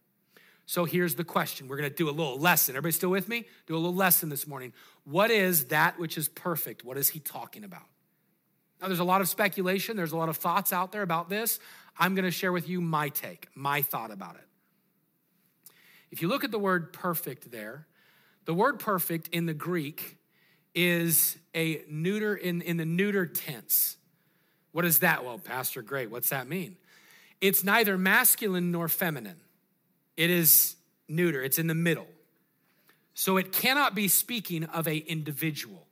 So 0.67 0.85
here's 0.85 1.17
the 1.17 1.25
question. 1.25 1.67
We're 1.67 1.79
going 1.79 1.91
to 1.91 1.97
do 1.97 2.09
a 2.09 2.13
little 2.13 2.39
lesson. 2.39 2.77
Everybody 2.77 2.93
still 2.93 3.11
with 3.11 3.29
me? 3.29 3.45
Do 3.67 3.75
a 3.75 3.77
little 3.77 3.95
lesson 3.95 4.29
this 4.29 4.47
morning. 4.47 4.73
What 5.05 5.33
is 5.33 5.67
that 5.67 5.99
which 5.99 6.17
is 6.17 6.29
perfect? 6.29 6.85
What 6.85 6.97
is 6.97 7.09
he 7.09 7.19
talking 7.19 7.65
about? 7.65 7.83
Now, 8.81 8.87
there's 8.87 9.01
a 9.01 9.05
lot 9.05 9.21
of 9.21 9.29
speculation, 9.29 9.97
there's 9.97 10.13
a 10.13 10.17
lot 10.17 10.29
of 10.29 10.37
thoughts 10.37 10.73
out 10.73 10.93
there 10.93 11.03
about 11.03 11.29
this. 11.29 11.59
I'm 11.99 12.15
going 12.15 12.25
to 12.25 12.31
share 12.31 12.53
with 12.53 12.69
you 12.69 12.81
my 12.81 13.09
take, 13.09 13.49
my 13.55 13.83
thought 13.83 14.11
about 14.11 14.37
it. 14.37 14.47
If 16.11 16.23
you 16.23 16.29
look 16.29 16.45
at 16.45 16.51
the 16.51 16.59
word 16.59 16.93
perfect 16.93 17.51
there, 17.51 17.87
the 18.45 18.55
word 18.55 18.79
perfect 18.79 19.29
in 19.29 19.47
the 19.47 19.55
Greek 19.55 20.17
is 20.75 21.37
a 21.55 21.83
neuter 21.89 22.35
in, 22.35 22.63
in 22.63 22.77
the 22.77 22.85
neuter 22.85 23.27
tense. 23.27 23.97
What 24.73 24.85
is 24.85 25.01
that? 25.01 25.25
Well, 25.25 25.39
Pastor, 25.39 25.83
great. 25.83 26.11
What's 26.11 26.31
that 26.31 26.49
mean? 26.49 26.77
It's 27.41 27.65
neither 27.65 27.99
masculine 27.99 28.71
nor 28.71 28.89
feminine. 28.89 29.41
It 30.17 30.31
is 30.31 30.77
neuter. 31.09 31.43
It's 31.43 31.59
in 31.59 31.67
the 31.67 31.75
middle. 31.75 32.07
So 33.15 33.37
it 33.37 33.53
cannot 33.53 33.95
be 33.95 34.09
speaking 34.09 34.65
of 34.65 34.87
a 34.87 34.97
individual. 34.97 35.87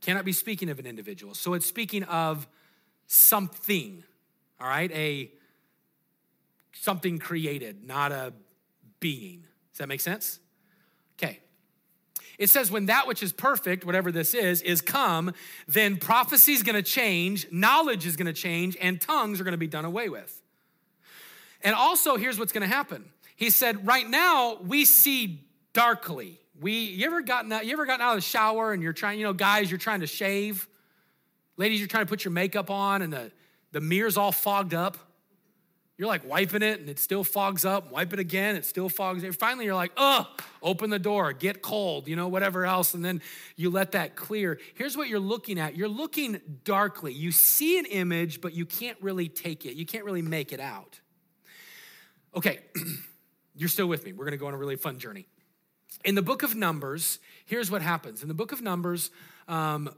Cannot 0.00 0.24
be 0.24 0.32
speaking 0.32 0.70
of 0.70 0.78
an 0.78 0.86
individual. 0.86 1.34
So 1.34 1.54
it's 1.54 1.66
speaking 1.66 2.04
of 2.04 2.48
something. 3.06 4.02
All 4.60 4.66
right? 4.66 4.90
A 4.92 5.30
something 6.72 7.18
created, 7.18 7.86
not 7.86 8.12
a 8.12 8.32
being. 9.00 9.44
Does 9.72 9.78
that 9.78 9.88
make 9.88 10.00
sense? 10.00 10.38
It 12.40 12.48
says, 12.48 12.70
when 12.70 12.86
that 12.86 13.06
which 13.06 13.22
is 13.22 13.34
perfect, 13.34 13.84
whatever 13.84 14.10
this 14.10 14.32
is, 14.32 14.62
is 14.62 14.80
come, 14.80 15.34
then 15.68 15.98
prophecy 15.98 16.54
is 16.54 16.62
going 16.62 16.74
to 16.74 16.82
change, 16.82 17.46
knowledge 17.52 18.06
is 18.06 18.16
going 18.16 18.28
to 18.28 18.32
change, 18.32 18.78
and 18.80 18.98
tongues 18.98 19.42
are 19.42 19.44
going 19.44 19.52
to 19.52 19.58
be 19.58 19.66
done 19.66 19.84
away 19.84 20.08
with. 20.08 20.40
And 21.60 21.74
also, 21.74 22.16
here's 22.16 22.38
what's 22.38 22.52
going 22.52 22.66
to 22.66 22.74
happen. 22.74 23.04
He 23.36 23.50
said, 23.50 23.86
right 23.86 24.08
now 24.08 24.56
we 24.62 24.86
see 24.86 25.44
darkly. 25.74 26.40
We, 26.58 26.78
you 26.78 27.04
ever 27.04 27.20
gotten 27.20 27.52
out, 27.52 27.66
you 27.66 27.74
ever 27.74 27.84
gotten 27.84 28.00
out 28.00 28.12
of 28.12 28.16
the 28.16 28.22
shower 28.22 28.72
and 28.72 28.82
you're 28.82 28.94
trying, 28.94 29.18
you 29.18 29.26
know, 29.26 29.34
guys, 29.34 29.70
you're 29.70 29.76
trying 29.76 30.00
to 30.00 30.06
shave. 30.06 30.66
Ladies, 31.58 31.78
you're 31.78 31.88
trying 31.88 32.06
to 32.06 32.08
put 32.08 32.24
your 32.24 32.32
makeup 32.32 32.70
on 32.70 33.02
and 33.02 33.12
the, 33.12 33.30
the 33.72 33.82
mirror's 33.82 34.16
all 34.16 34.32
fogged 34.32 34.72
up. 34.72 34.96
You're 36.00 36.08
like 36.08 36.26
wiping 36.26 36.62
it 36.62 36.80
and 36.80 36.88
it 36.88 36.98
still 36.98 37.22
fogs 37.22 37.66
up, 37.66 37.92
wipe 37.92 38.14
it 38.14 38.18
again, 38.18 38.56
it 38.56 38.64
still 38.64 38.88
fogs. 38.88 39.22
And 39.22 39.36
finally, 39.36 39.66
you're 39.66 39.74
like, 39.74 39.92
oh, 39.98 40.26
open 40.62 40.88
the 40.88 40.98
door, 40.98 41.34
get 41.34 41.60
cold, 41.60 42.08
you 42.08 42.16
know, 42.16 42.26
whatever 42.26 42.64
else. 42.64 42.94
And 42.94 43.04
then 43.04 43.20
you 43.54 43.68
let 43.68 43.92
that 43.92 44.16
clear. 44.16 44.58
Here's 44.72 44.96
what 44.96 45.08
you're 45.08 45.20
looking 45.20 45.60
at 45.60 45.76
you're 45.76 45.88
looking 45.88 46.40
darkly. 46.64 47.12
You 47.12 47.32
see 47.32 47.78
an 47.78 47.84
image, 47.84 48.40
but 48.40 48.54
you 48.54 48.64
can't 48.64 48.96
really 49.02 49.28
take 49.28 49.66
it, 49.66 49.74
you 49.74 49.84
can't 49.84 50.06
really 50.06 50.22
make 50.22 50.54
it 50.54 50.58
out. 50.58 50.98
Okay, 52.34 52.60
you're 53.54 53.68
still 53.68 53.86
with 53.86 54.02
me. 54.06 54.14
We're 54.14 54.30
to 54.30 54.38
go 54.38 54.46
on 54.46 54.54
a 54.54 54.56
really 54.56 54.76
fun 54.76 54.98
journey. 54.98 55.26
In 56.02 56.14
the 56.14 56.22
book 56.22 56.42
of 56.42 56.54
Numbers, 56.54 57.18
here's 57.44 57.70
what 57.70 57.82
happens. 57.82 58.22
In 58.22 58.28
the 58.28 58.34
book 58.34 58.52
of 58.52 58.62
Numbers, 58.62 59.10
um, 59.48 59.90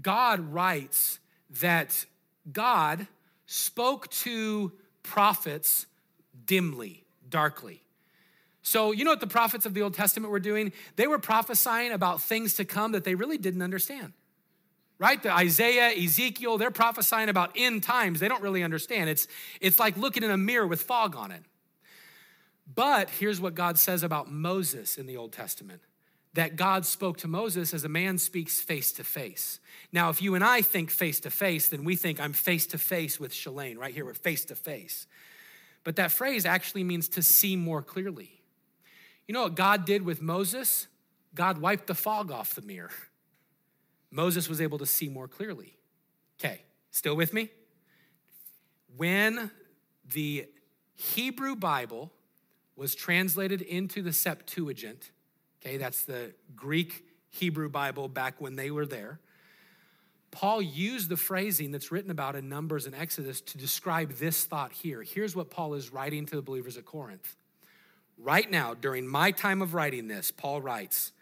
God 0.00 0.52
writes 0.52 1.18
that 1.50 2.04
God 2.52 3.08
spoke 3.46 4.08
to 4.10 4.70
prophets 5.06 5.86
dimly, 6.44 7.04
darkly. 7.28 7.82
So, 8.62 8.90
you 8.90 9.04
know 9.04 9.12
what 9.12 9.20
the 9.20 9.26
prophets 9.28 9.64
of 9.64 9.74
the 9.74 9.82
Old 9.82 9.94
Testament 9.94 10.32
were 10.32 10.40
doing? 10.40 10.72
They 10.96 11.06
were 11.06 11.20
prophesying 11.20 11.92
about 11.92 12.20
things 12.20 12.54
to 12.54 12.64
come 12.64 12.92
that 12.92 13.04
they 13.04 13.14
really 13.14 13.38
didn't 13.38 13.62
understand. 13.62 14.12
Right? 14.98 15.22
The 15.22 15.30
Isaiah, 15.30 15.90
Ezekiel, 15.96 16.58
they're 16.58 16.70
prophesying 16.70 17.28
about 17.28 17.52
end 17.54 17.82
times. 17.82 18.18
They 18.18 18.28
don't 18.28 18.42
really 18.42 18.64
understand. 18.64 19.08
It's, 19.08 19.28
it's 19.60 19.78
like 19.78 19.96
looking 19.96 20.24
in 20.24 20.30
a 20.30 20.36
mirror 20.36 20.66
with 20.66 20.82
fog 20.82 21.14
on 21.14 21.30
it. 21.30 21.42
But 22.74 23.10
here's 23.10 23.40
what 23.40 23.54
God 23.54 23.78
says 23.78 24.02
about 24.02 24.32
Moses 24.32 24.98
in 24.98 25.06
the 25.06 25.16
Old 25.16 25.32
Testament 25.32 25.82
that 26.36 26.56
God 26.56 26.84
spoke 26.84 27.16
to 27.18 27.28
Moses 27.28 27.72
as 27.72 27.84
a 27.84 27.88
man 27.88 28.18
speaks 28.18 28.60
face 28.60 28.92
to 28.92 29.04
face. 29.04 29.58
Now, 29.90 30.10
if 30.10 30.20
you 30.20 30.34
and 30.34 30.44
I 30.44 30.60
think 30.60 30.90
face 30.90 31.18
to 31.20 31.30
face, 31.30 31.70
then 31.70 31.82
we 31.82 31.96
think 31.96 32.20
I'm 32.20 32.34
face 32.34 32.66
to 32.68 32.78
face 32.78 33.18
with 33.18 33.32
Shalane. 33.32 33.78
Right 33.78 33.94
here, 33.94 34.04
we're 34.04 34.12
face 34.12 34.44
to 34.46 34.54
face. 34.54 35.06
But 35.82 35.96
that 35.96 36.12
phrase 36.12 36.44
actually 36.44 36.84
means 36.84 37.08
to 37.10 37.22
see 37.22 37.56
more 37.56 37.80
clearly. 37.80 38.42
You 39.26 39.32
know 39.32 39.44
what 39.44 39.54
God 39.54 39.86
did 39.86 40.02
with 40.02 40.20
Moses? 40.20 40.88
God 41.34 41.58
wiped 41.58 41.86
the 41.86 41.94
fog 41.94 42.30
off 42.30 42.54
the 42.54 42.62
mirror. 42.62 42.90
Moses 44.10 44.46
was 44.46 44.60
able 44.60 44.78
to 44.78 44.86
see 44.86 45.08
more 45.08 45.28
clearly. 45.28 45.78
Okay, 46.38 46.60
still 46.90 47.16
with 47.16 47.32
me? 47.32 47.48
When 48.94 49.50
the 50.12 50.46
Hebrew 50.94 51.56
Bible 51.56 52.12
was 52.76 52.94
translated 52.94 53.62
into 53.62 54.02
the 54.02 54.12
Septuagint, 54.12 55.12
okay, 55.66 55.76
that's 55.78 56.04
the 56.04 56.32
Greek 56.54 57.04
Hebrew 57.30 57.68
Bible 57.68 58.08
back 58.08 58.40
when 58.40 58.54
they 58.56 58.70
were 58.70 58.86
there. 58.86 59.18
Paul 60.30 60.62
used 60.62 61.08
the 61.08 61.16
phrasing 61.16 61.72
that's 61.72 61.90
written 61.90 62.10
about 62.10 62.36
in 62.36 62.48
Numbers 62.48 62.86
and 62.86 62.94
Exodus 62.94 63.40
to 63.40 63.58
describe 63.58 64.12
this 64.14 64.44
thought 64.44 64.72
here. 64.72 65.02
Here's 65.02 65.34
what 65.34 65.50
Paul 65.50 65.74
is 65.74 65.92
writing 65.92 66.26
to 66.26 66.36
the 66.36 66.42
believers 66.42 66.76
at 66.76 66.84
Corinth. 66.84 67.36
Right 68.18 68.48
now, 68.50 68.74
during 68.74 69.06
my 69.08 69.30
time 69.30 69.60
of 69.60 69.74
writing 69.74 70.08
this, 70.08 70.30
Paul 70.30 70.60
writes, 70.60 71.12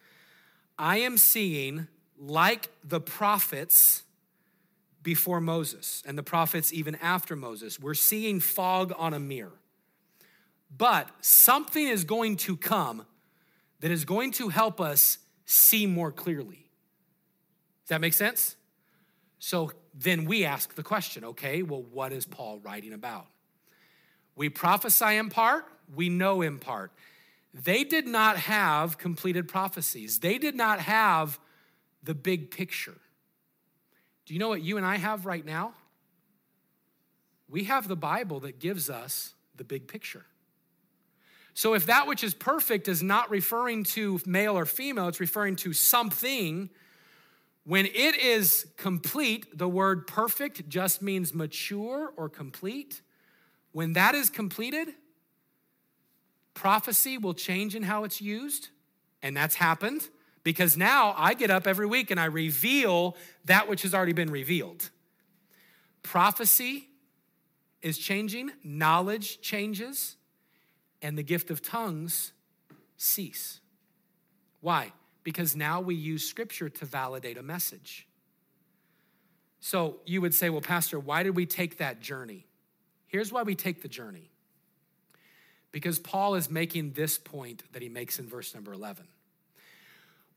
I 0.78 0.98
am 0.98 1.16
seeing, 1.16 1.86
like 2.18 2.68
the 2.82 3.00
prophets 3.00 4.02
before 5.02 5.40
Moses 5.40 6.02
and 6.06 6.18
the 6.18 6.22
prophets 6.22 6.72
even 6.72 6.96
after 6.96 7.36
Moses, 7.36 7.78
we're 7.78 7.94
seeing 7.94 8.40
fog 8.40 8.92
on 8.98 9.14
a 9.14 9.20
mirror. 9.20 9.58
But 10.76 11.08
something 11.20 11.86
is 11.86 12.04
going 12.04 12.36
to 12.38 12.56
come 12.56 13.06
that 13.80 13.90
is 13.90 14.04
going 14.04 14.32
to 14.32 14.48
help 14.48 14.80
us 14.80 15.18
see 15.44 15.86
more 15.86 16.10
clearly. 16.10 16.70
Does 17.84 17.90
that 17.90 18.00
make 18.00 18.14
sense? 18.14 18.56
So 19.38 19.72
then 19.92 20.24
we 20.24 20.44
ask 20.44 20.74
the 20.74 20.82
question 20.82 21.24
okay, 21.24 21.62
well, 21.62 21.82
what 21.82 22.12
is 22.12 22.24
Paul 22.24 22.60
writing 22.60 22.92
about? 22.92 23.26
We 24.36 24.48
prophesy 24.48 25.16
in 25.16 25.28
part, 25.28 25.66
we 25.94 26.08
know 26.08 26.42
in 26.42 26.58
part. 26.58 26.92
They 27.52 27.84
did 27.84 28.06
not 28.06 28.36
have 28.36 28.98
completed 28.98 29.46
prophecies, 29.48 30.18
they 30.18 30.38
did 30.38 30.54
not 30.54 30.80
have 30.80 31.38
the 32.02 32.14
big 32.14 32.50
picture. 32.50 32.96
Do 34.26 34.34
you 34.34 34.40
know 34.40 34.48
what 34.48 34.62
you 34.62 34.76
and 34.76 34.86
I 34.86 34.96
have 34.96 35.26
right 35.26 35.44
now? 35.44 35.74
We 37.48 37.64
have 37.64 37.86
the 37.86 37.96
Bible 37.96 38.40
that 38.40 38.58
gives 38.58 38.88
us 38.88 39.34
the 39.54 39.64
big 39.64 39.86
picture. 39.86 40.24
So 41.54 41.74
if 41.74 41.86
that 41.86 42.08
which 42.08 42.24
is 42.24 42.34
perfect 42.34 42.88
is 42.88 43.02
not 43.02 43.30
referring 43.30 43.84
to 43.84 44.20
male 44.26 44.58
or 44.58 44.66
female, 44.66 45.06
it's 45.06 45.20
referring 45.20 45.54
to 45.56 45.72
something. 45.72 46.68
When 47.64 47.86
it 47.86 48.16
is 48.16 48.66
complete, 48.76 49.56
the 49.56 49.68
word 49.68 50.08
perfect 50.08 50.68
just 50.68 51.00
means 51.00 51.32
mature 51.32 52.12
or 52.16 52.28
complete. 52.28 53.00
When 53.70 53.92
that 53.92 54.16
is 54.16 54.30
completed, 54.30 54.88
prophecy 56.54 57.18
will 57.18 57.34
change 57.34 57.76
in 57.76 57.84
how 57.84 58.02
it's 58.02 58.20
used. 58.20 58.68
And 59.22 59.36
that's 59.36 59.54
happened 59.54 60.08
because 60.42 60.76
now 60.76 61.14
I 61.16 61.34
get 61.34 61.50
up 61.50 61.68
every 61.68 61.86
week 61.86 62.10
and 62.10 62.18
I 62.18 62.26
reveal 62.26 63.16
that 63.44 63.68
which 63.68 63.82
has 63.82 63.94
already 63.94 64.12
been 64.12 64.30
revealed. 64.30 64.90
Prophecy 66.02 66.88
is 67.80 67.96
changing, 67.96 68.50
knowledge 68.64 69.40
changes 69.40 70.16
and 71.04 71.18
the 71.18 71.22
gift 71.22 71.50
of 71.50 71.60
tongues 71.60 72.32
cease. 72.96 73.60
Why? 74.62 74.92
Because 75.22 75.54
now 75.54 75.82
we 75.82 75.94
use 75.94 76.26
scripture 76.26 76.70
to 76.70 76.84
validate 76.86 77.36
a 77.36 77.42
message. 77.42 78.08
So 79.60 79.98
you 80.06 80.22
would 80.22 80.34
say, 80.34 80.48
well, 80.48 80.62
Pastor, 80.62 80.98
why 80.98 81.22
did 81.22 81.36
we 81.36 81.44
take 81.44 81.76
that 81.76 82.00
journey? 82.00 82.46
Here's 83.06 83.30
why 83.30 83.42
we 83.42 83.54
take 83.54 83.82
the 83.82 83.88
journey. 83.88 84.30
Because 85.72 85.98
Paul 85.98 86.36
is 86.36 86.50
making 86.50 86.92
this 86.92 87.18
point 87.18 87.64
that 87.72 87.82
he 87.82 87.90
makes 87.90 88.18
in 88.18 88.26
verse 88.26 88.54
number 88.54 88.72
11. 88.72 89.06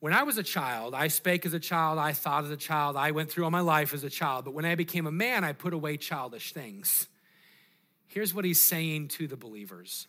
When 0.01 0.11
I 0.11 0.24
was 0.24 0.38
a 0.38 0.43
child, 0.43 0.93
I 0.93 1.07
spake 1.07 1.45
as 1.45 1.53
a 1.53 1.61
child, 1.61 1.97
I 1.97 2.11
thought 2.11 2.43
as 2.43 2.51
a 2.51 2.57
child, 2.57 2.97
I 2.97 3.11
went 3.11 3.32
through 3.32 3.45
all 3.45 3.51
my 3.51 3.61
life 3.61 3.93
as 3.93 4.03
a 4.03 4.09
child, 4.09 4.43
but 4.43 4.53
when 4.53 4.65
I 4.65 4.76
became 4.76 5.07
a 5.07 5.11
man, 5.11 5.45
I 5.45 5.53
put 5.53 5.74
away 5.74 5.95
childish 5.95 6.51
things. 6.51 7.07
Here's 8.05 8.34
what 8.34 8.43
he's 8.43 8.59
saying 8.59 9.07
to 9.09 9.28
the 9.28 9.38
believers 9.38 10.07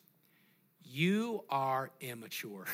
you 0.90 1.44
are 1.50 1.90
immature. 2.00 2.66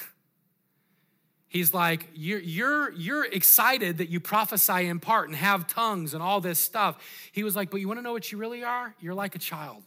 He's 1.48 1.72
like, 1.72 2.08
you're, 2.14 2.40
you're, 2.40 2.92
you're 2.92 3.24
excited 3.24 3.98
that 3.98 4.08
you 4.08 4.18
prophesy 4.18 4.86
in 4.86 4.98
part 4.98 5.28
and 5.28 5.36
have 5.36 5.68
tongues 5.68 6.12
and 6.12 6.22
all 6.22 6.40
this 6.40 6.58
stuff. 6.58 6.98
He 7.30 7.44
was 7.44 7.54
like, 7.54 7.70
but 7.70 7.80
you 7.80 7.86
wanna 7.86 8.02
know 8.02 8.12
what 8.12 8.32
you 8.32 8.38
really 8.38 8.64
are? 8.64 8.94
You're 9.00 9.14
like 9.14 9.36
a 9.36 9.38
child 9.38 9.84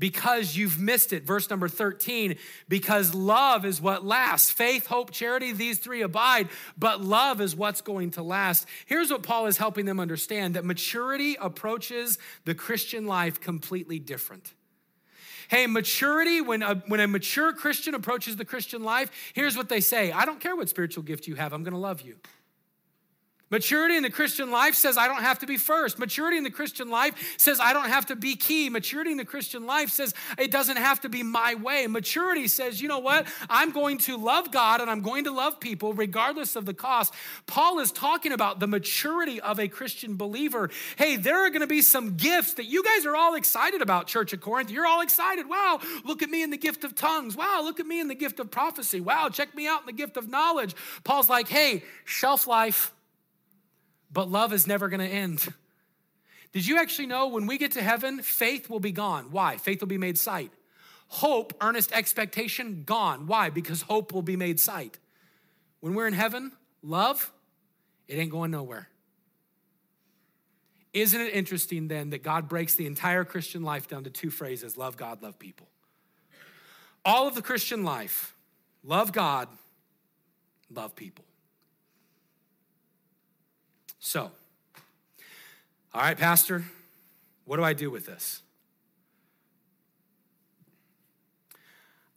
because 0.00 0.56
you've 0.56 0.80
missed 0.80 1.12
it. 1.12 1.24
Verse 1.24 1.48
number 1.50 1.68
13, 1.68 2.36
because 2.68 3.14
love 3.14 3.64
is 3.64 3.80
what 3.80 4.04
lasts. 4.04 4.50
Faith, 4.50 4.86
hope, 4.86 5.10
charity, 5.12 5.52
these 5.52 5.78
three 5.78 6.02
abide, 6.02 6.48
but 6.76 7.02
love 7.02 7.40
is 7.40 7.54
what's 7.54 7.82
going 7.82 8.12
to 8.12 8.22
last. 8.22 8.66
Here's 8.86 9.10
what 9.10 9.22
Paul 9.22 9.46
is 9.46 9.58
helping 9.58 9.86
them 9.86 10.00
understand 10.00 10.54
that 10.54 10.64
maturity 10.64 11.36
approaches 11.40 12.18
the 12.46 12.54
Christian 12.54 13.06
life 13.06 13.40
completely 13.40 13.98
different. 13.98 14.54
Hey, 15.48 15.66
maturity, 15.66 16.40
when 16.40 16.62
a, 16.62 16.76
when 16.86 17.00
a 17.00 17.08
mature 17.08 17.52
Christian 17.52 17.94
approaches 17.94 18.36
the 18.36 18.44
Christian 18.44 18.82
life, 18.82 19.10
here's 19.34 19.56
what 19.56 19.68
they 19.68 19.80
say 19.80 20.12
I 20.12 20.24
don't 20.24 20.40
care 20.40 20.56
what 20.56 20.68
spiritual 20.68 21.02
gift 21.02 21.26
you 21.26 21.34
have, 21.36 21.52
I'm 21.52 21.62
gonna 21.62 21.78
love 21.78 22.00
you. 22.00 22.16
Maturity 23.50 23.96
in 23.96 24.04
the 24.04 24.10
Christian 24.10 24.52
life 24.52 24.76
says, 24.76 24.96
I 24.96 25.08
don't 25.08 25.22
have 25.22 25.40
to 25.40 25.46
be 25.46 25.56
first. 25.56 25.98
Maturity 25.98 26.36
in 26.36 26.44
the 26.44 26.50
Christian 26.50 26.88
life 26.88 27.34
says, 27.36 27.58
I 27.58 27.72
don't 27.72 27.88
have 27.88 28.06
to 28.06 28.16
be 28.16 28.36
key. 28.36 28.70
Maturity 28.70 29.10
in 29.10 29.16
the 29.16 29.24
Christian 29.24 29.66
life 29.66 29.90
says, 29.90 30.14
it 30.38 30.52
doesn't 30.52 30.76
have 30.76 31.00
to 31.00 31.08
be 31.08 31.24
my 31.24 31.56
way. 31.56 31.88
Maturity 31.88 32.46
says, 32.46 32.80
you 32.80 32.86
know 32.86 33.00
what? 33.00 33.26
I'm 33.48 33.72
going 33.72 33.98
to 33.98 34.16
love 34.16 34.52
God 34.52 34.80
and 34.80 34.88
I'm 34.88 35.00
going 35.00 35.24
to 35.24 35.32
love 35.32 35.58
people 35.58 35.92
regardless 35.94 36.54
of 36.54 36.64
the 36.64 36.74
cost. 36.74 37.12
Paul 37.46 37.80
is 37.80 37.90
talking 37.90 38.30
about 38.30 38.60
the 38.60 38.68
maturity 38.68 39.40
of 39.40 39.58
a 39.58 39.66
Christian 39.66 40.16
believer. 40.16 40.70
Hey, 40.96 41.16
there 41.16 41.44
are 41.44 41.50
going 41.50 41.60
to 41.60 41.66
be 41.66 41.82
some 41.82 42.16
gifts 42.16 42.54
that 42.54 42.66
you 42.66 42.84
guys 42.84 43.04
are 43.04 43.16
all 43.16 43.34
excited 43.34 43.82
about, 43.82 44.06
Church 44.06 44.32
of 44.32 44.40
Corinth. 44.40 44.70
You're 44.70 44.86
all 44.86 45.00
excited. 45.00 45.48
Wow, 45.48 45.80
look 46.04 46.22
at 46.22 46.30
me 46.30 46.44
in 46.44 46.50
the 46.50 46.56
gift 46.56 46.84
of 46.84 46.94
tongues. 46.94 47.36
Wow, 47.36 47.62
look 47.64 47.80
at 47.80 47.86
me 47.86 47.98
in 47.98 48.06
the 48.06 48.14
gift 48.14 48.38
of 48.38 48.48
prophecy. 48.52 49.00
Wow, 49.00 49.28
check 49.28 49.56
me 49.56 49.66
out 49.66 49.80
in 49.80 49.86
the 49.86 49.92
gift 49.92 50.16
of 50.16 50.28
knowledge. 50.28 50.76
Paul's 51.02 51.28
like, 51.28 51.48
hey, 51.48 51.82
shelf 52.04 52.46
life 52.46 52.92
but 54.12 54.30
love 54.30 54.52
is 54.52 54.66
never 54.66 54.88
going 54.88 55.00
to 55.00 55.14
end. 55.14 55.52
Did 56.52 56.66
you 56.66 56.78
actually 56.78 57.06
know 57.06 57.28
when 57.28 57.46
we 57.46 57.58
get 57.58 57.72
to 57.72 57.82
heaven, 57.82 58.22
faith 58.22 58.68
will 58.68 58.80
be 58.80 58.92
gone? 58.92 59.30
Why? 59.30 59.56
Faith 59.56 59.80
will 59.80 59.88
be 59.88 59.98
made 59.98 60.18
sight. 60.18 60.50
Hope, 61.08 61.54
earnest 61.60 61.92
expectation, 61.92 62.82
gone. 62.84 63.26
Why? 63.26 63.50
Because 63.50 63.82
hope 63.82 64.12
will 64.12 64.22
be 64.22 64.36
made 64.36 64.58
sight. 64.58 64.98
When 65.80 65.94
we're 65.94 66.06
in 66.06 66.14
heaven, 66.14 66.52
love, 66.82 67.32
it 68.08 68.14
ain't 68.16 68.30
going 68.30 68.50
nowhere. 68.50 68.88
Isn't 70.92 71.20
it 71.20 71.32
interesting 71.34 71.88
then 71.88 72.10
that 72.10 72.22
God 72.22 72.48
breaks 72.48 72.74
the 72.74 72.86
entire 72.86 73.24
Christian 73.24 73.62
life 73.62 73.86
down 73.86 74.04
to 74.04 74.10
two 74.10 74.30
phrases 74.30 74.76
love 74.76 74.96
God, 74.96 75.22
love 75.22 75.38
people? 75.38 75.68
All 77.04 77.28
of 77.28 77.34
the 77.34 77.42
Christian 77.42 77.84
life, 77.84 78.34
love 78.84 79.12
God, 79.12 79.48
love 80.68 80.96
people. 80.96 81.24
So, 84.00 84.30
all 85.92 86.00
right, 86.00 86.16
Pastor, 86.16 86.64
what 87.44 87.58
do 87.58 87.64
I 87.64 87.74
do 87.74 87.90
with 87.90 88.06
this? 88.06 88.42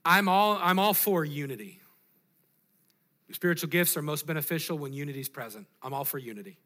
I'm 0.06 0.28
all, 0.28 0.58
I'm 0.62 0.80
all 0.80 0.94
for 0.94 1.24
unity. 1.24 1.80
Spiritual 3.32 3.70
gifts 3.70 3.98
are 3.98 4.02
most 4.02 4.28
beneficial 4.28 4.78
when 4.78 4.94
unity 4.94 5.20
is 5.20 5.30
present. 5.30 5.66
I'm 5.82 5.94
all 5.94 6.06
for 6.06 6.18
unity. 6.18 6.58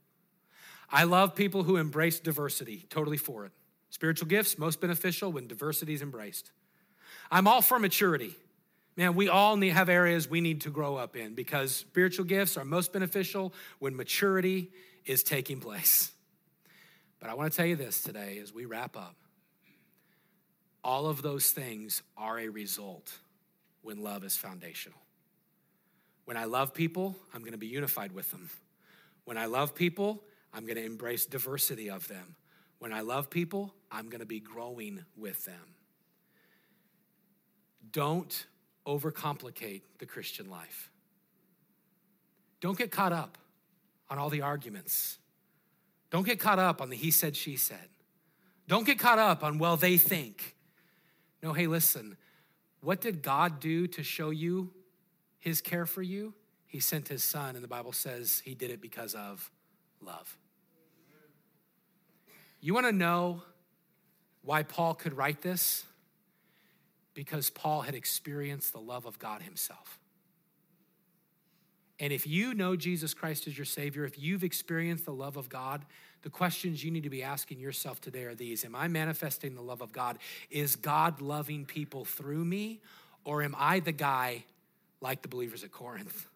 I 0.91 1.03
love 1.03 1.36
people 1.36 1.63
who 1.63 1.78
embrace 1.78 2.20
diversity, 2.20 2.86
totally 2.89 3.18
for 3.18 3.45
it. 3.45 3.51
Spiritual 3.89 4.28
gifts, 4.28 4.57
most 4.57 4.82
beneficial 4.82 5.32
when 5.32 5.47
diversity 5.47 5.93
is 5.93 6.01
embraced. 6.01 6.51
I'm 7.32 7.47
all 7.47 7.61
for 7.61 7.80
maturity. 7.80 8.36
Man, 8.95 9.15
we 9.15 9.30
all 9.30 9.55
need, 9.55 9.70
have 9.70 9.89
areas 9.89 10.30
we 10.30 10.41
need 10.41 10.61
to 10.61 10.70
grow 10.70 10.95
up 10.95 11.15
in 11.15 11.36
because 11.36 11.76
spiritual 11.76 12.26
gifts 12.26 12.57
are 12.57 12.65
most 12.65 12.91
beneficial 12.91 13.53
when 13.80 13.95
maturity 13.95 14.72
is 15.08 15.24
taking 15.24 15.60
place. 15.60 16.12
But 17.20 17.30
I 17.30 17.34
want 17.34 17.51
to 17.51 17.58
tell 17.58 17.66
you 17.66 17.76
this 17.76 18.01
today 18.01 18.39
as 18.41 18.53
we 18.53 18.66
wrap 18.66 18.95
up. 18.95 19.16
All 20.84 21.08
of 21.08 21.22
those 21.22 21.51
things 21.51 22.03
are 22.16 22.39
a 22.39 22.49
result 22.49 23.12
when 23.82 24.03
love 24.03 24.24
is 24.24 24.38
foundational. 24.38 24.99
When 26.26 26.38
I 26.38 26.45
love 26.45 26.74
people, 26.74 27.16
I'm 27.34 27.39
going 27.41 27.53
to 27.53 27.58
be 27.58 27.68
unified 27.68 28.12
with 28.12 28.30
them. 28.32 28.49
When 29.26 29.38
I 29.38 29.45
love 29.45 29.74
people, 29.74 30.24
I'm 30.53 30.66
going 30.66 30.76
to 30.76 30.86
embrace 30.86 31.26
diversity 31.26 31.89
of 31.89 32.08
them. 32.08 32.36
When 32.80 32.93
I 32.93 33.01
love 33.01 33.30
people, 33.30 33.74
I'm 33.91 34.10
going 34.10 34.20
to 34.20 34.26
be 34.26 34.39
growing 34.39 35.03
with 35.16 35.43
them. 35.45 35.76
Don't 37.91 38.45
overcomplicate 38.86 39.82
the 39.99 40.05
Christian 40.05 40.49
life. 40.49 40.91
Don't 42.60 42.78
get 42.78 42.91
caught 42.91 43.14
up 43.14 43.38
on 44.10 44.18
all 44.18 44.30
the 44.30 44.41
arguments. 44.41 45.18
Don't 46.10 46.26
get 46.26 46.39
caught 46.39 46.60
up 46.60 46.82
on 46.82 46.89
the 46.89 46.95
he 46.95 47.12
said, 47.12 47.36
she 47.36 47.58
said. 47.58 47.89
Don't 48.68 48.86
get 48.86 48.99
caught 48.99 49.20
up 49.20 49.43
on, 49.43 49.60
well, 49.60 49.78
they 49.78 49.97
think. 49.97 50.55
No, 51.41 51.53
hey, 51.53 51.68
listen, 51.68 52.18
what 52.82 53.01
did 53.01 53.22
God 53.22 53.60
do 53.60 53.88
to 53.88 54.03
show 54.03 54.30
you 54.30 54.72
his 55.39 55.62
care 55.62 55.86
for 55.86 56.01
you? 56.01 56.34
He 56.66 56.80
sent 56.80 57.08
his 57.08 57.24
son, 57.24 57.55
and 57.55 57.64
the 57.64 57.68
Bible 57.68 57.93
says 57.93 58.41
he 58.43 58.53
did 58.53 58.72
it 58.72 58.82
because 58.82 59.16
of 59.16 59.49
love. 60.01 60.38
You 62.60 62.74
want 62.74 62.88
to 62.88 62.91
know 62.91 63.43
why 64.41 64.64
Paul 64.64 64.93
could 64.93 65.16
write 65.16 65.41
this? 65.41 65.86
Because 67.14 67.49
Paul 67.49 67.82
had 67.82 67.95
experienced 67.95 68.74
the 68.74 68.80
love 68.80 69.05
of 69.05 69.20
God 69.20 69.41
himself. 69.41 69.99
And 72.00 72.14
if 72.14 72.28
you 72.28 72.54
know 72.54 72.76
Jesus 72.76 73.14
Christ 73.14 73.48
as 73.48 73.58
your 73.58 73.66
Savior, 73.66 74.06
if 74.06 74.20
you've 74.20 74.43
experienced 74.43 75.06
the 75.06 75.14
love 75.14 75.36
of 75.36 75.50
God, 75.50 75.86
the 76.22 76.30
questions 76.30 76.84
you 76.84 76.91
need 76.91 77.04
to 77.04 77.10
be 77.10 77.24
asking 77.24 77.60
yourself 77.60 78.02
today 78.02 78.24
are 78.24 78.36
these 78.36 78.66
Am 78.66 78.76
I 78.76 78.88
manifesting 78.88 79.56
the 79.56 79.62
love 79.62 79.82
of 79.82 79.91
God? 79.91 80.20
Is 80.50 80.76
God 80.76 81.22
loving 81.22 81.66
people 81.66 82.06
through 82.06 82.45
me? 82.45 82.82
Or 83.24 83.41
am 83.41 83.56
I 83.58 83.80
the 83.82 83.91
guy 83.91 84.45
like 85.02 85.22
the 85.22 85.28
believers 85.28 85.64
at 85.64 85.72
Corinth 85.72 86.28